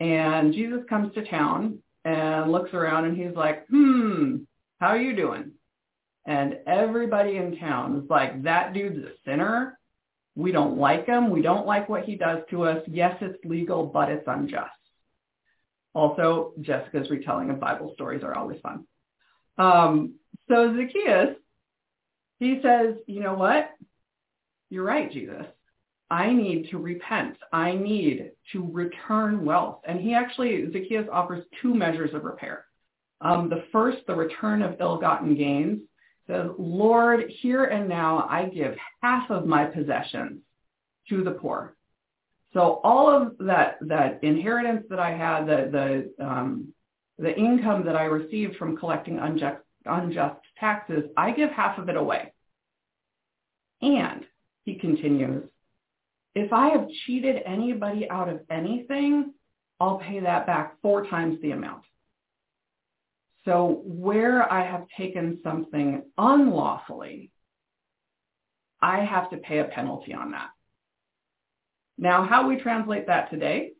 [0.00, 1.78] And Jesus comes to town
[2.08, 4.36] and looks around and he's like, hmm,
[4.80, 5.52] how are you doing?
[6.26, 9.78] And everybody in town is like, that dude's a sinner.
[10.34, 11.30] We don't like him.
[11.30, 12.82] We don't like what he does to us.
[12.86, 14.70] Yes, it's legal, but it's unjust.
[15.94, 18.84] Also, Jessica's retelling of Bible stories are always fun.
[19.58, 20.14] Um,
[20.48, 21.36] so Zacchaeus,
[22.38, 23.70] he says, you know what?
[24.70, 25.46] You're right, Jesus.
[26.10, 27.36] I need to repent.
[27.52, 29.80] I need to return wealth.
[29.86, 32.64] And he actually, Zacchaeus offers two measures of repair.
[33.20, 35.80] Um, the first, the return of ill-gotten gains,
[36.26, 40.40] says, Lord, here and now I give half of my possessions
[41.08, 41.74] to the poor.
[42.54, 46.72] So all of that, that inheritance that I had, the, the, um,
[47.18, 51.96] the income that I received from collecting unjust, unjust taxes, I give half of it
[51.96, 52.32] away.
[53.82, 54.24] And,
[54.64, 55.44] he continues,
[56.38, 59.32] if I have cheated anybody out of anything,
[59.80, 61.84] I'll pay that back four times the amount.
[63.44, 67.30] So where I have taken something unlawfully
[68.80, 70.50] I have to pay a penalty on that.
[71.96, 73.72] Now, how we translate that today,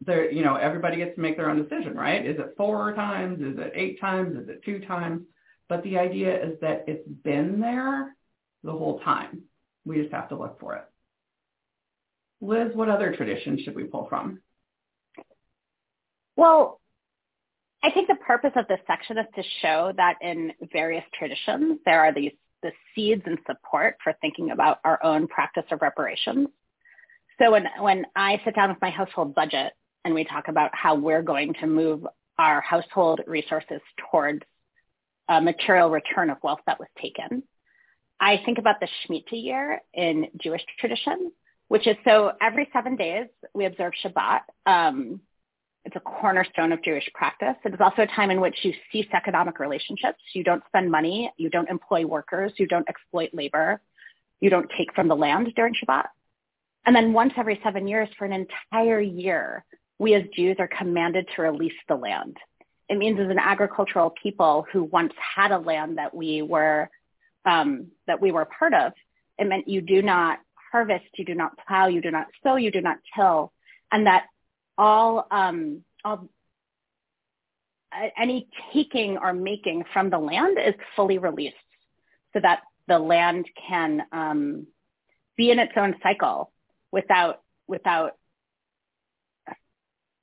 [0.00, 2.26] there, you know, everybody gets to make their own decision, right?
[2.26, 3.40] Is it four times?
[3.40, 4.36] Is it eight times?
[4.36, 5.22] Is it two times?
[5.68, 8.16] But the idea is that it's been there
[8.64, 9.42] the whole time.
[9.84, 10.84] We just have to look for it.
[12.40, 14.40] Liz, what other traditions should we pull from?
[16.36, 16.80] Well,
[17.82, 22.00] I think the purpose of this section is to show that in various traditions, there
[22.00, 22.32] are these
[22.64, 26.48] the seeds and support for thinking about our own practice of reparations.
[27.38, 29.74] So when, when I sit down with my household budget
[30.04, 32.06] and we talk about how we're going to move
[32.38, 33.80] our household resources
[34.10, 34.42] towards
[35.28, 37.42] a material return of wealth that was taken,
[38.18, 41.32] I think about the Shemitah year in Jewish tradition,
[41.68, 44.40] which is so every seven days we observe Shabbat.
[44.66, 45.20] Um,
[45.84, 47.56] it's a cornerstone of Jewish practice.
[47.64, 50.18] It is also a time in which you cease economic relationships.
[50.32, 51.30] You don't spend money.
[51.36, 52.52] You don't employ workers.
[52.56, 53.82] You don't exploit labor.
[54.40, 56.06] You don't take from the land during Shabbat.
[56.86, 59.64] And then once every seven years for an entire year,
[59.98, 62.36] we as Jews are commanded to release the land.
[62.88, 66.90] It means as an agricultural people who once had a land that we were
[67.46, 68.92] um, that we were part of,
[69.38, 70.38] it meant you do not
[70.74, 73.52] harvest, you do not plow, you do not sow, you do not till,
[73.92, 74.24] and that
[74.76, 76.28] all um, all
[78.18, 81.54] any taking or making from the land is fully released,
[82.32, 84.66] so that the land can um,
[85.36, 86.50] be in its own cycle
[86.90, 88.16] without without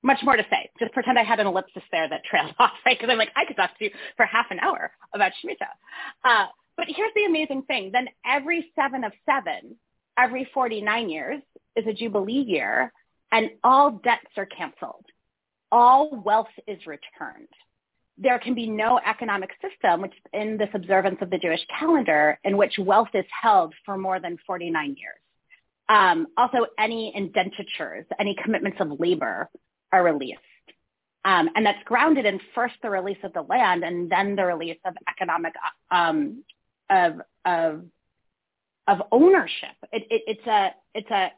[0.03, 0.69] much more to say.
[0.79, 2.99] Just pretend I had an ellipsis there that trailed off, right?
[2.99, 5.71] Because I'm like, I could talk to you for half an hour about Shemitah.
[6.25, 7.91] Uh, but here's the amazing thing.
[7.93, 9.77] Then every seven of seven,
[10.17, 11.41] every 49 years
[11.75, 12.91] is a Jubilee year
[13.31, 15.05] and all debts are canceled.
[15.71, 17.47] All wealth is returned.
[18.17, 22.57] There can be no economic system which in this observance of the Jewish calendar in
[22.57, 25.15] which wealth is held for more than 49 years.
[25.89, 29.49] Um, also, any indentures, any commitments of labor
[29.91, 30.39] are released.
[31.23, 34.79] Um, and that's grounded in first the release of the land and then the release
[34.85, 35.53] of economic
[35.91, 36.43] um,
[36.89, 37.83] of, of
[38.91, 39.75] of ownership.
[39.93, 41.29] It, it, it's a it's a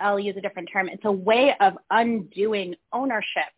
[0.00, 0.88] I'll use a different term.
[0.88, 3.50] It's a way of undoing ownership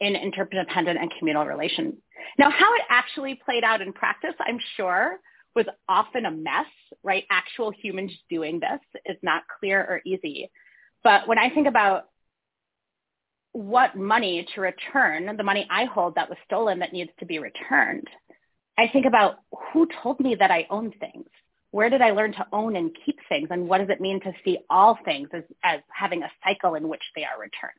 [0.00, 1.94] in interdependent and communal relations.
[2.38, 5.18] Now, how it actually played out in practice, I'm sure,
[5.54, 6.66] was often a mess,
[7.02, 7.24] right?
[7.30, 10.50] Actual humans doing this is not clear or easy.
[11.02, 12.04] But when I think about
[13.52, 17.38] what money to return, the money I hold that was stolen that needs to be
[17.38, 18.08] returned,
[18.78, 19.36] I think about
[19.72, 21.28] who told me that I own things?
[21.74, 23.48] Where did I learn to own and keep things?
[23.50, 26.88] And what does it mean to see all things as, as having a cycle in
[26.88, 27.74] which they are returned?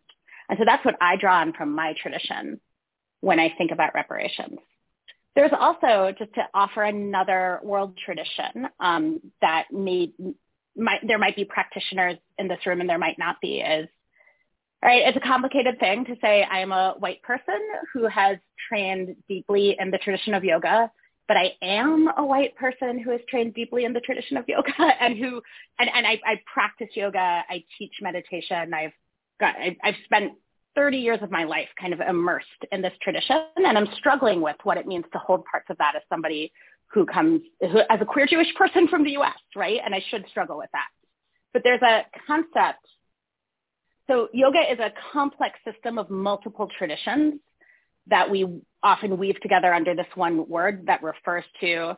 [0.49, 2.59] And so that's what I draw on from my tradition
[3.21, 4.59] when I think about reparations.
[5.33, 10.11] There's also, just to offer another world tradition um, that may,
[10.75, 13.87] might, there might be practitioners in this room and there might not be, is
[14.83, 15.03] right?
[15.07, 17.61] It's a complicated thing to say I am a white person
[17.93, 20.91] who has trained deeply in the tradition of yoga
[21.27, 24.71] but I am a white person who has trained deeply in the tradition of yoga
[25.01, 25.41] and who,
[25.79, 27.43] and, and I, I practice yoga.
[27.49, 28.73] I teach meditation.
[28.73, 28.93] I've
[29.39, 30.33] got, I, I've spent
[30.75, 34.57] 30 years of my life kind of immersed in this tradition and I'm struggling with
[34.63, 36.51] what it means to hold parts of that as somebody
[36.87, 39.79] who comes who, as a queer Jewish person from the US, right?
[39.83, 40.87] And I should struggle with that.
[41.53, 42.85] But there's a concept.
[44.07, 47.39] So yoga is a complex system of multiple traditions
[48.07, 51.95] that we often weave together under this one word that refers to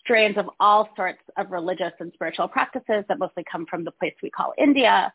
[0.00, 4.14] strains of all sorts of religious and spiritual practices that mostly come from the place
[4.22, 5.12] we call India.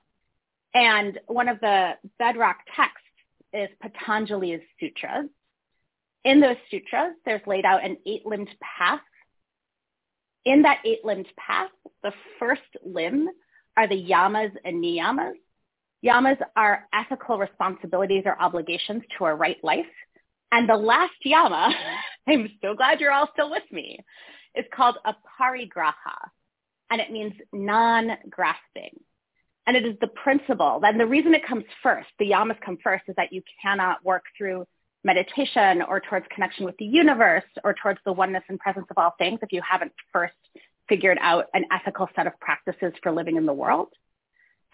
[0.73, 2.99] And one of the bedrock texts
[3.53, 5.29] is Patanjali's sutras.
[6.25, 9.01] In those sutras, there's laid out an eight-limbed path.
[10.45, 11.69] In that eight-limbed path,
[12.01, 13.29] the first limb
[13.77, 15.33] are the yamas and niyamas.
[16.03, 19.85] Yamas are ethical responsibilities or obligations to a right life.
[20.53, 21.73] And the last yama,
[22.27, 23.97] I'm so glad you're all still with me,
[24.55, 26.29] is called a parigraha,
[26.91, 28.99] and it means non-grasping.
[29.65, 33.05] And it is the principle, and the reason it comes first, the yamas come first,
[33.07, 34.67] is that you cannot work through
[35.03, 39.15] meditation or towards connection with the universe or towards the oneness and presence of all
[39.17, 40.35] things if you haven't first
[40.87, 43.87] figured out an ethical set of practices for living in the world.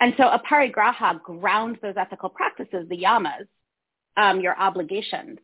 [0.01, 3.47] And so aparigraha grounds those ethical practices, the yamas,
[4.17, 5.39] um, your obligations,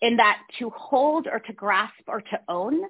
[0.00, 2.82] in that to hold or to grasp or to own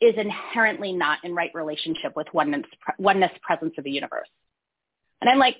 [0.00, 2.66] is inherently not in right relationship with oneness,
[2.98, 4.28] oneness presence of the universe.
[5.20, 5.56] And I'm like,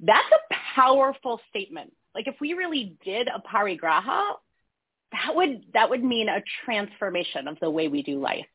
[0.00, 1.92] that's a powerful statement.
[2.14, 4.34] Like if we really did aparigraha,
[5.12, 8.46] that would that would mean a transformation of the way we do life.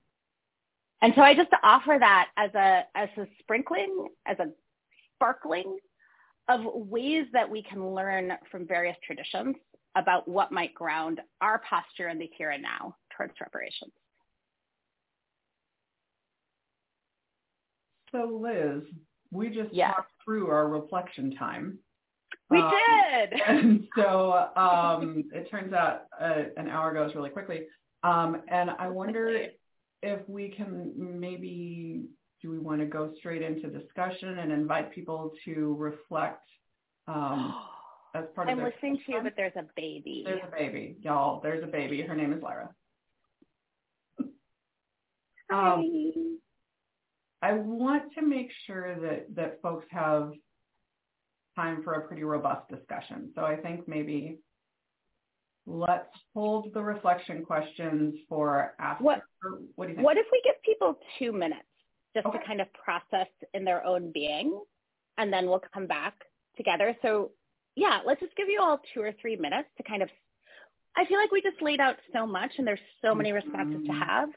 [1.01, 4.47] And so I just offer that as a as a sprinkling, as a
[5.15, 5.77] sparkling
[6.47, 9.55] of ways that we can learn from various traditions
[9.95, 13.91] about what might ground our posture in the here and now towards reparations.
[18.11, 18.83] So Liz,
[19.31, 19.93] we just yes.
[19.95, 21.79] talked through our reflection time.
[22.49, 23.41] We um, did.
[23.47, 27.61] And so um, it turns out uh, an hour goes really quickly.
[28.03, 29.47] Um, and I wonder
[30.03, 32.05] if we can maybe,
[32.41, 36.47] do we want to go straight into discussion and invite people to reflect
[37.07, 37.55] um,
[38.15, 40.23] as part I'm of I'm listening to you, but there's a baby.
[40.25, 41.41] There's a baby, y'all.
[41.41, 42.01] There's a baby.
[42.01, 42.69] Her name is Lyra.
[45.51, 45.73] Hi.
[45.73, 46.39] Um,
[47.41, 50.31] I want to make sure that, that folks have
[51.55, 53.31] time for a pretty robust discussion.
[53.35, 54.39] So I think maybe
[55.67, 59.03] let's hold the reflection questions for after.
[59.03, 59.21] What,
[59.75, 60.05] what do you think?
[60.05, 61.63] What if we give people two minutes
[62.15, 62.39] just okay.
[62.39, 64.59] to kind of process in their own being,
[65.17, 66.13] and then we'll come back
[66.55, 66.95] together.
[67.01, 67.31] So
[67.75, 70.09] yeah, let's just give you all two or three minutes to kind of.
[70.97, 73.99] I feel like we just laid out so much, and there's so many responses Mm-hmm.
[73.99, 74.29] to have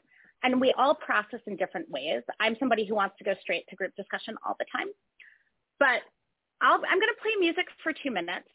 [0.43, 2.21] and we all process in different ways.
[2.39, 4.87] I'm somebody who wants to go straight to group discussion all the time,
[5.79, 6.01] but
[6.61, 8.47] I'll, I'm going to play music for two minutes.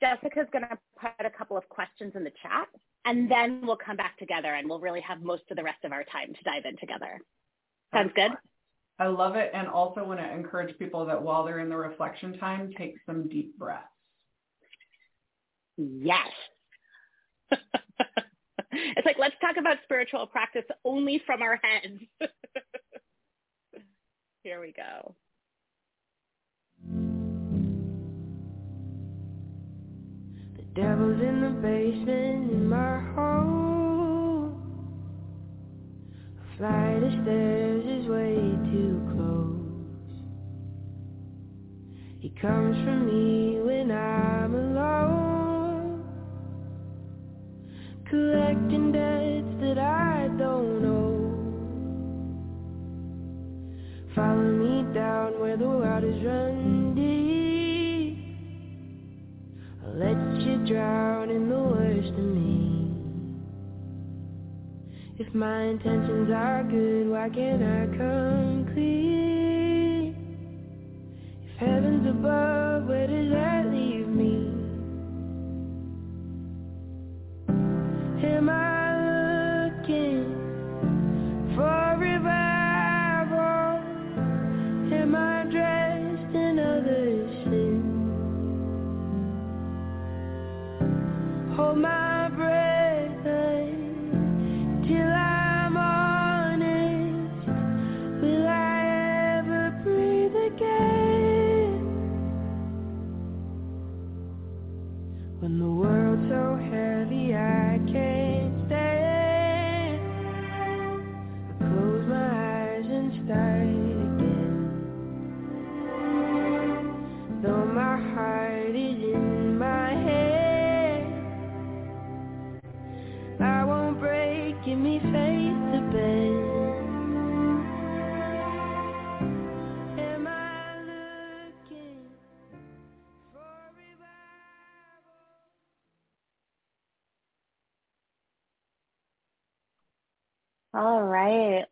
[0.00, 2.68] Jessica's going to put a couple of questions in the chat,
[3.04, 5.92] and then we'll come back together and we'll really have most of the rest of
[5.92, 7.20] our time to dive in together.
[7.94, 8.32] Sounds good?
[8.98, 12.38] I love it, and also want to encourage people that while they're in the reflection
[12.38, 13.84] time, take some deep breaths.
[15.76, 16.30] Yes.
[18.76, 22.00] It's like, let's talk about spiritual practice only from our heads.
[24.42, 25.14] Here we go.
[30.56, 34.60] The devil's in the basement in my home.
[36.40, 38.34] A flight of stairs is way
[38.72, 39.60] too close.
[42.20, 45.23] He comes for me when I'm alone
[48.10, 51.24] collecting debts that I don't owe.
[54.14, 58.18] Follow me down where the waters run deep.
[59.84, 62.90] I'll let you drown in the worst of me.
[65.18, 70.14] If my intentions are good, why can't I come clean?
[71.44, 73.53] If heaven's above, where does that
[78.34, 78.73] Am I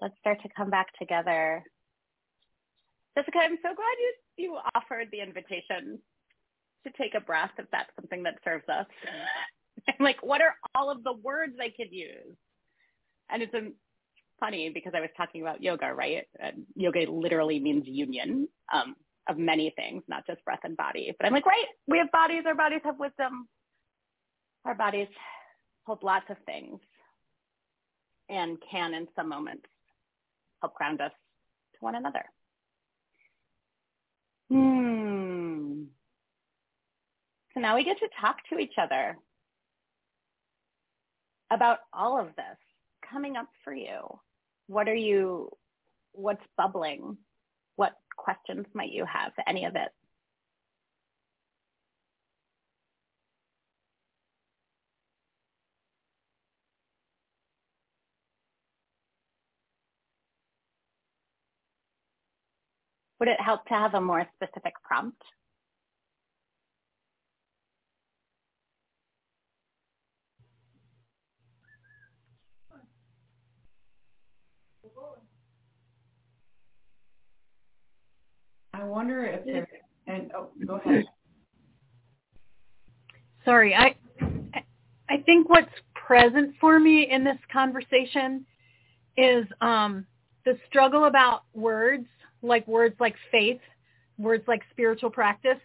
[0.03, 1.63] let's start to come back together.
[3.17, 6.01] Jessica, I'm so glad you, you offered the invitation
[6.85, 8.87] to take a breath if that's something that serves us.
[9.89, 12.37] I'm like, what are all of the words I could use?
[13.31, 13.75] And it's um,
[14.41, 16.25] funny because I was talking about yoga, right?
[16.41, 18.97] And yoga literally means union um,
[19.29, 21.15] of many things, not just breath and body.
[21.17, 22.43] But I'm like, right, we have bodies.
[22.45, 23.47] Our bodies have wisdom.
[24.65, 25.09] Our bodies
[25.85, 26.81] hold lots of things
[28.29, 29.67] and can, in some moments,
[30.63, 31.13] help ground us
[31.75, 32.25] to one another.
[34.49, 35.83] Hmm.
[37.53, 39.19] So now we get to talk to each other
[41.51, 42.59] about all of this
[43.11, 44.19] coming up for you.
[44.69, 45.51] What are you,
[46.13, 47.19] what's bubbling?
[47.77, 49.89] What questions might you have, any of it?
[63.23, 65.23] Would it help to have a more specific prompt?
[78.75, 79.69] I wonder if there's
[80.09, 81.05] and oh, go ahead.
[83.45, 83.95] Sorry, I
[85.09, 88.45] I think what's present for me in this conversation
[89.17, 90.09] is um,
[90.45, 92.09] the struggle about words
[92.43, 93.61] like words like faith,
[94.19, 95.59] words like spiritual practice,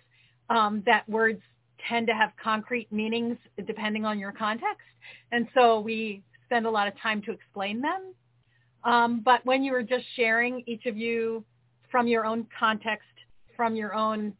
[0.49, 1.41] um, that words
[1.87, 4.81] tend to have concrete meanings depending on your context.
[5.31, 8.13] And so we spend a lot of time to explain them.
[8.83, 11.43] Um, but when you were just sharing, each of you
[11.91, 13.07] from your own context,
[13.55, 14.33] from your own,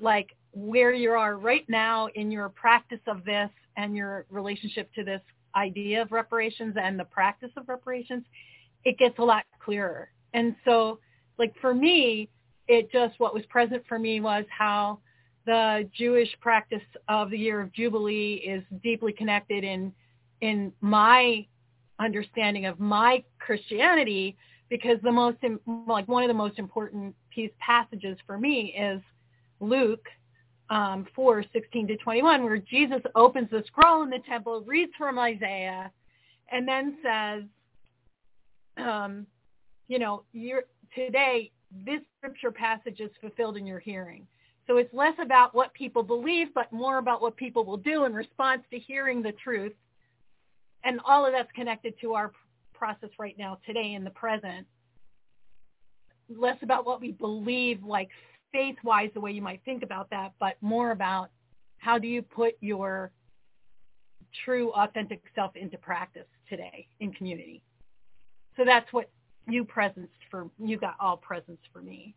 [0.00, 5.04] like where you are right now in your practice of this and your relationship to
[5.04, 5.20] this
[5.54, 8.24] idea of reparations and the practice of reparations,
[8.84, 10.10] it gets a lot clearer.
[10.34, 10.98] And so
[11.38, 12.28] like for me,
[12.68, 14.98] it just what was present for me was how
[15.44, 19.92] the Jewish practice of the year of Jubilee is deeply connected in
[20.40, 21.46] in my
[21.98, 24.36] understanding of my Christianity
[24.68, 25.38] because the most
[25.86, 29.00] like one of the most important piece passages for me is
[29.60, 30.06] Luke
[30.70, 35.18] um, 4, 16 to 21, where Jesus opens the scroll in the temple, reads from
[35.18, 35.90] Isaiah,
[36.50, 37.42] and then says,
[38.76, 39.26] um,
[39.88, 40.64] you know, you're,
[40.96, 41.52] today
[41.84, 44.26] this scripture passage is fulfilled in your hearing.
[44.66, 48.14] So it's less about what people believe, but more about what people will do in
[48.14, 49.74] response to hearing the truth.
[50.82, 52.32] And all of that's connected to our
[52.74, 54.66] process right now, today in the present.
[56.28, 58.08] Less about what we believe, like
[58.52, 61.30] faith-wise, the way you might think about that, but more about
[61.78, 63.12] how do you put your
[64.44, 67.62] true, authentic self into practice today in community.
[68.56, 69.10] So that's what
[69.48, 72.14] you presents for you got all presents for me.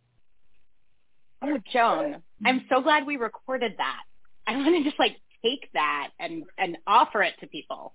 [1.41, 4.01] Oh, Joan, I'm so glad we recorded that.
[4.47, 7.93] I want to just like take that and and offer it to people.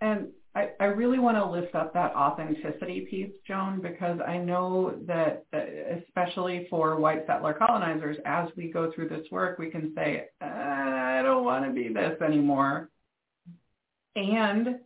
[0.00, 4.98] And I, I really want to lift up that authenticity piece, Joan, because I know
[5.06, 10.26] that especially for white settler colonizers, as we go through this work, we can say,
[10.40, 12.88] I don't want to be this anymore.
[14.16, 14.80] And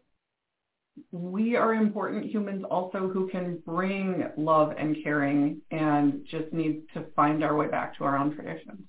[1.11, 7.05] we are important humans also who can bring love and caring and just need to
[7.17, 8.81] find our way back to our own traditions.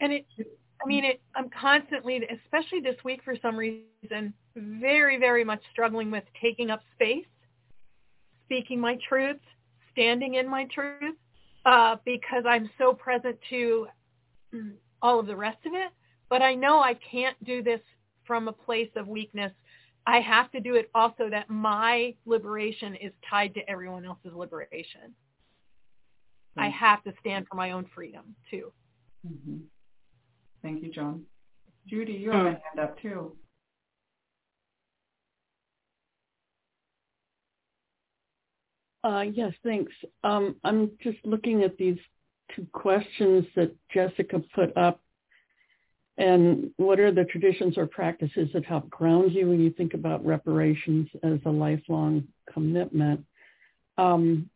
[0.00, 5.44] And it, I mean, it, I'm constantly, especially this week for some reason, very, very
[5.44, 7.26] much struggling with taking up space,
[8.44, 9.40] speaking my truth,
[9.92, 11.16] standing in my truth,
[11.64, 13.86] uh, because I'm so present to
[15.02, 15.90] all of the rest of it.
[16.28, 17.80] But I know I can't do this
[18.26, 19.52] from a place of weakness
[20.06, 25.00] I have to do it also that my liberation is tied to everyone else's liberation.
[26.56, 26.60] Mm-hmm.
[26.60, 28.72] I have to stand for my own freedom too.
[29.26, 29.58] Mm-hmm.
[30.62, 31.22] Thank you, John.
[31.88, 33.32] Judy, you have a hand up too.
[39.04, 39.92] Uh, yes, thanks.
[40.24, 41.98] Um, I'm just looking at these
[42.54, 45.00] two questions that Jessica put up
[46.18, 50.24] and what are the traditions or practices that help ground you when you think about
[50.24, 53.24] reparations as a lifelong commitment?
[53.98, 54.48] Um,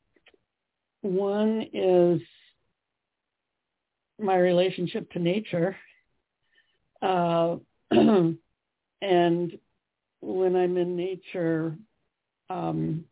[1.03, 2.21] one is
[4.19, 5.77] my relationship to nature.
[7.03, 7.57] Uh,
[7.91, 8.39] and
[10.21, 11.77] when I'm in nature,
[12.49, 13.05] um,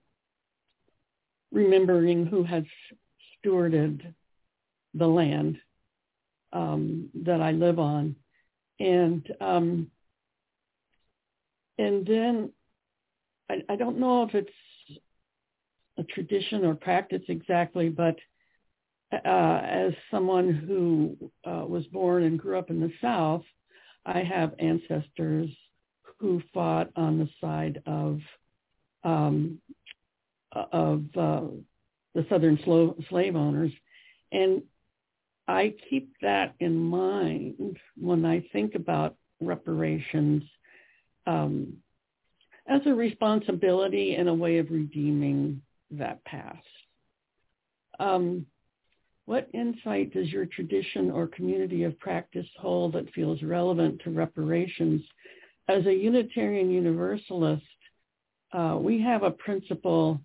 [1.53, 2.65] remembering who has
[3.45, 4.15] stewarded
[4.95, 5.59] the land
[6.53, 8.17] um, that I live on
[8.81, 9.91] and um,
[11.79, 12.51] and then
[13.51, 14.51] I, I don't know if it's
[15.99, 18.17] a tradition or practice exactly, but
[19.13, 23.43] uh, as someone who uh, was born and grew up in the South,
[24.05, 25.51] I have ancestors
[26.19, 28.21] who fought on the side of
[29.05, 29.61] um,
[30.53, 31.43] of uh,
[32.15, 32.59] the Southern
[33.09, 33.73] slave owners,
[34.33, 34.63] and
[35.49, 40.43] I keep that in mind when I think about reparations
[41.27, 41.79] um,
[42.69, 45.63] as a responsibility and a way of redeeming
[45.93, 46.67] that past.
[47.99, 48.45] Um,
[49.25, 55.03] what insight does your tradition or community of practice hold that feels relevant to reparations?
[55.67, 57.63] As a Unitarian Universalist,
[58.53, 60.21] uh, we have a principle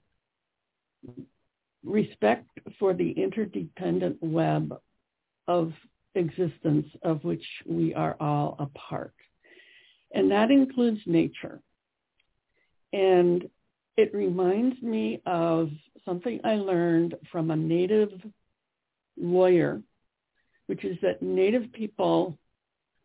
[1.83, 2.47] respect
[2.79, 4.73] for the interdependent web
[5.47, 5.73] of
[6.15, 9.13] existence of which we are all a part.
[10.13, 11.59] And that includes nature.
[12.91, 13.49] And
[13.97, 15.69] it reminds me of
[16.05, 18.11] something I learned from a native
[19.17, 19.81] lawyer,
[20.67, 22.37] which is that native people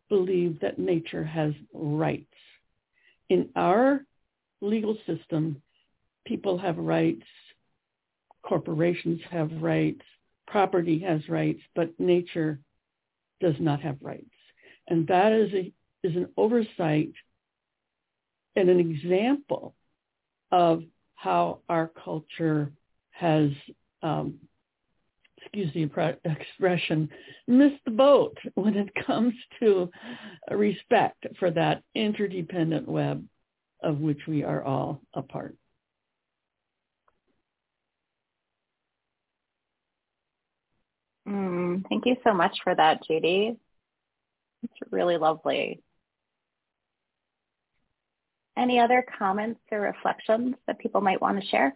[0.09, 2.25] believe that nature has rights.
[3.29, 4.05] In our
[4.61, 5.61] legal system,
[6.25, 7.25] people have rights,
[8.43, 10.01] corporations have rights,
[10.49, 12.59] property has rights, but nature
[13.39, 14.25] does not have rights.
[14.87, 17.11] And that is a is an oversight
[18.55, 19.75] and an example
[20.51, 20.83] of
[21.15, 22.71] how our culture
[23.11, 23.49] has,
[24.01, 24.35] um,
[25.37, 25.83] excuse the
[26.23, 27.09] expression,
[27.47, 29.89] missed the boat when it comes to
[30.51, 33.25] respect for that interdependent web
[33.83, 35.55] of which we are all a part.
[41.87, 43.55] Thank you so much for that, Judy.
[44.63, 45.81] It's really lovely.
[48.57, 51.75] Any other comments or reflections that people might want to share?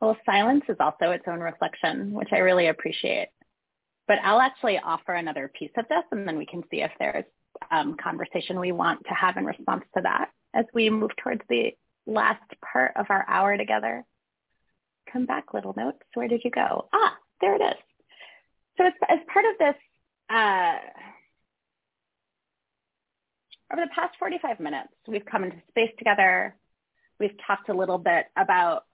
[0.00, 3.28] Well, silence is also its own reflection, which I really appreciate.
[4.06, 7.24] But I'll actually offer another piece of this, and then we can see if there's
[7.70, 11.72] um, conversation we want to have in response to that as we move towards the
[12.08, 14.04] last part of our hour together.
[15.12, 15.98] Come back, little notes.
[16.14, 16.88] Where did you go?
[16.92, 17.76] Ah, there it is.
[18.76, 19.74] So as, as part of this,
[20.30, 20.78] uh,
[23.72, 26.54] over the past 45 minutes, we've come into space together.
[27.20, 28.84] We've talked a little bit about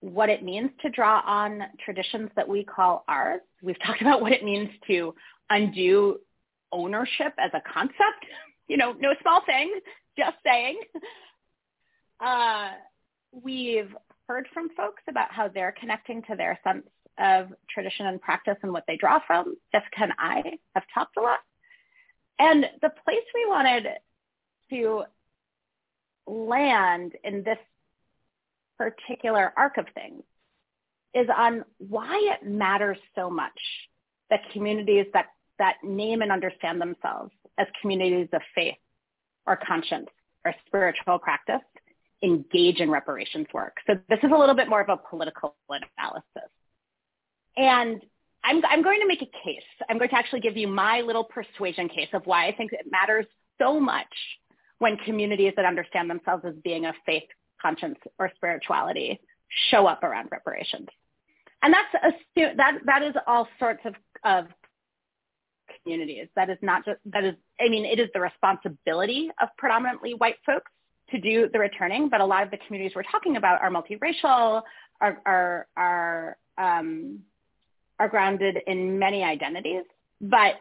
[0.00, 3.40] what it means to draw on traditions that we call ours.
[3.62, 5.14] We've talked about what it means to
[5.50, 6.18] undo
[6.72, 8.00] ownership as a concept.
[8.66, 9.78] You know, no small thing,
[10.16, 10.80] just saying.
[12.24, 12.70] Uh,
[13.32, 13.94] we've
[14.28, 16.86] heard from folks about how they're connecting to their sense
[17.18, 19.56] of tradition and practice and what they draw from.
[19.72, 20.42] Jessica and I
[20.74, 21.40] have talked a lot.
[22.38, 23.86] And the place we wanted
[24.70, 25.02] to
[26.26, 27.58] land in this
[28.78, 30.22] particular arc of things
[31.14, 33.52] is on why it matters so much
[34.30, 35.26] that communities that,
[35.58, 38.74] that name and understand themselves as communities of faith
[39.46, 40.08] or conscience
[40.44, 41.60] or spiritual practice
[42.24, 43.76] engage in reparations work.
[43.86, 46.50] So this is a little bit more of a political analysis.
[47.56, 48.02] And
[48.42, 49.62] I'm, I'm going to make a case.
[49.88, 52.86] I'm going to actually give you my little persuasion case of why I think it
[52.90, 53.26] matters
[53.60, 54.06] so much
[54.78, 57.22] when communities that understand themselves as being of faith,
[57.60, 59.20] conscience, or spirituality
[59.70, 60.88] show up around reparations.
[61.62, 63.94] And that's a, that that is all sorts of,
[64.24, 64.46] of
[65.82, 66.28] communities.
[66.36, 70.36] That is not just that is I mean it is the responsibility of predominantly white
[70.44, 70.70] folks
[71.10, 74.62] to do the returning, but a lot of the communities we're talking about are multiracial,
[75.00, 77.20] are are are um,
[77.98, 79.84] are grounded in many identities.
[80.20, 80.54] But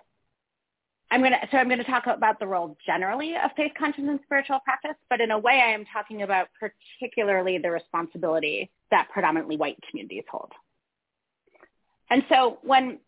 [1.11, 4.59] I'm gonna so I'm gonna talk about the role generally of faith, conscience, and spiritual
[4.63, 9.77] practice, but in a way I am talking about particularly the responsibility that predominantly white
[9.89, 10.51] communities hold.
[12.09, 12.99] And so when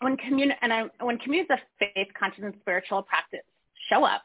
[0.00, 3.40] when communi- and I, when communities of faith, conscience, and spiritual practice
[3.88, 4.22] show up,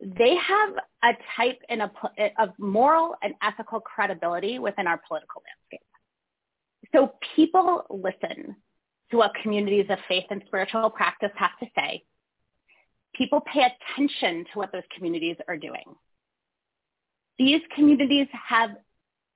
[0.00, 0.70] they have
[1.02, 5.86] a type a, eh, of moral and ethical credibility within our political landscape.
[6.94, 8.56] So people listen
[9.10, 12.04] to what communities of faith and spiritual practice have to say.
[13.14, 15.84] People pay attention to what those communities are doing.
[17.38, 18.70] These communities have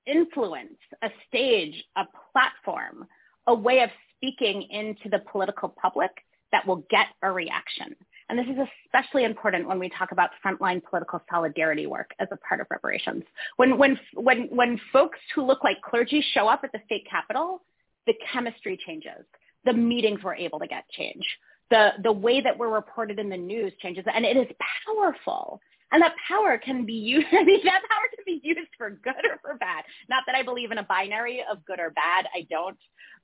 [0.06, 3.06] influence, a stage, a platform,
[3.46, 6.10] a way of speaking into the political public
[6.52, 7.94] that will get a reaction.
[8.28, 12.36] And this is especially important when we talk about frontline political solidarity work as a
[12.36, 13.24] part of reparations.
[13.56, 17.62] When, when, when, when folks who look like clergy show up at the state capitol,
[18.06, 19.24] the chemistry changes.
[19.64, 21.24] The meetings we're able to get change.
[21.70, 24.04] The, the way that we're reported in the news changes.
[24.12, 24.46] And it is
[24.86, 25.60] powerful.
[25.90, 29.24] And that power can be used, I mean, that power can be used for good
[29.24, 29.84] or for bad.
[30.08, 32.26] Not that I believe in a binary of good or bad.
[32.34, 32.76] I don't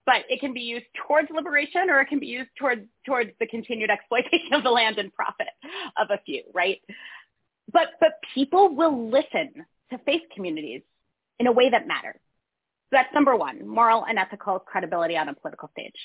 [0.07, 3.47] but it can be used towards liberation or it can be used towards towards the
[3.47, 5.49] continued exploitation of the land and profit
[5.97, 6.81] of a few, right?
[7.73, 10.83] But but people will listen to faith communities
[11.39, 12.21] in a way that matters.
[12.91, 15.97] So that's number one, moral and ethical credibility on a political stage.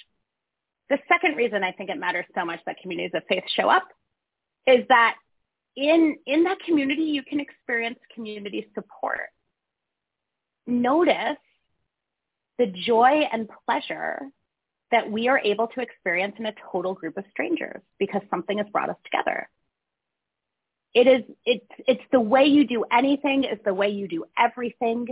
[0.90, 3.88] The second reason I think it matters so much that communities of faith show up
[4.66, 5.16] is that
[5.76, 9.30] in, in that community, you can experience community support.
[10.66, 11.38] Notice
[12.60, 14.20] the joy and pleasure
[14.92, 18.68] that we are able to experience in a total group of strangers because something has
[18.72, 19.50] brought us together.
[20.94, 25.08] It is, it's, it's the way you do anything is the way you do everything.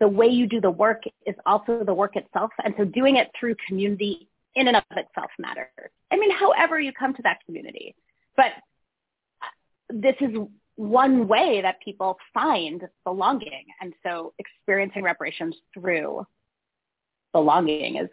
[0.00, 2.50] The way you do the work is also the work itself.
[2.62, 5.68] And so doing it through community in and of itself matters.
[6.10, 7.94] I mean, however you come to that community.
[8.36, 8.52] But
[9.88, 10.36] this is
[10.76, 13.64] one way that people find belonging.
[13.80, 16.26] And so experiencing reparations through
[17.32, 18.08] belonging is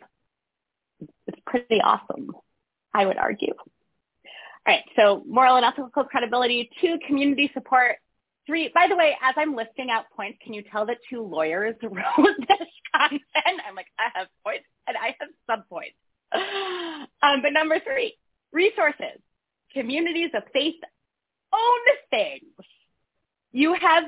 [1.27, 2.31] it's pretty awesome,
[2.93, 3.53] I would argue.
[3.57, 7.97] All right, so moral and ethical credibility, two, community support,
[8.45, 8.71] three.
[8.73, 12.35] By the way, as I'm listing out points, can you tell that two lawyers wrote
[12.47, 13.61] this content?
[13.67, 15.95] I'm like, I have points and I have sub points.
[17.21, 18.15] Um, but number three,
[18.51, 19.19] resources.
[19.73, 20.75] Communities of faith
[21.53, 21.79] own
[22.09, 22.43] things.
[23.51, 24.03] You have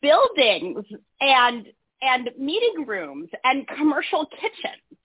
[0.00, 0.84] buildings
[1.20, 1.66] and
[2.02, 5.00] and meeting rooms and commercial kitchens.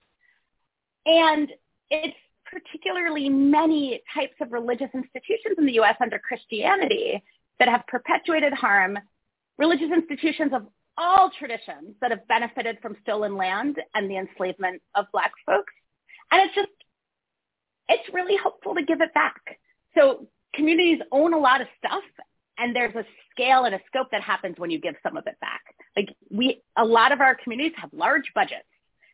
[1.06, 1.50] And
[1.90, 2.16] it's
[2.46, 7.22] particularly many types of religious institutions in the US under Christianity
[7.58, 8.98] that have perpetuated harm,
[9.58, 10.66] religious institutions of
[10.98, 15.72] all traditions that have benefited from stolen land and the enslavement of black folks.
[16.30, 16.68] And it's just,
[17.88, 19.40] it's really hopeful to give it back.
[19.96, 22.04] So communities own a lot of stuff
[22.58, 25.38] and there's a scale and a scope that happens when you give some of it
[25.40, 25.62] back.
[25.96, 28.64] Like we, a lot of our communities have large budgets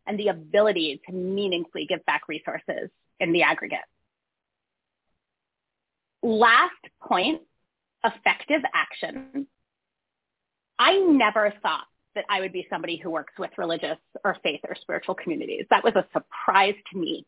[0.07, 2.91] and the ability to meaningfully give back resources
[3.21, 3.79] in the aggregate.
[6.23, 6.73] Last
[7.03, 7.43] point,
[8.05, 9.47] effective action.
[10.79, 14.77] I never thought that I would be somebody who works with religious or faith or
[14.81, 15.67] spiritual communities.
[15.71, 17.27] That was a surprise to me.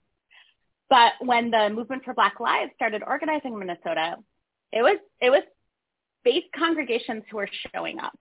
[0.88, 4.16] But when the Movement for Black Lives started organizing in Minnesota,
[4.72, 5.42] it was it was
[6.24, 8.18] faith congregations who were showing up.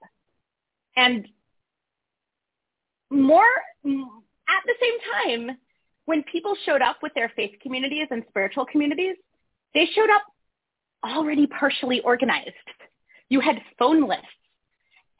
[1.00, 1.26] And
[3.10, 3.48] more
[3.88, 5.58] at the same time,
[6.06, 9.16] when people showed up with their faith communities and spiritual communities,
[9.74, 10.24] they showed up
[11.06, 12.50] already partially organized.
[13.30, 14.26] You had phone lists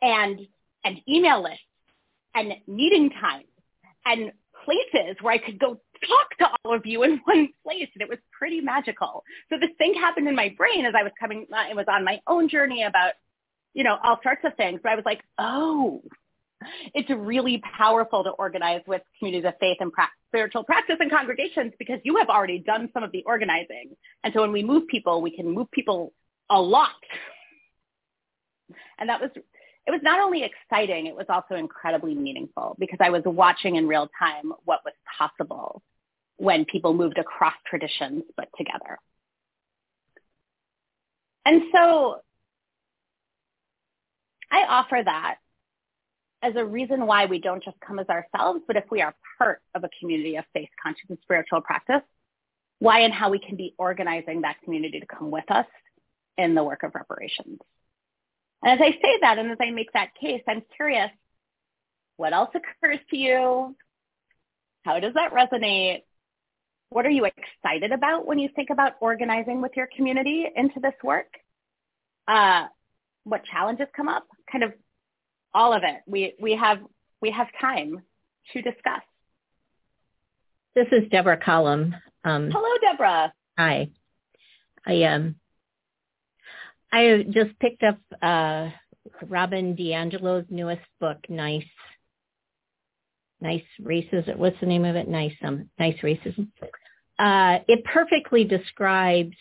[0.02, 0.42] and
[0.84, 1.64] and email lists
[2.36, 3.46] and meeting times
[4.06, 4.32] and
[4.66, 8.10] places where I could go talk to all of you in one place and it
[8.10, 9.24] was pretty magical.
[9.50, 12.20] So this thing happened in my brain as I was coming, it was on my
[12.28, 13.14] own journey about,
[13.80, 14.82] you know, all sorts of things.
[14.84, 16.04] But I was like, oh,
[16.94, 21.72] it's really powerful to organize with communities of faith and pra- spiritual practice and congregations
[21.80, 23.96] because you have already done some of the organizing.
[24.26, 26.12] And so when we move people, we can move people
[26.50, 26.90] a lot.
[29.00, 29.30] And that was
[29.88, 33.88] it was not only exciting, it was also incredibly meaningful because I was watching in
[33.88, 35.82] real time what was possible
[36.36, 39.00] when people moved across traditions but together.
[41.46, 42.20] And so
[44.52, 45.38] I offer that
[46.42, 49.62] as a reason why we don't just come as ourselves, but if we are part
[49.76, 52.02] of a community of faith, conscious, and spiritual practice,
[52.80, 55.66] why and how we can be organizing that community to come with us
[56.38, 57.60] in the work of reparations.
[58.64, 61.12] And as I say that and as I make that case, I'm curious,
[62.18, 63.76] what else occurs to you?
[64.84, 66.04] How does that resonate?
[66.90, 70.96] What are you excited about when you think about organizing with your community into this
[71.04, 71.28] work?
[72.28, 72.68] Uh,
[73.24, 74.26] what challenges come up?
[74.52, 74.74] Kind of
[75.54, 76.02] all of it.
[76.08, 76.80] We we have
[77.22, 78.02] we have time
[78.54, 79.02] to discuss.
[80.76, 81.96] This is Deborah Collum.
[82.24, 83.34] Um, Hello, Deborah.
[83.58, 83.90] Hi.
[84.86, 85.36] I um
[86.92, 88.70] I just picked up uh,
[89.28, 91.64] Robin DiAngelo's newest book, Nice.
[93.42, 94.38] Nice Racism.
[94.38, 95.08] What's the name of it?
[95.08, 96.50] Nice, um, Nice Racism.
[97.18, 99.36] Uh, it perfectly describes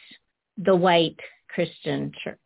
[0.56, 2.38] the white Christian church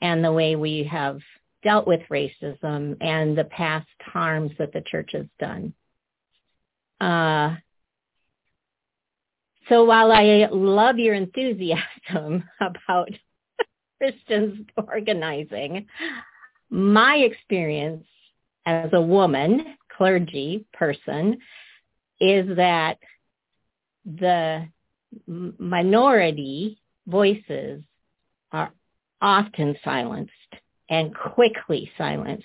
[0.00, 1.20] and the way we have
[1.62, 5.74] dealt with racism and the past harms that the church has done.
[7.00, 7.56] Uh,
[9.68, 13.10] so while I love your enthusiasm about
[14.00, 15.86] Christians organizing.
[16.70, 18.06] My experience
[18.64, 21.38] as a woman, clergy person,
[22.18, 22.98] is that
[24.04, 24.66] the
[25.26, 27.82] minority voices
[28.52, 28.72] are
[29.20, 30.32] often silenced
[30.88, 32.44] and quickly silenced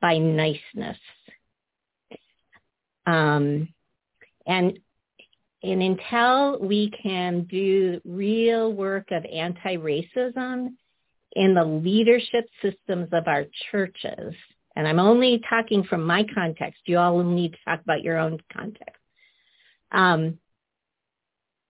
[0.00, 0.98] by niceness.
[3.06, 3.68] Um,
[4.46, 4.78] and
[5.64, 10.70] and until we can do real work of anti-racism
[11.34, 14.34] in the leadership systems of our churches,
[14.74, 18.40] and I'm only talking from my context, you all need to talk about your own
[18.52, 18.96] context.
[19.92, 20.38] Um,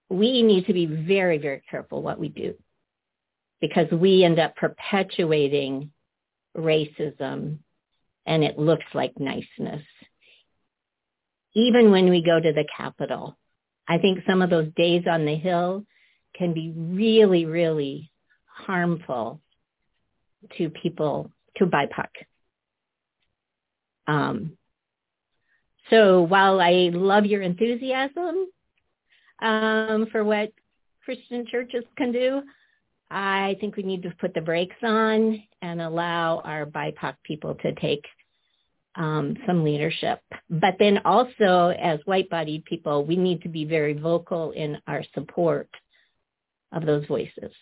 [0.08, 2.54] we need to be very, very careful what we do
[3.62, 5.92] because we end up perpetuating
[6.54, 7.58] racism
[8.26, 9.84] and it looks like niceness.
[11.54, 13.38] Even when we go to the Capitol,
[13.88, 15.84] I think some of those days on the Hill
[16.36, 18.10] can be really, really
[18.46, 19.40] harmful
[20.58, 22.08] to people, to BIPOC.
[24.08, 24.58] Um,
[25.88, 28.48] so while I love your enthusiasm
[29.40, 30.52] um, for what
[31.04, 32.42] Christian churches can do,
[33.12, 37.74] I think we need to put the brakes on and allow our BIPOC people to
[37.74, 38.04] take
[38.94, 40.20] um, some leadership.
[40.48, 45.68] But then also as white-bodied people, we need to be very vocal in our support
[46.72, 47.52] of those voices.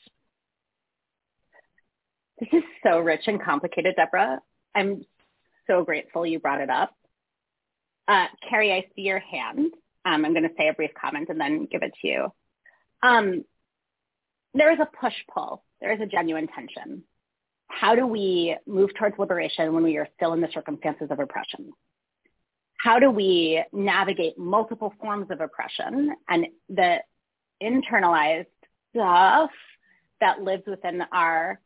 [2.38, 4.40] This is so rich and complicated, Deborah.
[4.74, 5.04] I'm
[5.66, 6.94] so grateful you brought it up.
[8.06, 9.72] Uh, Carrie, I see your hand.
[10.04, 12.32] Um, I'm going to say a brief comment and then give it to you.
[13.02, 13.44] Um,
[14.54, 15.62] there is a push-pull.
[15.80, 17.02] There is a genuine tension.
[17.68, 21.72] How do we move towards liberation when we are still in the circumstances of oppression?
[22.78, 26.98] How do we navigate multiple forms of oppression and the
[27.62, 28.46] internalized
[28.90, 29.50] stuff
[30.20, 31.60] that lives within our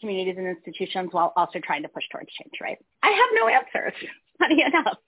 [0.00, 2.78] communities and institutions while also trying to push towards change, right?
[3.02, 3.94] I have no answers,
[4.38, 4.98] funny enough.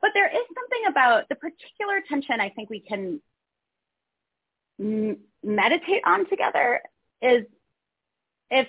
[0.00, 3.20] But there is something about the particular tension I think we can
[4.80, 6.80] m- meditate on together
[7.22, 7.44] is
[8.50, 8.68] if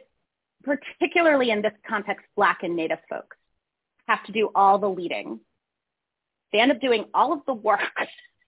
[0.64, 3.38] particularly in this context, Black and Native folks
[4.08, 5.40] have to do all the leading.
[6.52, 7.82] They end up doing all of the work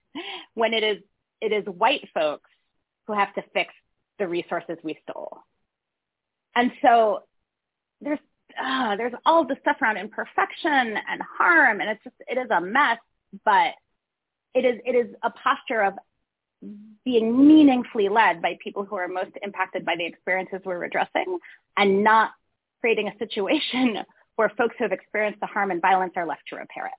[0.54, 1.02] when it is
[1.40, 2.50] it is white folks
[3.06, 3.72] who have to fix
[4.18, 5.38] the resources we stole.
[6.54, 7.20] And so
[8.00, 8.18] there's
[8.62, 12.60] uh, there's all the stuff around imperfection and harm, and it's just it is a
[12.60, 12.98] mess.
[13.44, 13.74] But
[14.54, 15.94] it is it is a posture of
[17.04, 21.38] being meaningfully led by people who are most impacted by the experiences we're addressing,
[21.76, 22.30] and not
[22.80, 23.98] creating a situation
[24.36, 26.92] where folks who have experienced the harm and violence are left to repair it.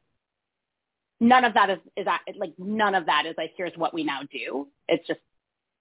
[1.19, 2.07] None of that is is
[2.37, 4.67] like none of that is like here's what we now do.
[4.87, 5.19] It's just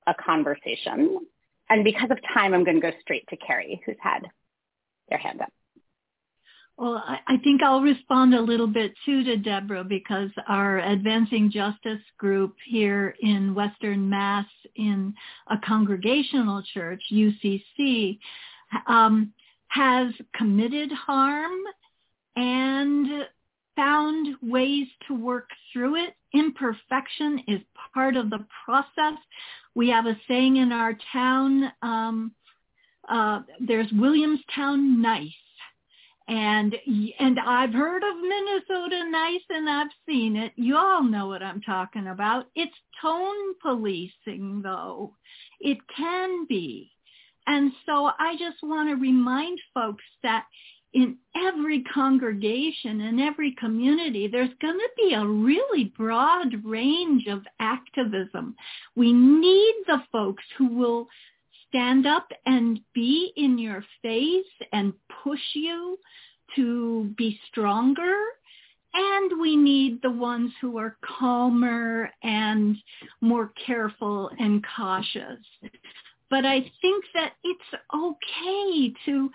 [0.07, 1.20] a conversation.
[1.70, 4.26] And because of time, I'm going to go straight to Carrie, who's had
[5.09, 5.52] their hand up.
[6.81, 12.00] Well, I think I'll respond a little bit too to Deborah because our Advancing Justice
[12.17, 15.12] group here in Western Mass in
[15.49, 18.18] a congregational church, UCC,
[18.86, 19.31] um,
[19.68, 21.52] has committed harm
[22.36, 23.26] and
[23.76, 26.15] found ways to work through it.
[26.33, 27.60] Imperfection is
[27.92, 29.18] part of the process.
[29.75, 32.33] We have a saying in our town, um,
[33.07, 35.28] uh, there's Williamstown nice
[36.31, 36.76] and
[37.18, 40.52] and I've heard of Minnesota nice and I've seen it.
[40.55, 42.47] You all know what I'm talking about.
[42.55, 45.17] It's tone policing though.
[45.59, 46.92] It can be.
[47.49, 50.44] And so I just want to remind folks that
[50.92, 57.42] in every congregation, in every community, there's going to be a really broad range of
[57.59, 58.55] activism.
[58.94, 61.09] We need the folks who will
[61.70, 64.92] stand up and be in your face and
[65.24, 65.99] push you
[66.57, 68.15] to be stronger.
[68.92, 72.76] And we need the ones who are calmer and
[73.20, 75.39] more careful and cautious.
[76.28, 79.31] But I think that it's okay to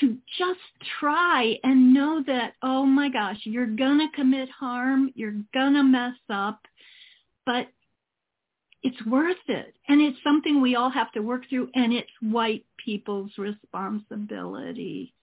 [0.00, 0.58] to just
[0.98, 5.84] try and know that, oh my gosh, you're going to commit harm, you're going to
[5.84, 6.60] mess up,
[7.46, 7.68] but
[8.84, 9.74] it's worth it.
[9.88, 15.14] And it's something we all have to work through and it's white people's responsibility.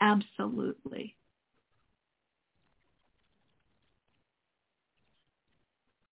[0.00, 1.15] Absolutely.